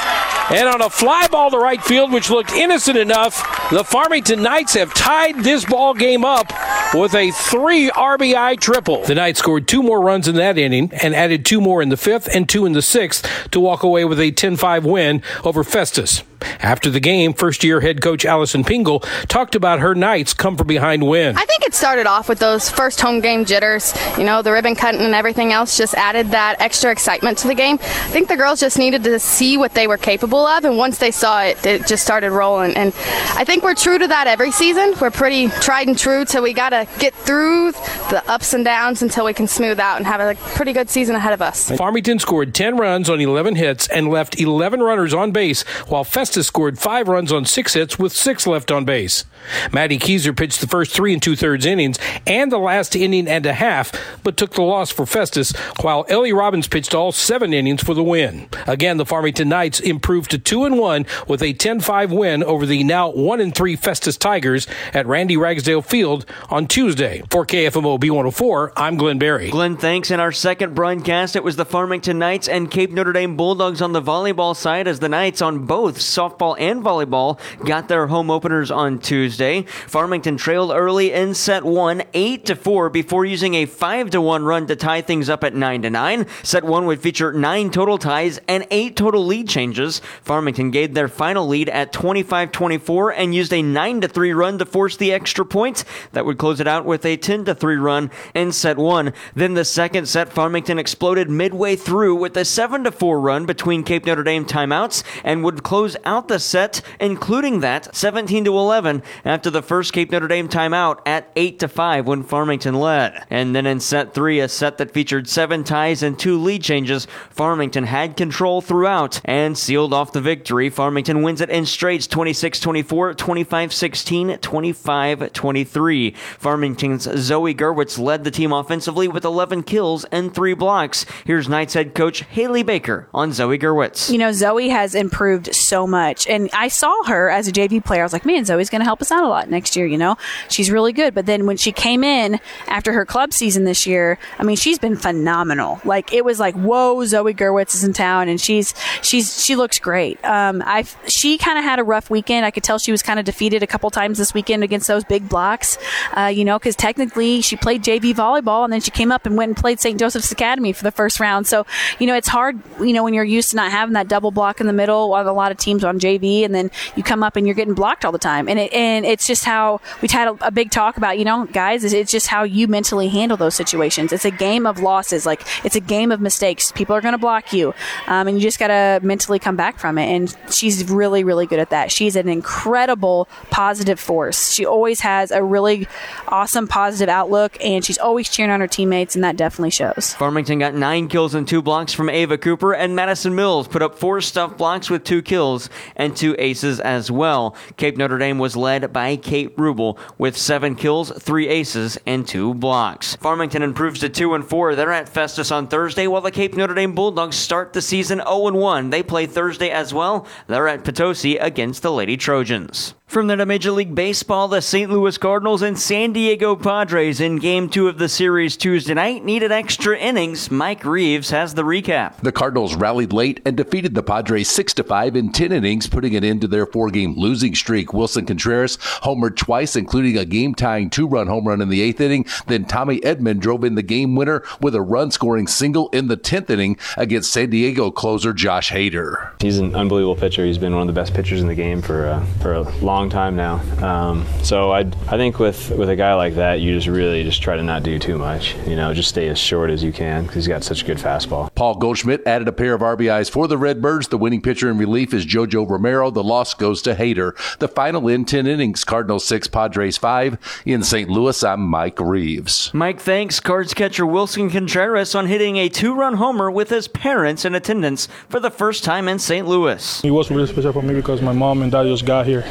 And 0.51 0.67
on 0.67 0.81
a 0.81 0.91
fly 0.91 1.27
ball 1.27 1.49
to 1.49 1.57
right 1.57 1.83
field, 1.83 2.11
which 2.11 2.29
looked 2.29 2.51
innocent 2.51 2.97
enough, 2.97 3.69
the 3.71 3.83
Farmington 3.83 4.43
Knights 4.43 4.75
have 4.75 4.93
tied 4.93 5.43
this 5.43 5.65
ball 5.65 5.95
game 5.95 6.23
up 6.23 6.53
with 6.93 7.15
a 7.15 7.31
three 7.31 7.89
RBI 7.89 8.59
triple. 8.59 9.03
The 9.03 9.15
Knights 9.15 9.39
scored 9.39 9.67
two 9.67 9.81
more 9.81 10.01
runs 10.01 10.27
in 10.27 10.35
that 10.35 10.59
inning 10.59 10.91
and 11.01 11.15
added 11.15 11.43
two 11.43 11.59
more 11.59 11.81
in 11.81 11.89
the 11.89 11.97
fifth 11.97 12.27
and 12.33 12.47
two 12.47 12.67
in 12.67 12.73
the 12.73 12.83
sixth 12.83 13.27
to 13.51 13.59
walk 13.59 13.81
away 13.81 14.05
with 14.05 14.19
a 14.19 14.29
10 14.29 14.55
5 14.55 14.85
win 14.85 15.23
over 15.43 15.63
Festus. 15.63 16.21
After 16.59 16.89
the 16.89 16.99
game, 16.99 17.33
first 17.33 17.63
year 17.63 17.81
head 17.81 18.01
coach 18.01 18.25
Allison 18.25 18.63
Pingle 18.63 18.99
talked 19.27 19.55
about 19.55 19.79
her 19.79 19.95
Knights 19.95 20.33
come 20.33 20.57
from 20.57 20.67
behind 20.67 21.07
win. 21.07 21.37
I 21.37 21.45
think 21.45 21.63
it 21.63 21.73
started 21.73 22.07
off 22.07 22.29
with 22.29 22.39
those 22.39 22.69
first 22.69 23.01
home 23.01 23.21
game 23.21 23.45
jitters. 23.45 23.93
You 24.17 24.23
know, 24.23 24.41
the 24.41 24.51
ribbon 24.51 24.75
cutting 24.75 25.01
and 25.01 25.15
everything 25.15 25.53
else 25.53 25.77
just 25.77 25.93
added 25.95 26.31
that 26.31 26.59
extra 26.59 26.91
excitement 26.91 27.37
to 27.39 27.47
the 27.47 27.55
game. 27.55 27.77
I 27.81 28.09
think 28.09 28.27
the 28.27 28.37
girls 28.37 28.59
just 28.59 28.77
needed 28.77 29.03
to 29.05 29.19
see 29.19 29.57
what 29.57 29.73
they 29.73 29.87
were 29.87 29.97
capable 29.97 30.45
of, 30.45 30.65
and 30.65 30.77
once 30.77 30.97
they 30.97 31.11
saw 31.11 31.43
it, 31.43 31.65
it 31.65 31.87
just 31.87 32.03
started 32.03 32.31
rolling. 32.31 32.75
And 32.75 32.93
I 33.35 33.43
think 33.45 33.63
we're 33.63 33.75
true 33.75 33.97
to 33.97 34.07
that 34.07 34.27
every 34.27 34.51
season. 34.51 34.93
We're 34.99 35.11
pretty 35.11 35.47
tried 35.47 35.87
and 35.87 35.97
true, 35.97 36.25
so 36.25 36.41
we 36.41 36.53
got 36.53 36.69
to 36.69 36.87
get 36.99 37.13
through 37.13 37.71
the 38.09 38.23
ups 38.27 38.53
and 38.53 38.65
downs 38.65 39.01
until 39.01 39.25
we 39.25 39.33
can 39.33 39.47
smooth 39.47 39.79
out 39.79 39.97
and 39.97 40.05
have 40.05 40.19
a 40.19 40.35
pretty 40.55 40.73
good 40.73 40.89
season 40.89 41.15
ahead 41.15 41.33
of 41.33 41.41
us. 41.41 41.71
Farmington 41.71 42.19
scored 42.19 42.53
10 42.53 42.77
runs 42.77 43.09
on 43.09 43.21
11 43.21 43.55
hits 43.55 43.87
and 43.87 44.09
left 44.09 44.39
11 44.39 44.81
runners 44.81 45.13
on 45.13 45.31
base, 45.31 45.63
while 45.87 46.03
Festus 46.03 46.34
scored 46.43 46.79
five 46.79 47.07
runs 47.07 47.31
on 47.31 47.45
six 47.45 47.73
hits 47.73 47.97
with 47.97 48.13
six 48.13 48.45
left 48.45 48.71
on 48.71 48.85
base. 48.85 49.25
Maddie 49.71 49.99
Keyser 49.99 50.35
pitched 50.35 50.61
the 50.61 50.67
first 50.67 50.93
three 50.93 51.13
and 51.13 51.21
two 51.21 51.35
thirds 51.35 51.65
innings 51.65 51.97
and 52.25 52.51
the 52.51 52.57
last 52.57 52.95
inning 52.95 53.27
and 53.27 53.45
a 53.45 53.53
half, 53.53 53.91
but 54.23 54.37
took 54.37 54.53
the 54.53 54.61
loss 54.61 54.91
for 54.91 55.05
Festus, 55.05 55.53
while 55.81 56.05
Ellie 56.09 56.33
Robbins 56.33 56.67
pitched 56.67 56.95
all 56.95 57.11
seven 57.11 57.53
innings 57.53 57.83
for 57.83 57.93
the 57.93 58.03
win. 58.03 58.47
Again, 58.67 58.97
the 58.97 59.05
Farmington 59.05 59.49
Knights 59.49 59.79
improved 59.79 60.31
to 60.31 60.37
two 60.37 60.65
and 60.65 60.77
one 60.77 61.05
with 61.27 61.41
a 61.41 61.53
10-5 61.53 62.17
win 62.17 62.43
over 62.43 62.65
the 62.65 62.83
now 62.83 63.09
one 63.09 63.39
and 63.39 63.53
three 63.53 63.75
Festus 63.75 64.17
Tigers 64.17 64.67
at 64.93 65.05
Randy 65.05 65.37
Ragsdale 65.37 65.81
Field 65.81 66.25
on 66.49 66.67
Tuesday. 66.67 67.23
For 67.29 67.45
KFMO 67.45 67.99
B104, 67.99 68.73
I'm 68.75 68.97
Glenn 68.97 69.19
Berry. 69.19 69.49
Glenn, 69.49 69.77
thanks. 69.77 70.11
In 70.11 70.19
our 70.19 70.31
second 70.31 70.75
broadcast, 70.75 71.35
it 71.35 71.43
was 71.43 71.55
the 71.55 71.65
Farmington 71.65 72.19
Knights 72.19 72.47
and 72.47 72.69
Cape 72.71 72.91
Notre 72.91 73.13
Dame 73.13 73.35
Bulldogs 73.37 73.81
on 73.81 73.93
the 73.93 74.01
volleyball 74.01 74.55
side 74.55 74.87
as 74.87 74.99
the 74.99 75.09
Knights 75.09 75.41
on 75.41 75.65
both 75.65 76.01
softball 76.15 76.55
and 76.59 76.83
volleyball 76.83 77.39
got 77.65 77.87
their 77.87 78.07
home 78.07 78.31
openers 78.31 78.71
on 78.71 78.99
Tuesday. 78.99 79.63
Farmington 79.63 80.37
trailed 80.37 80.71
early 80.71 81.11
in 81.11 81.33
set 81.33 81.63
one, 81.63 82.03
8 82.13 82.45
to 82.45 82.55
4, 82.55 82.89
before 82.89 83.25
using 83.25 83.55
a 83.55 83.65
5 83.65 84.11
to 84.11 84.21
1 84.21 84.45
run 84.45 84.67
to 84.67 84.75
tie 84.75 85.01
things 85.01 85.29
up 85.29 85.43
at 85.43 85.53
9 85.53 85.81
to 85.81 85.89
9. 85.89 86.25
Set 86.43 86.63
one 86.63 86.85
would 86.85 87.01
feature 87.01 87.33
nine 87.33 87.69
total 87.69 87.97
ties 87.97 88.39
and 88.47 88.65
eight 88.71 88.95
total 88.95 89.25
lead 89.25 89.47
changes. 89.47 89.99
Farmington 90.21 90.71
gave 90.71 90.93
their 90.93 91.07
final 91.07 91.47
lead 91.47 91.69
at 91.69 91.91
25 91.91 92.51
24 92.51 93.11
and 93.11 93.35
used 93.35 93.53
a 93.53 93.61
9 93.61 94.01
to 94.01 94.07
3 94.07 94.33
run 94.33 94.57
to 94.57 94.65
force 94.65 94.97
the 94.97 95.11
extra 95.11 95.45
point. 95.45 95.83
That 96.13 96.25
would 96.25 96.37
close 96.37 96.59
it 96.59 96.67
out 96.67 96.85
with 96.85 97.05
a 97.05 97.17
10 97.17 97.45
to 97.45 97.55
3 97.55 97.75
run 97.75 98.11
in 98.33 98.51
set 98.51 98.77
one. 98.77 99.13
Then 99.35 99.53
the 99.53 99.65
second 99.65 100.07
set, 100.07 100.31
Farmington 100.31 100.79
exploded 100.79 101.29
midway 101.29 101.75
through 101.75 102.15
with 102.15 102.37
a 102.37 102.45
7 102.45 102.83
to 102.83 102.91
4 102.91 103.19
run 103.19 103.45
between 103.45 103.83
Cape 103.83 104.05
Notre 104.05 104.23
Dame 104.23 104.45
timeouts 104.45 105.03
and 105.23 105.43
would 105.43 105.63
close 105.63 105.97
out 106.05 106.27
the 106.27 106.39
set, 106.39 106.81
including 106.99 107.59
that 107.61 107.95
17 107.95 108.45
to 108.45 108.57
11 108.57 109.03
after 109.23 109.49
the 109.49 109.61
first 109.61 109.93
Cape 109.93 110.11
Notre 110.11 110.27
Dame 110.27 110.47
timeout 110.47 110.99
at 111.05 111.31
8 111.35 111.59
to 111.59 111.67
5 111.67 112.07
when 112.07 112.23
Farmington 112.23 112.75
led. 112.75 113.25
And 113.29 113.55
then 113.55 113.65
in 113.65 113.79
set 113.79 114.13
three, 114.13 114.39
a 114.39 114.47
set 114.47 114.77
that 114.77 114.91
featured 114.91 115.27
seven 115.27 115.63
ties 115.63 116.03
and 116.03 116.17
two 116.17 116.39
lead 116.39 116.63
changes, 116.63 117.07
Farmington 117.29 117.85
had 117.85 118.17
control 118.17 118.61
throughout 118.61 119.21
and 119.25 119.57
sealed 119.57 119.93
off 119.93 120.11
the 120.11 120.21
victory. 120.21 120.69
Farmington 120.69 121.21
wins 121.21 121.41
it 121.41 121.49
in 121.49 121.65
straights 121.65 122.07
26 122.07 122.59
24, 122.59 123.13
25 123.15 123.73
16, 123.73 124.37
25 124.37 125.33
23. 125.33 126.11
Farmington's 126.11 127.03
Zoe 127.03 127.55
Gerwitz 127.55 127.97
led 127.99 128.23
the 128.23 128.31
team 128.31 128.51
offensively 128.51 129.07
with 129.07 129.25
11 129.25 129.63
kills 129.63 130.05
and 130.05 130.33
three 130.33 130.53
blocks. 130.53 131.05
Here's 131.25 131.49
Knights 131.49 131.73
head 131.73 131.95
coach 131.95 132.21
Haley 132.21 132.63
Baker 132.63 133.09
on 133.13 133.33
Zoe 133.33 133.57
Gerwitz. 133.57 134.11
You 134.11 134.17
know, 134.17 134.31
Zoe 134.31 134.69
has 134.69 134.95
improved 134.95 135.53
so 135.55 135.87
much. 135.87 135.94
And 136.27 136.49
I 136.53 136.67
saw 136.67 137.03
her 137.03 137.29
as 137.29 137.47
a 137.47 137.51
JV 137.51 137.83
player. 137.83 138.01
I 138.01 138.05
was 138.05 138.13
like, 138.13 138.25
man, 138.25 138.45
Zoe's 138.45 138.69
going 138.69 138.81
to 138.81 138.85
help 138.85 139.01
us 139.01 139.11
out 139.11 139.23
a 139.23 139.27
lot 139.27 139.49
next 139.49 139.75
year, 139.75 139.85
you 139.85 139.97
know? 139.97 140.17
She's 140.49 140.71
really 140.71 140.93
good. 140.93 141.13
But 141.13 141.25
then 141.25 141.45
when 141.45 141.57
she 141.57 141.71
came 141.71 142.03
in 142.03 142.39
after 142.67 142.93
her 142.93 143.05
club 143.05 143.33
season 143.33 143.63
this 143.63 143.85
year, 143.85 144.17
I 144.39 144.43
mean, 144.43 144.55
she's 144.55 144.79
been 144.79 144.95
phenomenal. 144.95 145.79
Like, 145.83 146.13
it 146.13 146.25
was 146.25 146.39
like, 146.39 146.55
whoa, 146.55 147.03
Zoe 147.05 147.33
Gerwitz 147.33 147.75
is 147.75 147.83
in 147.83 147.93
town 147.93 148.27
and 148.27 148.39
she's, 148.39 148.73
she's, 149.01 149.43
she 149.43 149.55
looks 149.55 149.79
great. 149.79 150.23
Um, 150.25 150.61
I, 150.65 150.85
she 151.07 151.37
kind 151.37 151.57
of 151.57 151.63
had 151.63 151.79
a 151.79 151.83
rough 151.83 152.09
weekend. 152.09 152.45
I 152.45 152.51
could 152.51 152.63
tell 152.63 152.79
she 152.79 152.91
was 152.91 153.01
kind 153.01 153.19
of 153.19 153.25
defeated 153.25 153.63
a 153.63 153.67
couple 153.67 153.89
times 153.89 154.17
this 154.17 154.33
weekend 154.33 154.63
against 154.63 154.87
those 154.87 155.03
big 155.03 155.29
blocks, 155.29 155.77
uh, 156.13 156.31
you 156.33 156.45
know, 156.45 156.59
because 156.59 156.75
technically 156.75 157.41
she 157.41 157.55
played 157.55 157.83
JV 157.83 158.13
volleyball 158.13 158.63
and 158.63 158.73
then 158.73 158.81
she 158.81 158.91
came 158.91 159.11
up 159.11 159.25
and 159.25 159.37
went 159.37 159.49
and 159.49 159.57
played 159.57 159.79
St. 159.79 159.99
Joseph's 159.99 160.31
Academy 160.31 160.73
for 160.73 160.83
the 160.83 160.91
first 160.91 161.19
round. 161.19 161.47
So, 161.47 161.65
you 161.99 162.07
know, 162.07 162.15
it's 162.15 162.27
hard, 162.27 162.59
you 162.79 162.93
know, 162.93 163.03
when 163.03 163.13
you're 163.13 163.23
used 163.23 163.51
to 163.51 163.55
not 163.55 163.71
having 163.71 163.93
that 163.93 164.07
double 164.07 164.31
block 164.31 164.59
in 164.59 164.67
the 164.67 164.73
middle 164.73 165.13
on 165.13 165.25
a 165.25 165.33
lot 165.33 165.51
of 165.51 165.57
teams 165.57 165.83
on 165.85 165.99
JV 165.99 166.43
and 166.43 166.53
then 166.53 166.71
you 166.95 167.03
come 167.03 167.23
up 167.23 167.35
and 167.35 167.45
you're 167.45 167.55
getting 167.55 167.73
blocked 167.73 168.05
all 168.05 168.11
the 168.11 168.17
time. 168.17 168.47
And 168.47 168.59
it, 168.59 168.73
and 168.73 169.05
it's 169.05 169.27
just 169.27 169.45
how 169.45 169.81
we've 170.01 170.11
had 170.11 170.27
a, 170.27 170.47
a 170.47 170.51
big 170.51 170.71
talk 170.71 170.97
about, 170.97 171.17
you 171.17 171.25
know, 171.25 171.45
guys, 171.45 171.83
it's, 171.83 172.11
just 172.11 172.27
how 172.27 172.43
you 172.43 172.67
mentally 172.67 173.07
handle 173.07 173.35
those 173.35 173.55
situations. 173.55 174.13
It's 174.13 174.25
a 174.25 174.31
game 174.31 174.65
of 174.65 174.79
losses. 174.79 175.25
Like 175.25 175.41
it's 175.65 175.75
a 175.75 175.79
game 175.79 176.11
of 176.11 176.21
mistakes. 176.21 176.71
People 176.71 176.95
are 176.95 177.01
going 177.01 177.13
to 177.13 177.17
block 177.17 177.51
you. 177.51 177.73
Um, 178.07 178.27
and 178.27 178.37
you 178.37 178.43
just 178.43 178.59
got 178.59 178.67
to 178.67 178.99
mentally 179.05 179.39
come 179.39 179.55
back 179.55 179.79
from 179.79 179.97
it. 179.97 180.05
And 180.05 180.35
she's 180.49 180.89
really, 180.89 181.23
really 181.23 181.45
good 181.45 181.59
at 181.59 181.71
that. 181.71 181.91
She's 181.91 182.15
an 182.15 182.29
incredible 182.29 183.27
positive 183.49 183.99
force. 183.99 184.53
She 184.53 184.65
always 184.65 185.01
has 185.01 185.31
a 185.31 185.43
really 185.43 185.87
awesome 186.27 186.67
positive 186.67 187.09
outlook 187.09 187.57
and 187.63 187.83
she's 187.83 187.97
always 187.97 188.29
cheering 188.29 188.51
on 188.51 188.59
her 188.59 188.67
teammates 188.67 189.15
and 189.15 189.23
that 189.23 189.35
definitely 189.35 189.71
shows. 189.71 190.13
Farmington 190.13 190.59
got 190.59 190.73
nine 190.73 191.07
kills 191.07 191.35
and 191.35 191.47
two 191.47 191.61
blocks 191.61 191.93
from 191.93 192.09
Ava 192.09 192.37
Cooper, 192.37 192.73
and 192.73 192.95
Madison 192.95 193.35
Mills 193.35 193.67
put 193.67 193.81
up 193.81 193.97
four 193.97 194.21
stuff 194.21 194.57
blocks 194.57 194.89
with 194.89 195.03
two 195.03 195.21
kills 195.21 195.69
and 195.95 196.15
two 196.15 196.35
aces 196.37 196.79
as 196.79 197.11
well. 197.11 197.55
Cape 197.77 197.97
Notre 197.97 198.17
Dame 198.17 198.39
was 198.39 198.55
led 198.55 198.91
by 198.91 199.15
Kate 199.15 199.55
Rubel 199.57 199.97
with 200.17 200.37
seven 200.37 200.75
kills, 200.75 201.11
three 201.11 201.47
aces, 201.47 201.97
and 202.05 202.27
two 202.27 202.53
blocks. 202.53 203.15
Farmington 203.17 203.61
improves 203.61 203.99
to 203.99 204.09
two 204.09 204.33
and 204.33 204.45
four. 204.45 204.75
They're 204.75 204.91
at 204.91 205.09
Festus 205.09 205.51
on 205.51 205.67
Thursday, 205.67 206.07
while 206.07 206.21
the 206.21 206.31
Cape 206.31 206.55
Notre 206.55 206.73
Dame 206.73 206.93
Bulldogs 206.93 207.35
start 207.35 207.73
the 207.73 207.81
season 207.81 208.19
0 208.19 208.47
and 208.47 208.57
1. 208.57 208.89
They 208.89 209.03
play 209.03 209.25
Thursday 209.25 209.69
as 209.69 209.93
well. 209.93 210.27
They're 210.47 210.67
at 210.67 210.83
Potosi 210.83 211.37
against 211.37 211.81
the 211.81 211.91
Lady 211.91 212.17
Trojans. 212.17 212.93
From 213.07 213.27
the 213.27 213.45
Major 213.45 213.71
League 213.71 213.95
Baseball, 213.95 214.47
the 214.47 214.61
St. 214.61 214.91
Louis 214.91 215.17
Cardinals 215.17 215.61
and 215.61 215.77
San 215.79 216.11
Diego 216.11 216.55
Padres 216.55 217.21
in 217.21 217.37
Game 217.37 217.69
2 217.69 217.87
of 217.87 217.97
the 217.97 218.09
series 218.09 218.57
Tuesday 218.57 218.95
night 218.95 219.23
needed 219.23 219.51
extra 219.51 219.97
innings. 219.97 220.49
Mike 220.49 220.83
Reeves 220.83 221.29
has 221.29 221.53
the 221.53 221.61
recap. 221.61 222.17
The 222.21 222.31
Cardinals 222.31 222.75
rallied 222.75 223.13
late 223.13 223.41
and 223.45 223.55
defeated 223.55 223.93
the 223.93 224.03
Padres 224.03 224.49
6 224.49 224.73
to 224.73 224.83
5 224.83 225.15
in 225.15 225.31
10 225.31 225.51
innings, 225.51 225.64
putting 225.89 226.15
an 226.15 226.23
end 226.23 226.41
to 226.41 226.47
their 226.47 226.65
four 226.65 226.89
game 226.89 227.15
losing 227.15 227.55
streak. 227.55 227.93
Willson 227.93 228.27
Contreras 228.27 228.77
homered 229.03 229.37
twice, 229.37 229.75
including 229.75 230.17
a 230.17 230.25
game 230.25 230.55
tying 230.55 230.89
two 230.89 231.07
run 231.07 231.27
home 231.27 231.47
run 231.47 231.61
in 231.61 231.69
the 231.69 231.81
eighth 231.81 232.01
inning. 232.01 232.25
Then 232.47 232.65
Tommy 232.65 232.99
Edman 233.01 233.39
drove 233.39 233.63
in 233.63 233.75
the 233.75 233.83
game 233.83 234.15
winner 234.15 234.43
with 234.61 234.75
a 234.75 234.81
run 234.81 235.11
scoring 235.11 235.47
single 235.47 235.89
in 235.89 236.07
the 236.07 236.17
10th 236.17 236.49
inning 236.49 236.77
against 236.97 237.31
San 237.31 237.49
Diego 237.49 237.91
closer 237.91 238.33
Josh 238.33 238.71
Hader. 238.71 239.31
He's 239.41 239.59
an 239.59 239.75
unbelievable 239.75 240.15
pitcher. 240.15 240.45
He's 240.45 240.57
been 240.57 240.73
one 240.73 240.81
of 240.81 240.93
the 240.93 240.99
best 240.99 241.13
pitchers 241.13 241.41
in 241.41 241.47
the 241.47 241.55
game 241.55 241.81
for, 241.81 242.07
uh, 242.07 242.25
for 242.41 242.53
a 242.53 242.61
long 242.79 243.05
long 243.05 243.09
time 243.09 243.35
now. 243.35 243.55
Um, 243.85 244.25
so 244.41 244.71
I 244.71 244.79
I 244.79 245.17
think 245.17 245.39
with 245.39 245.69
with 245.71 245.89
a 245.89 245.95
guy 245.95 246.13
like 246.13 246.35
that, 246.35 246.61
you 246.61 246.73
just 246.73 246.87
really 246.87 247.23
just 247.23 247.41
try 247.41 247.55
to 247.55 247.63
not 247.63 247.83
do 247.83 247.99
too 247.99 248.17
much. 248.17 248.55
You 248.65 248.75
know, 248.75 248.93
just 248.93 249.09
stay 249.09 249.27
as 249.27 249.37
short 249.37 249.69
as 249.69 249.83
you 249.83 249.91
can 249.91 250.23
because 250.23 250.45
he's 250.45 250.47
got 250.47 250.63
such 250.63 250.83
a 250.83 250.85
good 250.85 250.97
fastball. 250.97 251.53
Paul 251.55 251.75
Goldschmidt 251.75 252.25
added 252.25 252.47
a 252.47 252.51
pair 252.51 252.73
of 252.73 252.81
RBIs 252.81 253.29
for 253.29 253.47
the 253.47 253.57
Redbirds. 253.57 254.07
The 254.07 254.17
winning 254.17 254.41
pitcher 254.41 254.69
in 254.69 254.77
relief 254.77 255.13
is 255.13 255.25
JoJo 255.25 255.54
Romero. 255.63 256.11
The 256.11 256.23
loss 256.23 256.53
goes 256.53 256.81
to 256.83 256.95
Hader. 256.95 257.33
The 257.59 257.67
final 257.67 258.07
in 258.07 258.25
10 258.25 258.47
innings, 258.47 258.83
Cardinals 258.83 259.25
6, 259.25 259.47
Padres 259.47 259.97
5. 259.97 260.63
In 260.65 260.83
St. 260.83 261.09
Louis, 261.09 261.43
I'm 261.43 261.61
Mike 261.61 261.99
Reeves. 261.99 262.73
Mike 262.73 262.99
thanks 262.99 263.39
Cards 263.39 263.73
catcher 263.73 264.05
Willson 264.05 264.51
Contreras 264.51 265.15
on 265.15 265.27
hitting 265.27 265.57
a 265.57 265.69
two 265.69 265.93
run 265.93 266.15
homer 266.15 266.49
with 266.49 266.69
his 266.69 266.87
parents 266.87 267.45
in 267.45 267.55
attendance 267.55 268.07
for 268.27 268.39
the 268.39 268.51
first 268.51 268.83
time 268.83 269.07
in 269.07 269.19
St. 269.19 269.47
Louis. 269.47 270.03
It 270.03 270.11
was 270.11 270.31
really 270.31 270.47
special 270.47 270.73
for 270.73 270.81
me 270.81 270.93
because 270.93 271.21
my 271.21 271.33
mom 271.33 271.61
and 271.61 271.71
dad 271.71 271.83
just 271.83 272.05
got 272.05 272.25
here 272.25 272.43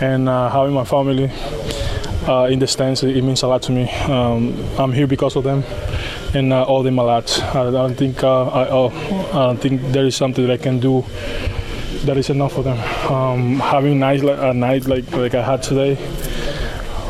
and 0.00 0.28
uh, 0.28 0.50
having 0.50 0.74
my 0.74 0.84
family 0.84 1.30
uh, 2.28 2.48
in 2.50 2.58
the 2.58 2.66
stands, 2.66 3.02
it, 3.02 3.22
means 3.22 3.42
a 3.42 3.48
lot 3.48 3.62
to 3.62 3.72
me. 3.72 3.90
Um, 3.90 4.54
I'm 4.78 4.92
here 4.92 5.06
because 5.06 5.36
of 5.36 5.44
them, 5.44 5.62
and 6.34 6.52
uh, 6.52 6.62
all 6.64 6.82
them 6.82 6.98
a 6.98 7.04
lot. 7.04 7.42
I 7.54 7.70
don't 7.70 7.94
think 7.94 8.22
uh, 8.22 8.44
I, 8.48 8.68
oh, 8.70 8.88
I, 9.32 9.46
don't 9.46 9.58
think 9.58 9.82
there 9.92 10.06
is 10.06 10.16
something 10.16 10.46
that 10.46 10.52
I 10.52 10.62
can 10.62 10.80
do 10.80 11.04
that 12.06 12.16
is 12.16 12.30
enough 12.30 12.52
for 12.52 12.62
them. 12.62 12.78
Um, 13.10 13.58
having 13.60 13.98
night 13.98 14.22
like 14.22 14.38
a 14.38 14.52
night 14.52 14.86
like 14.86 15.10
like 15.12 15.34
I 15.34 15.42
had 15.42 15.62
today. 15.62 15.96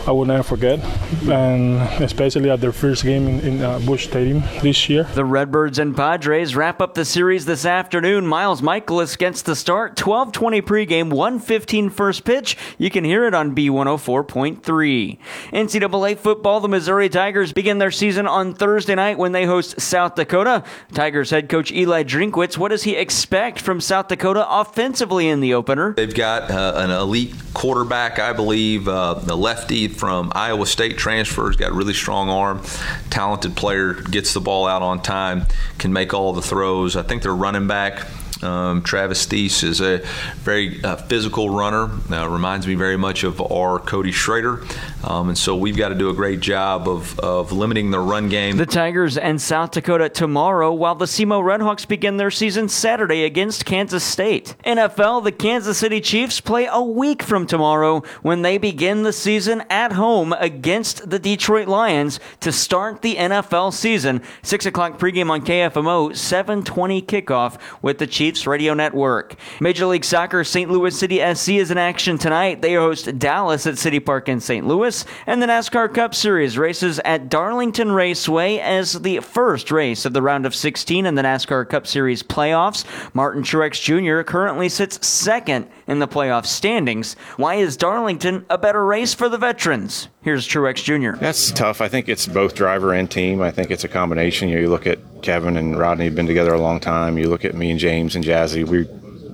I 0.07 0.11
will 0.11 0.27
never 0.27 0.43
forget, 0.43 0.81
and 1.29 1.81
especially 2.03 2.51
at 2.51 2.61
their 2.61 2.73
first 2.73 3.05
game 3.05 3.27
in, 3.27 3.41
in 3.41 3.63
uh, 3.63 3.79
Busch 3.79 4.07
Stadium 4.07 4.43
this 4.63 4.89
year. 4.89 5.05
The 5.05 5.25
Redbirds 5.25 5.79
and 5.79 5.97
Padres 5.97 6.55
wrap 6.55 6.83
up 6.83 6.93
the 6.93 7.07
series 7.07 7.47
this 7.47 7.65
afternoon. 7.65 8.27
Miles 8.27 8.61
Mikolas 8.61 9.17
gets 9.17 9.41
the 9.41 9.57
start, 9.57 9.97
12:20 9.97 10.61
pregame, 10.61 11.11
1:15 11.11 11.91
first 11.91 12.25
pitch. 12.25 12.55
You 12.77 12.91
can 12.91 13.05
hear 13.05 13.25
it 13.27 13.33
on 13.33 13.55
B104.3. 13.55 15.19
NCAA 15.53 16.19
football: 16.19 16.61
The 16.61 16.69
Missouri 16.69 17.09
Tigers 17.09 17.55
begin 17.55 17.79
their 17.79 17.91
season 17.91 18.27
on 18.27 18.53
Thursday 18.53 18.95
night 18.95 19.17
when 19.17 19.33
they 19.33 19.47
host 19.47 19.81
South 19.81 20.17
Dakota. 20.17 20.65
Tigers 20.93 21.31
head 21.31 21.49
coach 21.49 21.73
Eli 21.73 22.03
Drinkwitz. 22.05 22.59
What 22.59 22.69
does 22.69 22.83
he 22.83 22.95
expect 22.95 23.59
from 23.59 23.81
South 23.81 24.09
Dakota 24.09 24.47
offensively 24.51 25.29
in 25.29 25.41
the 25.41 25.55
opener? 25.55 25.95
They've 25.95 26.15
got 26.15 26.51
uh, 26.51 26.75
an 26.77 26.91
elite 26.91 27.35
quarterback, 27.55 28.19
I 28.19 28.35
believe, 28.35 28.87
uh, 28.87 29.15
the 29.15 29.37
lefty 29.37 29.94
from 29.95 30.33
Iowa 30.35 30.67
State 30.67 30.99
transfers, 30.99 31.57
got 31.57 31.71
a 31.71 31.75
really 31.75 31.95
strong 31.95 32.29
arm, 32.29 32.63
talented 33.11 33.57
player, 33.57 33.95
gets 33.95 34.35
the 34.35 34.41
ball 34.41 34.67
out 34.67 34.83
on 34.83 35.01
time, 35.03 35.47
can 35.79 35.93
make 35.93 36.13
all 36.13 36.33
the 36.33 36.43
throws. 36.43 36.97
I 36.97 37.03
think 37.03 37.23
their 37.23 37.35
running 37.35 37.67
back 37.67 38.07
um, 38.45 38.83
Travis 38.83 39.27
Theis 39.27 39.63
is 39.63 39.81
a 39.81 39.99
very 40.43 40.83
uh, 40.85 40.97
physical 40.97 41.51
runner. 41.51 41.91
Uh, 42.11 42.29
reminds 42.29 42.67
me 42.67 42.75
very 42.75 42.97
much 42.97 43.25
of 43.25 43.41
our 43.41 43.79
Cody 43.79 44.13
Schrader. 44.13 44.63
Um, 45.07 45.29
and 45.29 45.39
so 45.39 45.57
we've 45.57 45.77
got 45.77 45.89
to 45.89 45.95
do 45.95 46.11
a 46.11 46.15
great 46.15 46.41
job 46.41 46.89
of, 46.89 47.19
of 47.21 47.53
limiting 47.53 47.91
the 47.91 48.01
run 48.01 48.29
game. 48.29 48.57
The 48.57 48.67
Tigers 48.67 49.17
and 49.17 49.41
South 49.41 49.71
Dakota 49.71 50.09
tomorrow, 50.09 50.73
while 50.73 50.95
the 50.95 51.07
SEMO 51.07 51.43
Redhawks 51.43 51.87
begin 51.87 52.17
their 52.17 52.31
season 52.31 52.69
Saturday 52.69 53.25
against 53.25 53.65
Kansas 53.65 54.05
State. 54.05 54.57
NFL, 54.67 55.25
the 55.25 55.33
Kansas 55.33 55.79
City 55.79 56.01
Chiefs 56.01 56.41
play 56.41 56.69
a 56.71 56.83
week 56.83 57.23
from 57.23 57.47
tomorrow 57.47 58.03
when 58.23 58.43
they 58.43 58.59
begin 58.59 59.05
the 59.05 59.13
season 59.13 59.63
at 59.71 59.93
home 59.93 60.33
against 60.35 61.09
the 61.09 61.19
Detroit 61.19 61.69
Lions 61.69 62.21
to 62.41 62.53
start 62.53 63.03
the 63.03 63.17
NFL 63.17 63.73
season. 63.73 64.23
6 64.43 64.67
o'clock 64.67 64.99
pregame 64.99 65.31
on 65.31 65.43
KFMO, 65.43 66.17
720 66.17 67.03
kickoff 67.03 67.61
with 67.81 67.99
the 67.99 68.07
Chiefs 68.07 68.25
Chiefs 68.25 68.47
Radio 68.47 68.73
Network. 68.73 69.35
Major 69.61 69.85
League 69.85 70.05
Soccer 70.05 70.45
St. 70.45 70.71
Louis 70.71 70.99
City 70.99 71.19
SC 71.35 71.51
is 71.51 71.71
in 71.71 71.77
action 71.77 72.17
tonight. 72.17 72.63
They 72.63 72.73
host 72.73 73.19
Dallas 73.19 73.67
at 73.67 73.77
City 73.77 74.01
Park 74.01 74.31
in 74.31 74.41
St. 74.41 74.67
Louis, 74.67 74.94
and 75.27 75.43
the 75.43 75.47
NASCAR 75.47 75.93
Cup 75.93 76.15
Series 76.15 76.57
races 76.57 77.01
at 77.05 77.29
Darlington 77.29 77.91
Raceway 77.91 78.59
as 78.59 78.93
the 79.01 79.21
first 79.21 79.71
race 79.71 80.05
of 80.05 80.13
the 80.13 80.23
round 80.23 80.47
of 80.47 80.55
16 80.55 81.07
in 81.07 81.15
the 81.15 81.23
NASCAR 81.23 81.69
Cup 81.69 81.87
Series 81.87 82.23
playoffs. 82.23 82.85
Martin 83.15 83.43
Truex 83.43 83.81
Jr. 83.81 84.23
currently 84.23 84.69
sits 84.69 85.05
second 85.07 85.67
in 85.87 85.99
the 85.99 86.09
playoff 86.09 86.47
standings. 86.47 87.15
Why 87.37 87.57
is 87.57 87.77
Darlington 87.77 88.47
a 88.49 88.59
better 88.59 88.85
race 88.85 89.15
for 89.15 89.29
the 89.29 89.39
veterans? 89.39 90.09
Here's 90.23 90.47
Truex 90.47 90.85
Jr. 90.85 91.19
That's 91.19 91.51
tough. 91.51 91.81
I 91.81 91.89
think 91.89 92.09
it's 92.09 92.27
both 92.27 92.55
driver 92.55 92.93
and 92.93 93.11
team. 93.11 93.41
I 93.41 93.51
think 93.51 93.71
it's 93.71 93.85
a 93.85 93.89
combination. 93.89 94.49
You, 94.49 94.57
know, 94.57 94.61
you 94.63 94.69
look 94.69 94.87
at 94.87 94.99
Kevin 95.23 95.57
and 95.57 95.79
Rodney 95.79 96.05
have 96.05 96.15
been 96.15 96.27
together 96.27 96.55
a 96.55 96.61
long 96.61 96.81
time. 96.81 97.19
You 97.19 97.29
look 97.29 97.45
at 97.45 97.55
me 97.55 97.71
and 97.71 97.81
James 97.81 98.17
and 98.17 98.25
Jazzy. 98.25 98.67
We've 98.67 98.89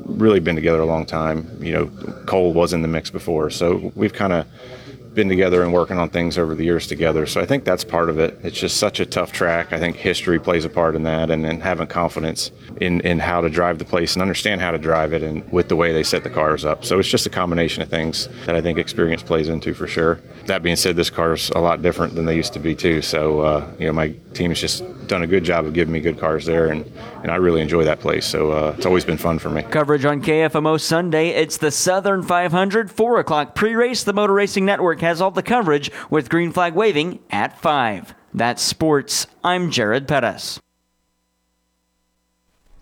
really 0.06 0.40
been 0.40 0.56
together 0.56 0.80
a 0.80 0.86
long 0.86 1.06
time. 1.06 1.48
You 1.62 1.72
know, 1.72 1.86
Cole 2.26 2.52
was 2.52 2.72
in 2.72 2.82
the 2.82 2.88
mix 2.88 3.10
before, 3.10 3.50
so 3.50 3.92
we've 3.94 4.12
kind 4.12 4.32
of 4.32 4.46
been 5.20 5.28
together 5.28 5.62
and 5.62 5.70
working 5.70 5.98
on 5.98 6.08
things 6.08 6.38
over 6.38 6.54
the 6.54 6.64
years 6.64 6.86
together. 6.86 7.26
So 7.26 7.42
I 7.42 7.44
think 7.44 7.64
that's 7.64 7.84
part 7.84 8.08
of 8.08 8.18
it. 8.18 8.38
It's 8.42 8.58
just 8.58 8.78
such 8.78 9.00
a 9.00 9.04
tough 9.04 9.32
track. 9.32 9.70
I 9.70 9.78
think 9.78 9.96
history 9.96 10.38
plays 10.40 10.64
a 10.64 10.70
part 10.70 10.94
in 10.94 11.02
that, 11.02 11.30
and 11.30 11.44
then 11.44 11.60
having 11.60 11.86
confidence 11.88 12.50
in 12.80 13.02
in 13.02 13.18
how 13.18 13.42
to 13.42 13.50
drive 13.50 13.78
the 13.78 13.84
place 13.84 14.14
and 14.14 14.22
understand 14.22 14.62
how 14.62 14.70
to 14.70 14.78
drive 14.78 15.12
it, 15.12 15.22
and 15.22 15.46
with 15.52 15.68
the 15.68 15.76
way 15.76 15.92
they 15.92 16.02
set 16.02 16.24
the 16.24 16.30
cars 16.30 16.64
up. 16.64 16.86
So 16.86 16.98
it's 16.98 17.08
just 17.08 17.26
a 17.26 17.30
combination 17.30 17.82
of 17.82 17.90
things 17.90 18.30
that 18.46 18.54
I 18.54 18.62
think 18.62 18.78
experience 18.78 19.22
plays 19.22 19.50
into 19.50 19.74
for 19.74 19.86
sure. 19.86 20.22
That 20.46 20.62
being 20.62 20.76
said, 20.76 20.96
this 20.96 21.10
car's 21.10 21.50
a 21.50 21.60
lot 21.60 21.82
different 21.82 22.14
than 22.14 22.24
they 22.24 22.36
used 22.36 22.54
to 22.54 22.58
be 22.58 22.74
too. 22.74 23.02
So 23.02 23.40
uh, 23.40 23.70
you 23.78 23.88
know, 23.88 23.92
my 23.92 24.14
team's 24.32 24.58
just 24.58 24.82
done 25.06 25.22
a 25.22 25.26
good 25.26 25.44
job 25.44 25.66
of 25.66 25.74
giving 25.74 25.92
me 25.92 26.00
good 26.00 26.18
cars 26.18 26.46
there, 26.46 26.68
and 26.68 26.90
and 27.22 27.30
I 27.30 27.36
really 27.36 27.60
enjoy 27.60 27.84
that 27.84 28.00
place. 28.00 28.26
So 28.26 28.52
uh, 28.52 28.74
it's 28.76 28.86
always 28.86 29.04
been 29.04 29.18
fun 29.18 29.38
for 29.38 29.50
me. 29.50 29.62
Coverage 29.62 30.04
on 30.04 30.22
KFMO 30.22 30.80
Sunday. 30.80 31.28
It's 31.30 31.56
the 31.56 31.70
Southern 31.70 32.22
500 32.22 32.90
4 32.90 33.18
o'clock 33.20 33.54
pre-race. 33.54 34.02
The 34.04 34.12
Motor 34.12 34.34
Racing 34.34 34.64
Network 34.64 35.00
has 35.00 35.20
all 35.20 35.30
the 35.30 35.42
coverage 35.42 35.90
with 36.10 36.30
green 36.30 36.52
flag 36.52 36.74
waving 36.74 37.20
at 37.30 37.58
5. 37.58 38.14
That's 38.32 38.62
sports. 38.62 39.26
I'm 39.42 39.70
Jared 39.70 40.06
Pettis. 40.06 40.60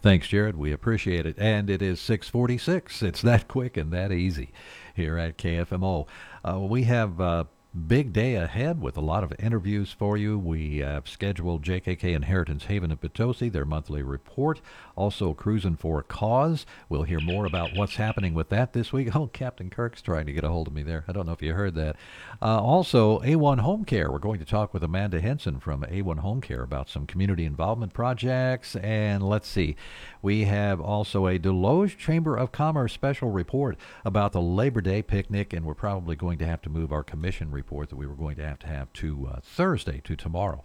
Thanks, 0.01 0.28
Jared. 0.28 0.57
We 0.57 0.72
appreciate 0.72 1.26
it. 1.26 1.36
And 1.39 1.68
it 1.68 1.82
is 1.82 2.01
646. 2.01 3.03
It's 3.03 3.22
that 3.22 3.49
quick 3.49 3.76
and 3.76 3.93
that 3.93 4.12
easy 4.12 4.53
here 4.95 5.18
at 5.18 5.36
KFMO. 5.36 6.07
Uh, 6.45 6.61
we 6.61 6.84
have 6.84 7.18
a 7.20 7.49
big 7.87 8.12
day 8.12 8.35
ahead 8.35 8.81
with 8.81 8.97
a 8.97 9.01
lot 9.01 9.22
of 9.22 9.33
interviews 9.39 9.93
for 9.93 10.16
you. 10.16 10.39
We 10.39 10.79
have 10.79 11.09
scheduled 11.09 11.62
JKK 11.62 12.14
Inheritance 12.14 12.64
Haven 12.64 12.91
and 12.91 13.01
Potosi, 13.01 13.49
their 13.49 13.64
monthly 13.64 14.03
report. 14.03 14.61
Also, 14.97 15.33
Cruising 15.33 15.76
for 15.76 16.01
a 16.01 16.03
Cause. 16.03 16.66
We'll 16.89 17.05
hear 17.05 17.20
more 17.20 17.47
about 17.47 17.70
what's 17.74 17.97
happening 17.97 18.35
with 18.35 18.49
that 18.49 18.72
this 18.72 18.93
week. 18.93 19.09
Oh, 19.18 19.26
Captain 19.26 19.68
Kirk's 19.68 20.01
trying 20.01 20.26
to 20.26 20.33
get 20.33 20.45
a 20.45 20.49
hold 20.49 20.68
of 20.68 20.74
me 20.74 20.85
there. 20.85 21.05
I 21.09 21.12
don't 21.12 21.26
know 21.26 21.33
if 21.33 21.43
you 21.43 21.55
heard 21.55 21.74
that. 21.74 21.97
Uh, 22.41 22.62
also, 22.62 23.18
A1 23.20 23.59
Home 23.61 23.85
Care. 23.85 24.12
We're 24.12 24.20
going 24.20 24.39
to 24.39 24.45
talk 24.45 24.72
with 24.72 24.85
Amanda 24.85 25.20
Henson 25.20 25.59
from 25.59 25.83
A1 25.83 26.20
Home 26.20 26.41
Care 26.41 26.62
about 26.62 26.89
some 26.89 27.05
community 27.05 27.45
involvement 27.45 27.93
projects. 27.93 28.76
And 28.76 29.29
let's 29.29 29.49
see, 29.49 29.74
we 30.22 30.45
have 30.45 30.81
also 30.81 31.26
a 31.26 31.37
Desloge 31.37 31.97
Chamber 31.99 32.37
of 32.37 32.53
Commerce 32.53 32.93
special 32.93 33.31
report 33.31 33.76
about 34.05 34.31
the 34.31 34.41
Labor 34.41 34.81
Day 34.81 35.03
picnic, 35.03 35.53
and 35.53 35.64
we're 35.64 35.74
probably 35.74 36.14
going 36.14 36.39
to 36.39 36.47
have 36.47 36.62
to 36.62 36.70
move 36.70 36.93
our 36.93 37.03
commission 37.03 37.51
report 37.51 37.68
that 37.69 37.97
we 37.97 38.07
were 38.07 38.14
going 38.14 38.37
to 38.37 38.47
have 38.47 38.59
to 38.61 38.66
have 38.66 38.93
to 38.95 39.29
uh, 39.33 39.41
Thursday 39.43 40.01
to 40.05 40.16
tomorrow. 40.16 40.62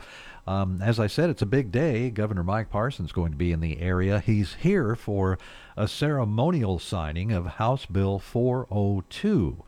Um, 0.47 0.81
as 0.81 0.99
I 0.99 1.07
said, 1.07 1.29
it's 1.29 1.41
a 1.41 1.47
big 1.47 1.71
day. 1.71 2.09
Governor 2.09 2.43
Mike 2.43 2.69
Parsons 2.69 3.09
is 3.09 3.13
going 3.13 3.31
to 3.31 3.37
be 3.37 3.51
in 3.51 3.59
the 3.59 3.79
area. 3.79 4.19
He's 4.19 4.55
here 4.55 4.95
for 4.95 5.37
a 5.75 5.87
ceremonial 5.87 6.79
signing 6.79 7.31
of 7.31 7.45
House 7.45 7.85
Bill 7.85 8.19
402 8.19 9.63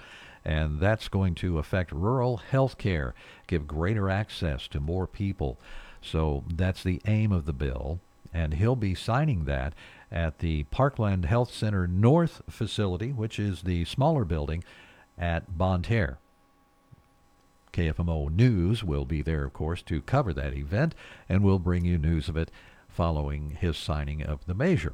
and 0.46 0.80
that's 0.80 1.08
going 1.08 1.34
to 1.34 1.58
affect 1.58 1.92
rural 1.92 2.38
health 2.38 2.78
care, 2.78 3.16
give 3.48 3.66
greater 3.68 4.10
access 4.10 4.68
to 4.68 4.80
more 4.80 5.08
people. 5.08 5.58
So 6.02 6.44
that's 6.54 6.84
the 6.84 7.02
aim 7.08 7.32
of 7.32 7.46
the 7.48 7.54
bill, 7.54 8.00
and 8.32 8.54
he'll 8.54 8.76
be 8.76 8.94
signing 8.94 9.46
that 9.46 9.74
at 10.12 10.40
the 10.40 10.66
Parkland 10.66 11.26
Health 11.26 11.52
Center 11.52 11.88
North 11.88 12.44
facility, 12.48 13.12
which 13.12 13.40
is 13.40 13.64
the 13.64 13.86
smaller 13.86 14.24
building 14.24 14.64
at 15.18 15.58
Bonne 15.58 15.82
Terre. 15.82 16.20
KFMO 17.76 18.34
News 18.34 18.86
will 18.86 19.04
be 19.04 19.22
there, 19.22 19.44
of 19.44 19.52
course, 19.52 19.82
to 19.84 20.02
cover 20.02 20.32
that 20.32 20.54
event, 20.54 20.96
and 21.28 21.44
we'll 21.44 21.60
bring 21.60 21.84
you 21.84 21.98
news 21.98 22.30
of 22.30 22.38
it 22.38 22.50
following 22.88 23.58
his 23.60 23.76
signing 23.76 24.24
of 24.24 24.46
the 24.46 24.54
measure. 24.54 24.94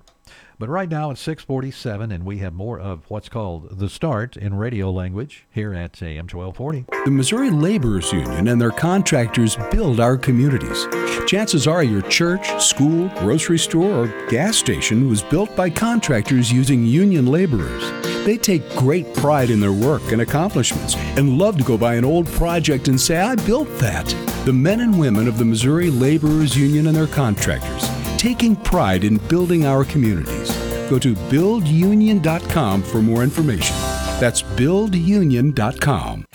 But 0.57 0.69
right 0.69 0.89
now 0.89 1.11
it's 1.11 1.21
647, 1.21 2.11
and 2.11 2.25
we 2.25 2.39
have 2.39 2.53
more 2.53 2.79
of 2.79 3.07
what's 3.07 3.29
called 3.29 3.77
The 3.77 3.87
Start 3.87 4.35
in 4.35 4.55
radio 4.55 4.89
language 4.89 5.45
here 5.51 5.75
at 5.75 6.01
AM 6.01 6.27
1240. 6.27 6.85
The 7.05 7.11
Missouri 7.11 7.51
Laborers 7.51 8.11
Union 8.11 8.47
and 8.47 8.59
their 8.59 8.71
contractors 8.71 9.55
build 9.69 9.99
our 9.99 10.17
communities. 10.17 10.87
Chances 11.27 11.67
are 11.67 11.83
your 11.83 12.01
church, 12.01 12.59
school, 12.59 13.09
grocery 13.19 13.59
store, 13.59 14.05
or 14.05 14.27
gas 14.29 14.57
station 14.57 15.07
was 15.07 15.21
built 15.21 15.55
by 15.55 15.69
contractors 15.69 16.51
using 16.51 16.83
union 16.83 17.27
laborers. 17.27 18.00
They 18.23 18.37
take 18.37 18.69
great 18.75 19.15
pride 19.15 19.49
in 19.49 19.59
their 19.59 19.73
work 19.73 20.11
and 20.11 20.21
accomplishments 20.21 20.95
and 21.17 21.39
love 21.39 21.57
to 21.57 21.63
go 21.63 21.75
by 21.75 21.95
an 21.95 22.05
old 22.05 22.27
project 22.27 22.87
and 22.87 23.01
say, 23.01 23.19
I 23.19 23.33
built 23.35 23.67
that. 23.79 24.05
The 24.45 24.53
men 24.53 24.81
and 24.81 24.99
women 24.99 25.27
of 25.27 25.39
the 25.39 25.45
Missouri 25.45 25.89
Laborers 25.89 26.55
Union 26.55 26.85
and 26.85 26.95
their 26.95 27.07
contractors, 27.07 27.89
taking 28.17 28.55
pride 28.55 29.03
in 29.03 29.17
building 29.27 29.65
our 29.65 29.83
communities. 29.83 30.55
Go 30.87 30.99
to 30.99 31.15
buildunion.com 31.15 32.83
for 32.83 33.01
more 33.01 33.23
information. 33.23 33.75
That's 34.19 34.43
buildunion.com. 34.43 36.25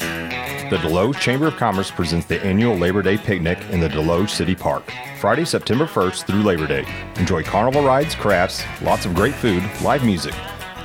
The 0.69 0.79
Desloge 0.79 1.21
Chamber 1.21 1.47
of 1.47 1.57
Commerce 1.57 1.93
presents 1.93 2.27
the 2.27 2.45
annual 2.45 2.75
Labor 2.75 3.01
Day 3.01 3.17
picnic 3.17 3.61
in 3.71 3.79
the 3.79 3.89
Desloge 3.89 4.31
City 4.31 4.57
Park, 4.57 4.83
Friday, 5.21 5.45
September 5.45 5.87
1st 5.87 6.27
through 6.27 6.43
Labor 6.43 6.67
Day. 6.67 6.85
Enjoy 7.15 7.45
carnival 7.45 7.85
rides, 7.85 8.17
crafts, 8.17 8.65
lots 8.83 9.07
of 9.07 9.15
great 9.15 9.35
food, 9.35 9.63
live 9.83 10.05
music, 10.05 10.35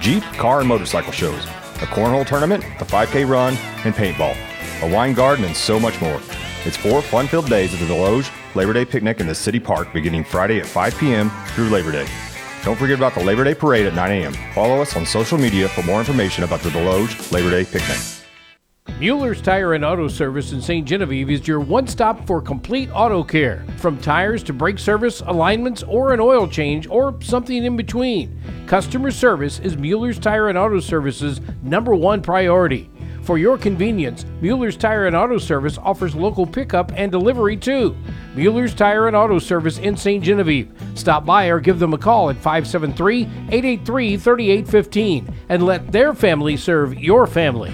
Jeep, 0.02 0.24
car, 0.34 0.60
and 0.60 0.68
motorcycle 0.68 1.12
shows, 1.12 1.45
a 1.45 1.86
cornhole 1.86 2.26
tournament, 2.26 2.64
a 2.82 2.86
5K 2.86 3.30
run, 3.30 3.56
and 3.86 3.93
paintball, 3.93 4.36
a 4.82 4.91
wine 4.91 5.14
garden, 5.14 5.45
and 5.45 5.56
so 5.56 5.80
much 5.80 6.02
more. 6.02 6.20
It's 6.66 6.76
four 6.76 7.04
fun 7.04 7.28
filled 7.28 7.49
days 7.49 7.72
at 7.74 7.80
the 7.80 7.86
Desloge 7.86 8.32
Labor 8.56 8.74
Day 8.74 8.84
picnic 8.84 9.20
in 9.20 9.28
the 9.28 9.36
City 9.36 9.60
Park 9.60 9.93
beginning 9.93 10.24
Friday 10.24 10.60
at 10.60 10.66
5 10.66 10.97
p.m. 10.97 11.30
through 11.49 11.70
Labor 11.70 11.91
Day. 11.91 12.08
Don't 12.64 12.78
forget 12.78 12.97
about 12.97 13.14
the 13.14 13.24
Labor 13.24 13.43
Day 13.43 13.54
Parade 13.54 13.86
at 13.86 13.93
9 13.93 14.12
a.m. 14.12 14.34
Follow 14.56 14.82
us 14.82 14.95
on 14.95 15.06
social 15.06 15.38
media 15.38 15.70
for 15.70 15.84
more 15.84 15.99
information 15.99 16.43
about 16.43 16.62
the 16.62 16.70
Desloge 16.70 17.32
Labor 17.32 17.52
Day 17.52 17.64
picnic. 17.64 18.21
Mueller's 19.00 19.42
Tire 19.42 19.74
and 19.74 19.84
Auto 19.84 20.08
Service 20.08 20.52
in 20.52 20.62
St. 20.62 20.88
Genevieve 20.88 21.30
is 21.30 21.48
your 21.48 21.60
one 21.60 21.88
stop 21.88 22.26
for 22.28 22.42
complete 22.42 22.89
auto 22.94 23.24
care. 23.24 23.66
From 23.78 23.98
tires 23.98 24.44
to 24.44 24.54
brake 24.54 24.78
service, 24.78 25.22
alignments, 25.22 25.84
or 25.84 26.14
an 26.14 26.20
oil 26.20 26.48
change, 26.48 26.88
or 26.88 27.16
something 27.22 27.64
in 27.64 27.76
between. 27.76 28.39
Customer 28.68 29.10
service 29.10 29.60
is 29.60 29.78
Mueller's 29.78 30.20
Tire 30.20 30.50
and 30.50 30.58
Auto 30.58 30.80
Service's 30.80 31.42
number 31.64 31.96
one 31.96 32.22
priority. 32.22 32.89
For 33.24 33.38
your 33.38 33.58
convenience, 33.58 34.26
Mueller's 34.42 34.78
Tire 34.78 35.08
and 35.08 35.16
Auto 35.16 35.38
Service 35.38 35.78
offers 35.78 36.16
local 36.16 36.46
pickup 36.46 36.92
and 36.96 37.12
delivery 37.12 37.58
too. 37.58 37.96
Mueller's 38.36 38.74
Tire 38.74 39.08
and 39.08 39.16
Auto 39.16 39.39
Service 39.39 39.78
in 39.78 39.96
St. 39.96 40.24
Genevieve. 40.24 40.72
Stop 40.96 41.26
by 41.26 41.48
or 41.48 41.60
give 41.60 41.80
them 41.80 41.94
a 41.94 41.98
call 41.98 42.30
at 42.30 42.36
573 42.38 43.24
883 43.24 44.18
3815 44.18 45.34
and 45.50 45.64
let 45.64 45.92
their 45.92 46.14
family 46.14 46.58
serve 46.58 47.00
your 47.00 47.28
family. 47.28 47.72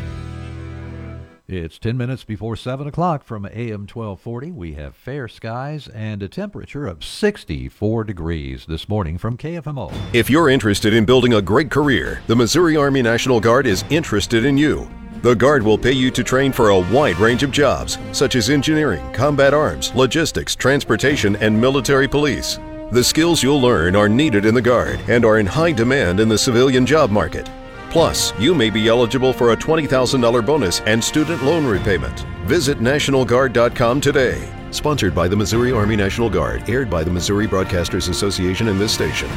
It's 1.50 1.80
10 1.80 1.96
minutes 1.96 2.26
before 2.26 2.58
7 2.58 2.88
o'clock 2.88 3.24
from 3.24 3.46
AM 3.46 3.88
1240. 3.88 4.52
We 4.52 4.74
have 4.74 4.98
fair 4.98 5.30
skies 5.30 5.88
and 5.88 6.22
a 6.22 6.28
temperature 6.28 6.86
of 6.86 7.06
64 7.06 8.04
degrees 8.04 8.66
this 8.66 8.90
morning 8.90 9.18
from 9.18 9.38
KFMO. 9.38 9.94
If 10.12 10.30
you're 10.30 10.50
interested 10.50 10.94
in 10.94 11.06
building 11.06 11.36
a 11.36 11.42
great 11.42 11.72
career, 11.72 12.22
the 12.28 12.36
Missouri 12.36 12.76
Army 12.76 13.02
National 13.02 13.40
Guard 13.40 13.66
is 13.66 13.86
interested 13.90 14.44
in 14.44 14.58
you. 14.58 14.92
The 15.22 15.36
Guard 15.36 15.64
will 15.64 15.78
pay 15.78 15.94
you 15.94 16.12
to 16.12 16.22
train 16.22 16.52
for 16.52 16.72
a 16.72 16.80
wide 16.92 17.18
range 17.18 17.44
of 17.44 17.52
jobs, 17.52 17.98
such 18.12 18.36
as 18.36 18.50
engineering, 18.50 19.10
combat 19.14 19.54
arms, 19.54 19.96
logistics, 19.96 20.54
transportation, 20.54 21.38
and 21.38 21.62
military 21.62 22.10
police. 22.10 22.60
The 22.92 23.04
skills 23.06 23.42
you'll 23.42 23.62
learn 23.62 23.96
are 23.96 24.10
needed 24.10 24.44
in 24.44 24.54
the 24.54 24.62
Guard 24.62 25.00
and 25.08 25.24
are 25.24 25.40
in 25.40 25.46
high 25.46 25.72
demand 25.72 26.20
in 26.20 26.28
the 26.28 26.38
civilian 26.38 26.86
job 26.86 27.10
market. 27.10 27.50
Plus, 27.90 28.38
you 28.40 28.54
may 28.54 28.70
be 28.70 28.88
eligible 28.88 29.34
for 29.34 29.54
a 29.54 29.58
$20,000 29.58 30.46
bonus 30.46 30.82
and 30.82 31.04
student 31.04 31.44
loan 31.44 31.66
repayment. 31.66 32.20
Visit 32.46 32.80
NationalGuard.com 32.80 34.02
today. 34.02 34.50
Sponsored 34.72 35.16
by 35.16 35.28
the 35.28 35.36
Missouri 35.36 35.72
Army 35.72 35.96
National 35.96 36.30
Guard, 36.30 36.70
aired 36.70 36.90
by 36.90 37.04
the 37.04 37.12
Missouri 37.12 37.48
Broadcasters 37.48 38.10
Association 38.10 38.68
and 38.68 38.80
this 38.80 38.92
station. 38.92 39.30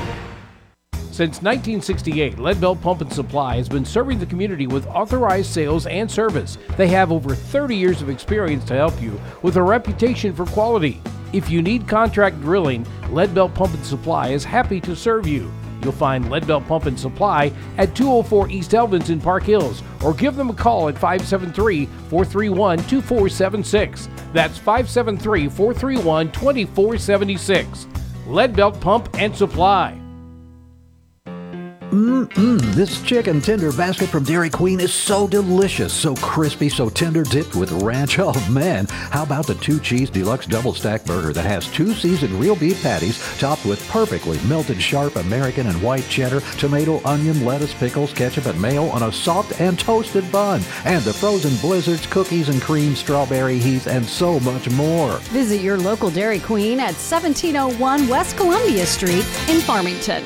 Since 0.92 1.42
1968, 1.42 2.36
Leadbelt 2.36 2.80
Pump 2.80 3.02
and 3.02 3.12
Supply 3.12 3.56
has 3.56 3.68
been 3.68 3.84
serving 3.84 4.18
the 4.18 4.26
community 4.26 4.66
with 4.66 4.86
authorized 4.86 5.50
sales 5.50 5.86
and 5.86 6.10
service. 6.10 6.56
They 6.76 6.88
have 6.88 7.12
over 7.12 7.34
30 7.34 7.76
years 7.76 8.00
of 8.00 8.08
experience 8.08 8.64
to 8.66 8.74
help 8.74 9.00
you 9.02 9.20
with 9.42 9.56
a 9.56 9.62
reputation 9.62 10.34
for 10.34 10.46
quality. 10.46 11.02
If 11.32 11.50
you 11.50 11.62
need 11.62 11.86
contract 11.86 12.40
drilling, 12.40 12.84
Leadbelt 13.10 13.54
Pump 13.54 13.74
and 13.74 13.84
Supply 13.84 14.28
is 14.28 14.44
happy 14.44 14.80
to 14.80 14.96
serve 14.96 15.26
you. 15.26 15.52
You'll 15.82 15.92
find 15.92 16.26
Leadbelt 16.26 16.66
Pump 16.66 16.86
and 16.86 16.98
Supply 16.98 17.52
at 17.78 17.94
204 17.94 18.50
East 18.50 18.72
Elvins 18.72 19.10
in 19.10 19.20
Park 19.20 19.44
Hills 19.44 19.82
or 20.02 20.14
give 20.14 20.36
them 20.36 20.50
a 20.50 20.54
call 20.54 20.88
at 20.88 20.94
573 20.94 21.86
431 21.86 22.78
2476. 22.78 24.08
That's 24.32 24.58
573 24.58 25.48
431 25.48 26.32
2476. 26.32 27.86
Leadbelt 28.26 28.80
Pump 28.80 29.08
and 29.14 29.34
Supply. 29.34 29.99
Mmm, 31.90 32.60
this 32.72 33.02
chicken 33.02 33.40
tender 33.40 33.72
basket 33.72 34.08
from 34.10 34.22
Dairy 34.22 34.48
Queen 34.48 34.78
is 34.78 34.94
so 34.94 35.26
delicious, 35.26 35.92
so 35.92 36.14
crispy, 36.16 36.68
so 36.68 36.88
tender, 36.88 37.24
dipped 37.24 37.56
with 37.56 37.72
ranch. 37.82 38.18
Oh 38.30 38.48
man, 38.50 38.86
how 38.86 39.22
about 39.22 39.46
the 39.46 39.54
two 39.56 39.80
cheese 39.80 40.10
deluxe 40.10 40.46
double 40.46 40.74
stack 40.74 41.04
burger 41.04 41.32
that 41.32 41.44
has 41.44 41.66
two 41.72 41.94
seasoned 41.94 42.32
real 42.34 42.54
beef 42.54 42.80
patties 42.82 43.18
topped 43.38 43.64
with 43.64 43.86
perfectly 43.88 44.38
melted 44.46 44.80
sharp 44.80 45.16
American 45.16 45.66
and 45.66 45.82
white 45.82 46.06
cheddar, 46.08 46.40
tomato, 46.58 47.00
onion, 47.04 47.44
lettuce, 47.44 47.74
pickles, 47.74 48.12
ketchup, 48.12 48.46
and 48.46 48.60
mayo 48.60 48.84
on 48.90 49.04
a 49.04 49.12
soft 49.12 49.60
and 49.60 49.78
toasted 49.78 50.30
bun, 50.30 50.60
and 50.84 51.02
the 51.02 51.12
frozen 51.12 51.56
blizzards, 51.56 52.06
cookies 52.06 52.50
and 52.50 52.60
cream, 52.62 52.94
strawberry 52.94 53.58
heath, 53.58 53.86
and 53.86 54.06
so 54.06 54.38
much 54.40 54.70
more. 54.70 55.16
Visit 55.32 55.60
your 55.60 55.78
local 55.78 56.10
Dairy 56.10 56.40
Queen 56.40 56.78
at 56.78 56.94
1701 56.94 58.06
West 58.06 58.36
Columbia 58.36 58.86
Street 58.86 59.26
in 59.48 59.60
Farmington. 59.60 60.22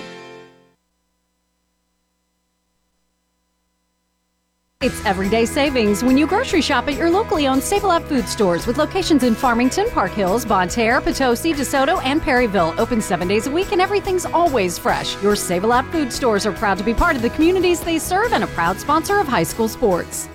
It's 4.84 5.02
everyday 5.06 5.46
savings 5.46 6.04
when 6.04 6.18
you 6.18 6.26
grocery 6.26 6.60
shop 6.60 6.88
at 6.88 6.98
your 6.98 7.08
locally 7.08 7.46
owned 7.46 7.62
Save 7.62 7.84
a 7.84 7.86
Lot 7.86 8.02
food 8.02 8.28
stores 8.28 8.66
with 8.66 8.76
locations 8.76 9.22
in 9.22 9.34
Farmington, 9.34 9.88
Park 9.88 10.10
Hills, 10.10 10.44
Bonne 10.44 10.68
Terre, 10.68 11.00
Potosi, 11.00 11.54
DeSoto, 11.54 12.04
and 12.04 12.20
Perryville. 12.20 12.74
Open 12.78 13.00
seven 13.00 13.26
days 13.26 13.46
a 13.46 13.50
week 13.50 13.72
and 13.72 13.80
everything's 13.80 14.26
always 14.26 14.78
fresh. 14.78 15.16
Your 15.22 15.36
Save 15.36 15.64
a 15.64 15.66
Lot 15.66 15.90
food 15.90 16.12
stores 16.12 16.44
are 16.44 16.52
proud 16.52 16.76
to 16.76 16.84
be 16.84 16.92
part 16.92 17.16
of 17.16 17.22
the 17.22 17.30
communities 17.30 17.80
they 17.80 17.98
serve 17.98 18.34
and 18.34 18.44
a 18.44 18.48
proud 18.48 18.78
sponsor 18.78 19.18
of 19.20 19.26
high 19.26 19.42
school 19.42 19.68
sports. 19.68 20.28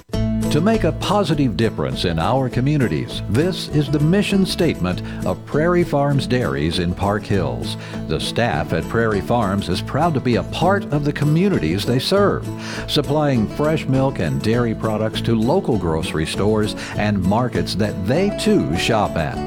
To 0.52 0.62
make 0.62 0.84
a 0.84 0.94
positive 0.94 1.56
difference 1.56 2.06
in 2.06 2.18
our 2.18 2.50
communities, 2.50 3.22
this 3.30 3.68
is 3.68 3.88
the 3.88 4.00
mission 4.00 4.48
statement 4.48 5.04
of 5.24 5.46
Prairie 5.46 5.84
Farms 5.84 6.26
Dairies 6.26 6.80
in 6.80 6.96
Park 6.96 7.24
Hills. 7.24 7.78
The 8.08 8.20
staff 8.20 8.74
at 8.74 8.84
Prairie 8.86 9.22
Farms 9.22 9.70
is 9.70 9.84
proud 9.84 10.16
to 10.16 10.20
be 10.20 10.38
a 10.38 10.44
part 10.44 10.86
of 10.86 11.06
the 11.06 11.14
communities 11.14 11.86
they 11.86 12.00
serve, 12.00 12.48
supplying 12.88 13.48
fresh 13.48 13.86
milk 13.86 14.18
and 14.18 14.42
dairy 14.42 14.74
products 14.74 15.22
to 15.22 15.36
local 15.36 15.78
grocery 15.78 16.26
stores 16.26 16.74
and 16.98 17.22
markets 17.22 17.76
that 17.76 18.08
they 18.08 18.36
too 18.40 18.76
shop 18.76 19.18
at. 19.18 19.38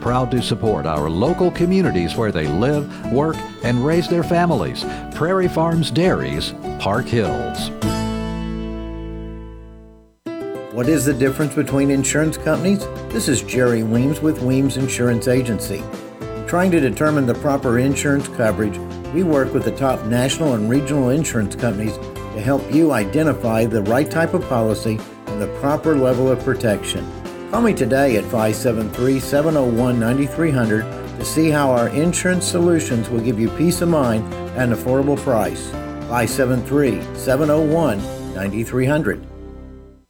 Proud 0.00 0.30
to 0.30 0.40
support 0.40 0.86
our 0.86 1.10
local 1.10 1.50
communities 1.50 2.14
where 2.14 2.30
they 2.30 2.46
live, 2.46 3.10
work, 3.10 3.36
and 3.64 3.84
raise 3.84 4.06
their 4.06 4.22
families. 4.22 4.84
Prairie 5.12 5.48
Farms 5.48 5.90
Dairies, 5.90 6.54
Park 6.78 7.06
Hills. 7.06 7.72
What 10.72 10.88
is 10.88 11.04
the 11.04 11.12
difference 11.12 11.54
between 11.54 11.90
insurance 11.90 12.38
companies? 12.38 12.78
This 13.12 13.28
is 13.28 13.42
Jerry 13.42 13.82
Weems 13.82 14.22
with 14.22 14.40
Weems 14.40 14.78
Insurance 14.78 15.28
Agency. 15.28 15.84
Trying 16.46 16.70
to 16.70 16.80
determine 16.80 17.26
the 17.26 17.34
proper 17.34 17.78
insurance 17.78 18.26
coverage, 18.28 18.78
we 19.12 19.22
work 19.22 19.52
with 19.52 19.64
the 19.64 19.76
top 19.76 20.02
national 20.06 20.54
and 20.54 20.70
regional 20.70 21.10
insurance 21.10 21.54
companies 21.54 21.98
to 21.98 22.40
help 22.40 22.62
you 22.72 22.92
identify 22.92 23.66
the 23.66 23.82
right 23.82 24.10
type 24.10 24.32
of 24.32 24.48
policy 24.48 24.98
and 25.26 25.42
the 25.42 25.58
proper 25.60 25.94
level 25.94 26.30
of 26.30 26.42
protection. 26.42 27.06
Call 27.50 27.60
me 27.60 27.74
today 27.74 28.16
at 28.16 28.24
573 28.24 29.20
701 29.20 30.00
9300 30.00 30.84
to 31.18 31.24
see 31.26 31.50
how 31.50 31.70
our 31.70 31.88
insurance 31.88 32.46
solutions 32.46 33.10
will 33.10 33.20
give 33.20 33.38
you 33.38 33.50
peace 33.50 33.82
of 33.82 33.90
mind 33.90 34.24
at 34.56 34.70
an 34.70 34.74
affordable 34.74 35.18
price. 35.18 35.68
573 36.08 37.02
701 37.14 37.98
9300. 38.34 39.31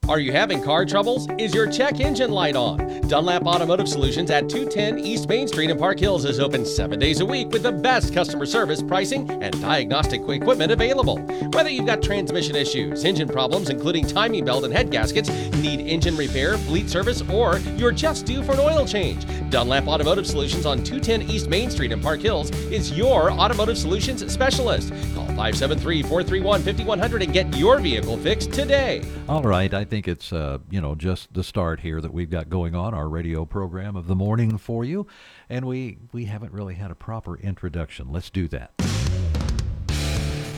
Are 0.08 0.18
you 0.18 0.32
having 0.32 0.60
car 0.60 0.84
troubles? 0.84 1.28
Is 1.38 1.54
your 1.54 1.70
check 1.70 2.00
engine 2.00 2.32
light 2.32 2.56
on? 2.56 3.02
Dunlap 3.02 3.46
Automotive 3.46 3.88
Solutions 3.88 4.32
at 4.32 4.48
210 4.48 4.98
East 4.98 5.28
Main 5.28 5.46
Street 5.46 5.70
in 5.70 5.78
Park 5.78 6.00
Hills 6.00 6.24
is 6.24 6.40
open 6.40 6.66
seven 6.66 6.98
days 6.98 7.20
a 7.20 7.24
week 7.24 7.50
with 7.50 7.62
the 7.62 7.70
best 7.70 8.12
customer 8.12 8.44
service, 8.44 8.82
pricing, 8.82 9.30
and 9.30 9.58
diagnostic 9.60 10.20
equipment 10.28 10.72
available. 10.72 11.18
Whether 11.52 11.70
you've 11.70 11.86
got 11.86 12.02
transmission 12.02 12.56
issues, 12.56 13.04
engine 13.04 13.28
problems, 13.28 13.70
including 13.70 14.04
timing 14.04 14.44
belt 14.44 14.64
and 14.64 14.72
head 14.72 14.90
gaskets, 14.90 15.28
need 15.58 15.78
engine 15.78 16.16
repair, 16.16 16.58
fleet 16.58 16.90
service, 16.90 17.22
or 17.30 17.58
you're 17.76 17.92
just 17.92 18.26
due 18.26 18.42
for 18.42 18.54
an 18.54 18.58
oil 18.58 18.84
change, 18.84 19.24
Dunlap 19.50 19.86
Automotive 19.86 20.26
Solutions 20.26 20.66
on 20.66 20.82
210 20.82 21.30
East 21.30 21.48
Main 21.48 21.70
Street 21.70 21.92
in 21.92 22.00
Park 22.00 22.20
Hills 22.20 22.50
is 22.72 22.90
your 22.90 23.30
automotive 23.30 23.78
solutions 23.78 24.30
specialist. 24.32 24.92
Call 25.14 25.31
573 25.36 26.02
431 26.02 26.62
5100 26.62 27.22
and 27.22 27.32
get 27.32 27.56
your 27.56 27.80
vehicle 27.80 28.18
fixed 28.18 28.52
today. 28.52 29.02
All 29.28 29.42
right, 29.42 29.72
I 29.72 29.84
think 29.84 30.06
it's 30.06 30.32
uh, 30.32 30.58
you 30.70 30.80
know 30.80 30.94
just 30.94 31.32
the 31.32 31.42
start 31.42 31.80
here 31.80 32.00
that 32.02 32.12
we've 32.12 32.28
got 32.28 32.50
going 32.50 32.74
on 32.74 32.92
our 32.92 33.08
radio 33.08 33.46
program 33.46 33.96
of 33.96 34.06
the 34.06 34.14
morning 34.14 34.58
for 34.58 34.84
you, 34.84 35.06
and 35.48 35.64
we 35.64 35.98
we 36.12 36.26
haven't 36.26 36.52
really 36.52 36.74
had 36.74 36.90
a 36.90 36.94
proper 36.94 37.38
introduction. 37.38 38.12
Let's 38.12 38.28
do 38.28 38.46
that. 38.48 38.72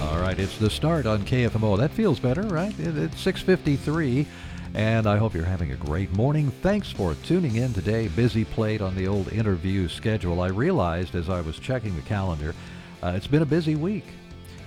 All 0.02 0.20
right, 0.20 0.38
it's 0.38 0.58
the 0.58 0.68
start 0.68 1.06
on 1.06 1.22
KFMO. 1.24 1.78
That 1.78 1.92
feels 1.92 2.18
better, 2.18 2.42
right? 2.42 2.78
It, 2.78 2.98
it's 2.98 3.24
6:53, 3.24 4.26
and 4.74 5.06
I 5.06 5.18
hope 5.18 5.34
you're 5.34 5.44
having 5.44 5.70
a 5.70 5.76
great 5.76 6.12
morning. 6.14 6.50
Thanks 6.62 6.90
for 6.90 7.14
tuning 7.22 7.56
in 7.56 7.72
today. 7.72 8.08
Busy 8.08 8.44
plate 8.44 8.82
on 8.82 8.96
the 8.96 9.06
old 9.06 9.32
interview 9.32 9.88
schedule. 9.88 10.40
I 10.40 10.48
realized 10.48 11.14
as 11.14 11.30
I 11.30 11.40
was 11.42 11.60
checking 11.60 11.94
the 11.94 12.02
calendar, 12.02 12.56
uh, 13.04 13.12
it's 13.14 13.28
been 13.28 13.42
a 13.42 13.46
busy 13.46 13.76
week. 13.76 14.04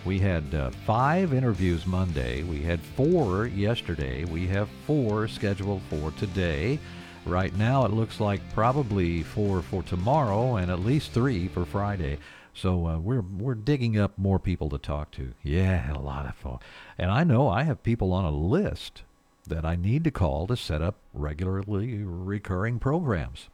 We 0.08 0.20
had 0.20 0.56
uh, 0.56 0.70
five 0.70 1.34
interviews 1.34 1.86
Monday. 1.86 2.42
We 2.44 2.62
had 2.62 2.80
four 2.80 3.46
yesterday. 3.46 4.24
We 4.24 4.48
have 4.48 4.70
four 4.86 5.28
scheduled 5.28 5.82
for 5.90 6.12
today. 6.12 6.80
Right 7.26 7.54
now, 7.58 7.84
it 7.84 7.92
looks 7.92 8.22
like 8.22 8.40
probably 8.54 9.24
four 9.24 9.62
for 9.62 9.84
tomorrow 9.84 10.56
and 10.56 10.72
at 10.72 10.80
least 10.80 11.12
three 11.12 11.50
for 11.50 11.66
Friday. 11.66 12.20
So 12.54 12.88
uh, 12.88 13.00
we're 13.00 13.20
we're 13.20 13.54
digging 13.54 14.00
up 14.00 14.18
more 14.18 14.40
people 14.40 14.70
to 14.70 14.78
talk 14.78 15.12
to. 15.12 15.34
Yeah, 15.44 15.92
a 15.92 16.00
lot 16.00 16.26
of 16.26 16.36
fun. 16.36 16.60
And 16.98 17.12
I 17.12 17.26
know 17.26 17.50
I 17.50 17.64
have 17.64 17.84
people 17.84 18.14
on 18.14 18.24
a 18.24 18.32
list 18.32 19.04
that 19.46 19.66
I 19.66 19.76
need 19.76 20.06
to 20.06 20.12
call 20.12 20.48
to 20.48 20.56
set 20.56 20.82
up 20.82 20.96
regularly 21.14 22.02
recurring 22.02 22.80
programs. 22.80 23.50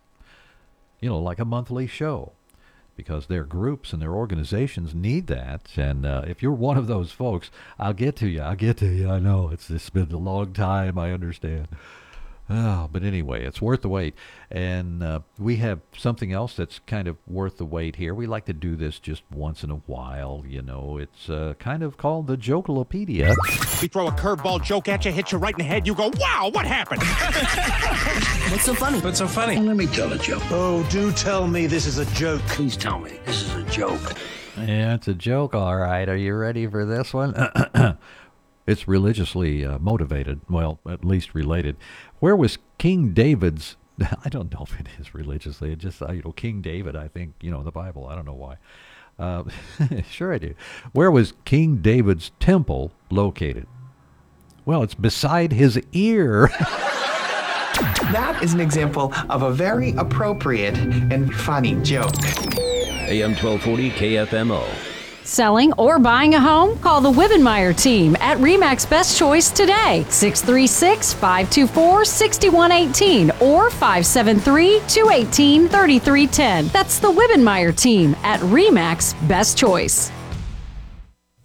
You 1.02 1.10
know, 1.10 1.20
like 1.20 1.40
a 1.40 1.46
monthly 1.46 1.88
show 1.88 2.34
because 2.96 3.28
their 3.28 3.44
groups 3.44 3.94
and 3.94 4.02
their 4.02 4.14
organizations 4.14 4.94
need 4.94 5.28
that. 5.28 5.70
And 5.78 6.06
uh, 6.06 6.24
if 6.28 6.42
you're 6.42 6.52
one 6.52 6.78
of 6.78 6.88
those 6.88 7.12
folks, 7.12 7.50
I'll 7.80 7.94
get 7.94 8.16
to 8.18 8.28
you. 8.28 8.42
I'll 8.42 8.56
get 8.56 8.78
to 8.78 8.88
you. 8.88 9.10
I 9.10 9.20
know 9.20 9.50
it's, 9.50 9.70
it's 9.70 9.90
been 9.90 10.12
a 10.12 10.18
long 10.18 10.54
time. 10.54 10.98
I 10.98 11.12
understand. 11.12 11.68
Oh, 12.50 12.90
but 12.92 13.04
anyway, 13.04 13.46
it's 13.46 13.62
worth 13.62 13.82
the 13.82 13.90
wait. 13.90 14.16
And 14.52 15.02
uh, 15.02 15.22
we 15.40 15.56
have 15.58 15.80
something 15.98 16.34
else 16.34 16.56
that's 16.56 16.80
kind 16.80 17.08
of 17.08 17.18
worth 17.26 17.58
the 17.58 17.66
wait 17.66 17.96
here. 17.96 18.14
We 18.14 18.28
like 18.28 18.46
to 18.46 18.54
do 18.54 18.76
this 18.76 19.00
just 19.00 19.24
once 19.32 19.64
in 19.64 19.72
a 19.72 19.76
while. 19.76 20.44
You 20.46 20.62
know, 20.62 20.98
it's 20.98 21.30
uh, 21.30 21.54
kind 21.58 21.84
of 21.84 21.98
called 21.98 22.28
the 22.28 22.36
Jokalopedia. 22.36 23.34
We 23.82 23.88
throw 23.88 24.08
a 24.08 24.12
curveball 24.12 24.64
joke 24.64 24.90
at 24.90 25.06
you, 25.06 25.12
hit 25.12 25.32
you 25.32 25.38
right 25.38 25.54
in 25.54 25.60
the 25.60 25.64
head. 25.64 25.88
You 25.88 25.96
go, 25.96 26.12
wow, 26.20 26.50
what 26.54 26.66
happened? 26.66 27.02
What's 28.52 28.66
so 28.66 28.74
funny? 28.74 29.00
What's 29.00 29.20
so 29.20 29.28
funny? 29.28 29.58
let 29.58 29.78
me 29.78 29.88
tell 29.88 30.12
a 30.12 30.18
joke. 30.18 30.44
oh, 30.52 30.86
do 30.90 31.12
tell 31.14 31.48
me 31.48 31.66
this 31.66 31.86
is 31.86 31.98
a 31.98 32.06
joke. 32.14 32.42
Please 32.50 32.76
tell 32.76 33.00
me 33.00 33.20
this 33.26 33.44
is 33.44 33.54
a 33.56 33.64
joke. 33.64 34.16
Yeah, 34.58 34.94
it's 34.94 35.08
a 35.08 35.16
joke, 35.16 35.56
all 35.56 35.76
right. 35.76 36.08
Are 36.08 36.16
you 36.16 36.36
ready 36.36 36.68
for 36.68 36.86
this 36.86 37.14
one? 37.14 37.34
it's 38.66 38.88
religiously 38.88 39.66
uh, 39.66 39.80
motivated, 39.80 40.42
well, 40.50 40.80
at 40.90 41.04
least 41.04 41.34
related. 41.36 41.76
Where 42.20 42.36
was 42.36 42.58
King 42.78 43.14
David's? 43.14 43.76
I 44.26 44.30
don't 44.30 44.52
know 44.54 44.64
if 44.64 44.80
it 44.80 44.88
is 45.00 45.14
religiously. 45.14 45.72
It 45.72 45.80
just 45.80 46.02
uh, 46.02 46.12
you 46.12 46.22
know 46.24 46.32
King 46.32 46.62
David. 46.62 46.96
I 46.96 47.08
think 47.08 47.34
you 47.42 47.52
know 47.52 47.64
the 47.64 47.72
Bible. 47.72 48.08
I 48.08 48.16
don't 48.16 48.26
know 48.26 48.34
why. 48.34 48.58
Uh, 49.20 49.44
sure, 50.10 50.34
I 50.34 50.38
do. 50.38 50.56
Where 50.94 51.12
was 51.12 51.34
King 51.46 51.78
David's 51.78 52.32
temple 52.40 52.92
located? 53.12 53.68
Well, 54.66 54.82
it's 54.82 54.96
beside 54.96 55.52
his 55.52 55.82
ear. 55.92 56.50
That 58.12 58.44
is 58.44 58.54
an 58.54 58.60
example 58.60 59.12
of 59.30 59.42
a 59.42 59.52
very 59.52 59.92
appropriate 59.94 60.78
and 60.78 61.34
funny 61.34 61.76
joke. 61.82 62.14
AM 63.08 63.32
1240 63.32 63.90
KFMO. 63.92 64.93
Selling 65.26 65.72
or 65.74 66.00
buying 66.00 66.36
a 66.36 66.40
home? 66.40 66.78
Call 66.80 67.02
the 67.02 67.12
Wibbenmeyer 67.12 67.76
team 67.76 68.16
at 68.20 68.38
REMAX 68.38 68.90
Best 68.90 69.18
Choice 69.18 69.50
today. 69.52 70.06
636 70.10 71.14
524 71.14 72.06
6118 72.06 73.32
or 73.42 73.70
573 73.70 74.82
218 74.88 75.68
3310. 75.68 76.68
That's 76.68 77.00
the 77.00 77.12
Wibbenmeyer 77.12 77.76
team 77.76 78.16
at 78.24 78.40
REMAX 78.42 79.16
Best 79.28 79.58
Choice. 79.58 80.12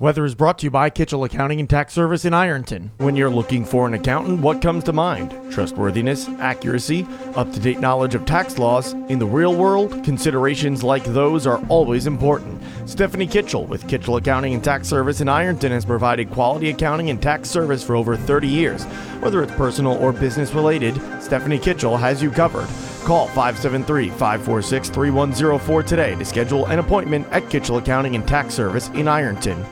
Weather 0.00 0.24
is 0.24 0.36
brought 0.36 0.60
to 0.60 0.66
you 0.66 0.70
by 0.70 0.90
Kitchell 0.90 1.24
Accounting 1.24 1.58
and 1.58 1.68
Tax 1.68 1.92
Service 1.92 2.24
in 2.24 2.32
Ironton. 2.32 2.92
When 2.98 3.16
you're 3.16 3.28
looking 3.28 3.64
for 3.64 3.84
an 3.84 3.94
accountant, 3.94 4.40
what 4.40 4.62
comes 4.62 4.84
to 4.84 4.92
mind? 4.92 5.32
Trustworthiness, 5.50 6.28
accuracy, 6.38 7.04
up 7.34 7.52
to 7.52 7.58
date 7.58 7.80
knowledge 7.80 8.14
of 8.14 8.24
tax 8.24 8.58
laws. 8.58 8.92
In 9.08 9.18
the 9.18 9.26
real 9.26 9.56
world, 9.56 10.04
considerations 10.04 10.84
like 10.84 11.02
those 11.02 11.48
are 11.48 11.60
always 11.68 12.06
important. 12.06 12.62
Stephanie 12.86 13.26
Kitchell 13.26 13.66
with 13.66 13.88
Kitchell 13.88 14.18
Accounting 14.18 14.54
and 14.54 14.62
Tax 14.62 14.86
Service 14.86 15.20
in 15.20 15.28
Ironton 15.28 15.72
has 15.72 15.84
provided 15.84 16.30
quality 16.30 16.70
accounting 16.70 17.10
and 17.10 17.20
tax 17.20 17.50
service 17.50 17.82
for 17.82 17.96
over 17.96 18.16
30 18.16 18.46
years. 18.46 18.84
Whether 19.18 19.42
it's 19.42 19.54
personal 19.54 19.94
or 19.94 20.12
business 20.12 20.54
related, 20.54 20.94
Stephanie 21.20 21.58
Kitchell 21.58 21.96
has 21.96 22.22
you 22.22 22.30
covered. 22.30 22.68
Call 23.04 23.26
573 23.26 24.10
546 24.10 24.90
3104 24.90 25.82
today 25.82 26.14
to 26.14 26.24
schedule 26.24 26.66
an 26.66 26.78
appointment 26.78 27.26
at 27.32 27.50
Kitchell 27.50 27.78
Accounting 27.78 28.14
and 28.14 28.28
Tax 28.28 28.54
Service 28.54 28.90
in 28.90 29.08
Ironton. 29.08 29.66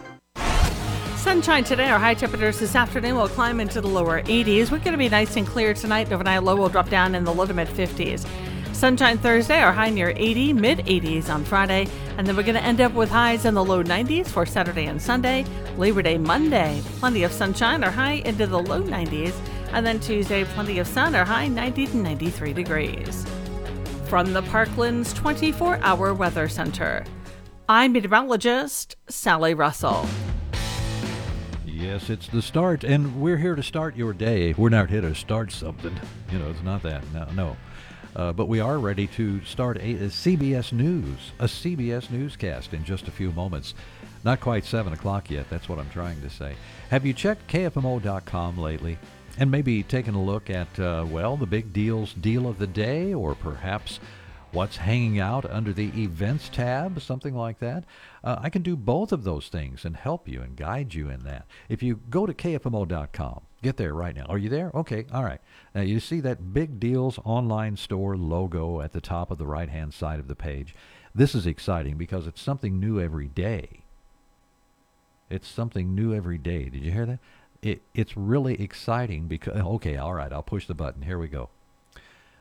Sunshine 1.27 1.64
today. 1.64 1.89
Our 1.89 1.99
high 1.99 2.14
temperatures 2.14 2.61
this 2.61 2.77
afternoon 2.77 3.16
will 3.16 3.27
climb 3.27 3.59
into 3.59 3.81
the 3.81 3.89
lower 3.89 4.22
80s. 4.22 4.70
We're 4.70 4.79
going 4.79 4.93
to 4.93 4.97
be 4.97 5.09
nice 5.09 5.37
and 5.37 5.45
clear 5.45 5.74
tonight. 5.74 6.12
Overnight 6.12 6.45
low 6.45 6.55
will 6.55 6.68
drop 6.68 6.89
down 6.89 7.16
in 7.16 7.24
the 7.24 7.35
low 7.35 7.45
to 7.45 7.53
mid 7.53 7.66
50s. 7.66 8.24
Sunshine 8.72 9.18
Thursday, 9.18 9.61
our 9.61 9.72
high 9.72 9.91
near 9.91 10.12
80, 10.14 10.53
mid 10.53 10.79
80s 10.87 11.29
on 11.29 11.45
Friday. 11.45 11.89
And 12.16 12.29
then 12.29 12.37
we're 12.37 12.45
going 12.45 12.55
to 12.55 12.62
end 12.62 12.81
up 12.81 12.93
with 12.93 13.11
highs 13.11 13.45
in 13.45 13.55
the 13.55 13.64
low 13.64 13.83
90s 13.83 14.29
for 14.29 14.47
Saturday 14.47 14.87
and 14.87 15.03
Sunday. 15.03 15.45
Labor 15.77 16.01
Day 16.01 16.16
Monday, 16.16 16.81
plenty 17.01 17.24
of 17.24 17.33
sunshine, 17.33 17.83
our 17.83 17.91
high 17.91 18.22
into 18.24 18.47
the 18.47 18.62
low 18.62 18.81
90s. 18.81 19.35
And 19.72 19.85
then 19.85 19.99
Tuesday, 19.99 20.45
plenty 20.45 20.79
of 20.79 20.87
sun, 20.87 21.16
our 21.16 21.24
high 21.24 21.49
90 21.49 21.89
to 21.89 21.97
93 21.97 22.53
degrees. 22.53 23.27
From 24.05 24.33
the 24.33 24.43
Parklands 24.43 25.12
24 25.12 25.81
hour 25.83 26.14
weather 26.14 26.49
center, 26.49 27.05
I'm 27.68 27.95
meteorologist 27.95 28.95
Sally 29.09 29.55
Russell. 29.55 30.07
Yes, 31.87 32.11
it's 32.11 32.26
the 32.26 32.43
start, 32.43 32.82
and 32.82 33.20
we're 33.20 33.37
here 33.37 33.55
to 33.55 33.62
start 33.62 33.95
your 33.95 34.12
day. 34.12 34.53
We're 34.55 34.70
not 34.70 34.91
here 34.91 35.03
to 35.03 35.14
start 35.14 35.53
something. 35.53 35.97
You 36.32 36.41
know, 36.41 36.51
it's 36.51 36.62
not 36.64 36.82
that. 36.82 37.05
No, 37.12 37.26
no. 37.32 37.57
Uh, 38.16 38.32
but 38.32 38.49
we 38.49 38.59
are 38.59 38.80
ready 38.80 39.07
to 39.07 39.41
start 39.45 39.76
a, 39.76 39.93
a 39.93 40.09
CBS 40.09 40.72
News, 40.72 41.30
a 41.39 41.45
CBS 41.45 42.11
newscast 42.11 42.74
in 42.74 42.84
just 42.84 43.07
a 43.07 43.12
few 43.12 43.30
moments. 43.30 43.72
Not 44.24 44.41
quite 44.41 44.64
7 44.64 44.93
o'clock 44.95 45.30
yet, 45.30 45.49
that's 45.49 45.68
what 45.68 45.78
I'm 45.78 45.89
trying 45.91 46.20
to 46.22 46.28
say. 46.28 46.57
Have 46.91 47.07
you 47.07 47.12
checked 47.12 47.47
KFMO.com 47.47 48.59
lately? 48.59 48.99
And 49.39 49.49
maybe 49.49 49.84
taken 49.84 50.16
a 50.16 50.22
look 50.22 50.51
at, 50.51 50.80
uh, 50.80 51.07
well, 51.09 51.37
the 51.37 51.47
big 51.47 51.72
deals 51.72 52.14
deal 52.14 52.49
of 52.49 52.59
the 52.59 52.66
day, 52.66 53.14
or 53.14 53.37
perhaps 53.37 54.01
what's 54.53 54.76
hanging 54.76 55.18
out 55.18 55.44
under 55.51 55.72
the 55.72 55.88
events 56.01 56.49
tab, 56.49 57.01
something 57.01 57.34
like 57.34 57.59
that. 57.59 57.84
Uh, 58.22 58.36
I 58.40 58.51
can 58.51 58.62
do 58.62 58.76
both 58.76 59.12
of 59.12 59.24
those 59.24 59.49
things 59.49 59.84
and 59.84 59.97
help 59.97 60.28
you 60.28 60.40
and 60.40 60.57
guide 60.57 60.94
you 60.94 61.09
in 61.09 61.24
that. 61.24 61.47
If 61.68 61.82
you 61.82 62.01
go 62.11 62.26
to 62.26 62.34
kfmo.com, 62.34 63.40
get 63.62 63.76
there 63.76 63.94
right 63.94 64.14
now. 64.14 64.26
Are 64.26 64.38
you 64.38 64.49
there? 64.49 64.70
Okay, 64.74 65.07
all 65.12 65.24
right. 65.24 65.40
Now 65.74 65.82
you 65.82 66.01
see 66.01 66.20
that 66.20 66.55
Big 66.55 66.80
Deals 66.80 67.18
online 67.24 67.76
store 67.76 68.16
logo 68.16 68.80
at 68.80 68.92
the 68.92 69.01
top 69.01 69.30
of 69.30 69.38
the 69.38 69.47
right 69.47 69.68
hand 69.68 69.92
side 69.92 70.18
of 70.20 70.28
the 70.28 70.36
page. 70.36 70.74
This 71.14 71.34
is 71.34 71.47
exciting 71.47 71.97
because 71.97 72.26
it's 72.26 72.42
something 72.42 72.78
new 72.78 73.01
every 73.01 73.28
day. 73.28 73.80
It's 75.28 75.49
something 75.49 75.94
new 75.94 76.14
every 76.14 76.38
day. 76.38 76.68
Did 76.68 76.82
you 76.82 76.92
hear 76.92 77.07
that? 77.07 77.18
It, 77.62 77.82
it's 77.94 78.16
really 78.16 78.61
exciting 78.61 79.26
because 79.26 79.57
okay, 79.61 79.97
all 79.97 80.14
right, 80.14 80.32
I'll 80.32 80.42
push 80.42 80.66
the 80.66 80.74
button. 80.74 81.03
Here 81.03 81.18
we 81.18 81.28
go. 81.28 81.49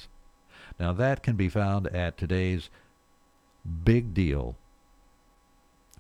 Now 0.79 0.93
that 0.93 1.23
can 1.23 1.37
be 1.37 1.49
found 1.49 1.87
at 1.89 2.17
today's 2.17 2.71
big 3.85 4.15
deal 4.15 4.57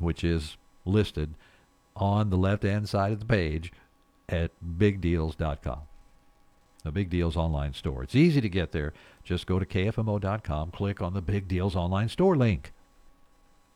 which 0.01 0.25
is 0.25 0.57
listed 0.85 1.35
on 1.95 2.31
the 2.31 2.37
left-hand 2.37 2.89
side 2.89 3.13
of 3.13 3.21
the 3.21 3.27
page 3.27 3.73
at 4.29 4.51
bigdeals.com. 4.79 5.81
The 6.83 6.91
Big 6.91 7.11
Deals 7.11 7.37
online 7.37 7.75
store. 7.75 8.03
It's 8.03 8.15
easy 8.15 8.41
to 8.41 8.49
get 8.49 8.73
there. 8.73 8.95
Just 9.23 9.47
go 9.47 9.59
to 9.59 9.67
kfmo.com, 9.67 10.71
click 10.71 11.03
on 11.03 11.13
the 11.13 11.21
Big 11.21 11.47
Deals 11.47 11.77
online 11.77 12.09
store 12.09 12.37
link. 12.37 12.73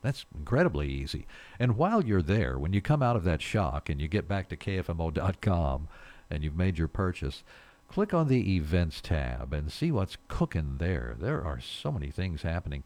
That's 0.05 0.26
incredibly 0.36 0.90
easy. 0.90 1.26
And 1.59 1.78
while 1.78 2.05
you're 2.05 2.20
there, 2.20 2.59
when 2.59 2.74
you 2.74 2.82
come 2.82 3.02
out 3.02 3.16
of 3.16 3.24
that 3.24 3.40
shock 3.40 3.88
and 3.88 4.02
you 4.02 4.07
get 4.07 4.28
back 4.28 4.50
to 4.50 4.57
kfmo.com 4.57 5.88
and 6.30 6.44
you've 6.44 6.59
made 6.59 6.76
your 6.76 6.88
purchase, 6.88 7.42
click 7.88 8.12
on 8.12 8.28
the 8.28 8.55
events 8.55 9.00
tab 9.00 9.55
and 9.55 9.72
see 9.72 9.90
what's 9.90 10.18
cooking 10.28 10.76
there. 10.76 11.16
There 11.18 11.42
are 11.42 11.59
so 11.59 11.90
many 11.90 12.11
things 12.11 12.42
happening. 12.42 12.82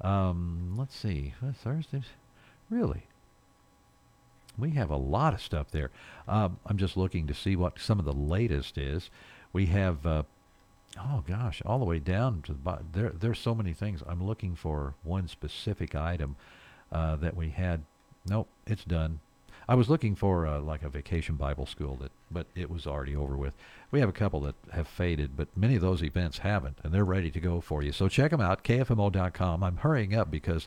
Um, 0.00 0.76
let's 0.78 0.94
see, 0.94 1.34
Thursdays, 1.54 2.04
really. 2.70 3.02
We 4.56 4.70
have 4.70 4.90
a 4.90 4.96
lot 4.96 5.34
of 5.34 5.42
stuff 5.42 5.72
there. 5.72 5.90
Um, 6.28 6.58
I'm 6.66 6.78
just 6.78 6.96
looking 6.96 7.26
to 7.26 7.34
see 7.34 7.56
what 7.56 7.80
some 7.80 7.98
of 7.98 8.04
the 8.04 8.12
latest 8.12 8.78
is. 8.78 9.10
We 9.52 9.66
have, 9.66 10.06
uh, 10.06 10.22
oh 10.96 11.24
gosh, 11.26 11.62
all 11.66 11.80
the 11.80 11.84
way 11.84 11.98
down 11.98 12.42
to 12.42 12.52
the 12.52 12.58
bottom. 12.58 12.90
There, 12.92 13.10
there's 13.10 13.40
so 13.40 13.56
many 13.56 13.72
things. 13.72 14.04
I'm 14.06 14.24
looking 14.24 14.54
for 14.54 14.94
one 15.02 15.26
specific 15.26 15.96
item 15.96 16.36
uh, 16.92 17.16
that 17.16 17.36
we 17.36 17.50
had. 17.50 17.82
Nope, 18.26 18.48
it's 18.66 18.84
done. 18.84 19.20
I 19.68 19.74
was 19.74 19.88
looking 19.88 20.16
for 20.16 20.46
uh, 20.46 20.60
like 20.60 20.82
a 20.82 20.88
vacation 20.88 21.36
Bible 21.36 21.64
school 21.64 21.96
that, 21.96 22.10
but 22.28 22.46
it 22.56 22.68
was 22.68 22.88
already 22.88 23.14
over 23.14 23.36
with. 23.36 23.54
We 23.92 24.00
have 24.00 24.08
a 24.08 24.12
couple 24.12 24.40
that 24.40 24.56
have 24.72 24.88
faded, 24.88 25.36
but 25.36 25.46
many 25.56 25.76
of 25.76 25.80
those 25.80 26.02
events 26.02 26.38
haven't, 26.38 26.78
and 26.82 26.92
they're 26.92 27.04
ready 27.04 27.30
to 27.30 27.40
go 27.40 27.60
for 27.60 27.82
you. 27.82 27.92
So 27.92 28.08
check 28.08 28.32
them 28.32 28.40
out, 28.40 28.64
kfmo.com. 28.64 29.62
I'm 29.62 29.76
hurrying 29.76 30.14
up 30.14 30.28
because 30.28 30.66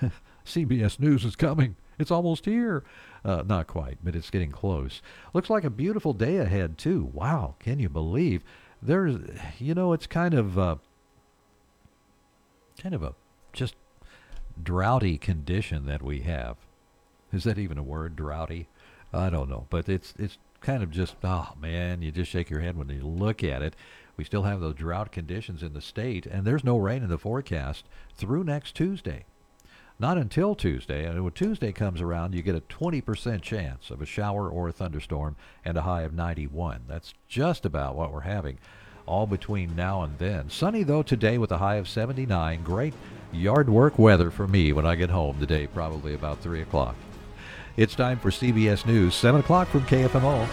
CBS 0.46 0.98
News 0.98 1.26
is 1.26 1.36
coming. 1.36 1.76
It's 1.98 2.10
almost 2.10 2.46
here. 2.46 2.84
Uh, 3.24 3.42
not 3.46 3.66
quite, 3.66 3.98
but 4.02 4.16
it's 4.16 4.30
getting 4.30 4.52
close. 4.52 5.02
Looks 5.34 5.50
like 5.50 5.64
a 5.64 5.70
beautiful 5.70 6.14
day 6.14 6.36
ahead 6.38 6.78
too. 6.78 7.10
Wow, 7.12 7.56
can 7.58 7.78
you 7.78 7.90
believe? 7.90 8.42
There's, 8.80 9.16
you 9.58 9.74
know, 9.74 9.92
it's 9.92 10.06
kind 10.06 10.32
of, 10.32 10.58
uh, 10.58 10.76
kind 12.80 12.94
of 12.94 13.02
a 13.02 13.14
just 13.52 13.74
droughty 14.62 15.18
condition 15.18 15.86
that 15.86 16.02
we 16.02 16.20
have. 16.20 16.56
Is 17.32 17.44
that 17.44 17.58
even 17.58 17.78
a 17.78 17.82
word, 17.82 18.16
droughty? 18.16 18.68
I 19.12 19.30
don't 19.30 19.48
know, 19.48 19.66
but 19.70 19.88
it's 19.88 20.14
it's 20.18 20.38
kind 20.60 20.82
of 20.82 20.90
just 20.90 21.16
oh 21.22 21.54
man, 21.60 22.02
you 22.02 22.10
just 22.10 22.30
shake 22.30 22.50
your 22.50 22.60
head 22.60 22.76
when 22.76 22.88
you 22.88 23.06
look 23.06 23.44
at 23.44 23.62
it. 23.62 23.74
We 24.16 24.24
still 24.24 24.42
have 24.42 24.60
those 24.60 24.74
drought 24.74 25.12
conditions 25.12 25.62
in 25.62 25.72
the 25.72 25.80
state, 25.80 26.26
and 26.26 26.44
there's 26.44 26.64
no 26.64 26.76
rain 26.76 27.02
in 27.02 27.08
the 27.08 27.18
forecast 27.18 27.84
through 28.16 28.44
next 28.44 28.74
Tuesday. 28.74 29.24
Not 30.00 30.18
until 30.18 30.54
Tuesday. 30.54 31.04
And 31.04 31.22
when 31.24 31.32
Tuesday 31.32 31.72
comes 31.72 32.00
around, 32.00 32.34
you 32.34 32.42
get 32.42 32.54
a 32.54 32.60
20% 32.60 33.42
chance 33.42 33.90
of 33.90 34.00
a 34.00 34.06
shower 34.06 34.48
or 34.48 34.68
a 34.68 34.72
thunderstorm 34.72 35.34
and 35.64 35.76
a 35.76 35.82
high 35.82 36.02
of 36.02 36.12
91. 36.12 36.82
That's 36.86 37.14
just 37.28 37.64
about 37.64 37.96
what 37.96 38.12
we're 38.12 38.20
having 38.20 38.58
all 39.08 39.26
between 39.26 39.74
now 39.74 40.02
and 40.02 40.18
then. 40.18 40.50
Sunny, 40.50 40.82
though, 40.82 41.02
today 41.02 41.38
with 41.38 41.50
a 41.50 41.58
high 41.58 41.76
of 41.76 41.88
79. 41.88 42.62
Great 42.62 42.94
yard 43.32 43.68
work 43.68 43.98
weather 43.98 44.30
for 44.30 44.46
me 44.46 44.72
when 44.72 44.86
I 44.86 44.94
get 44.94 45.10
home 45.10 45.40
today, 45.40 45.66
probably 45.66 46.14
about 46.14 46.40
3 46.40 46.62
o'clock. 46.62 46.94
It's 47.76 47.94
time 47.94 48.18
for 48.18 48.30
CBS 48.30 48.86
News, 48.86 49.14
7 49.14 49.40
o'clock 49.40 49.68
from 49.68 49.82
KFMO. 49.82 50.48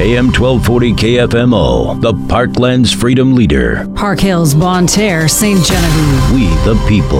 AM 0.00 0.32
1240 0.32 0.92
KFMO, 0.94 2.00
the 2.00 2.12
Parklands 2.12 2.94
Freedom 2.94 3.34
Leader. 3.34 3.86
Park 3.94 4.20
Hills, 4.20 4.54
Bonne 4.54 4.86
Terre, 4.86 5.28
St. 5.28 5.62
Genevieve. 5.64 6.32
We 6.32 6.46
the 6.64 6.82
people. 6.88 7.08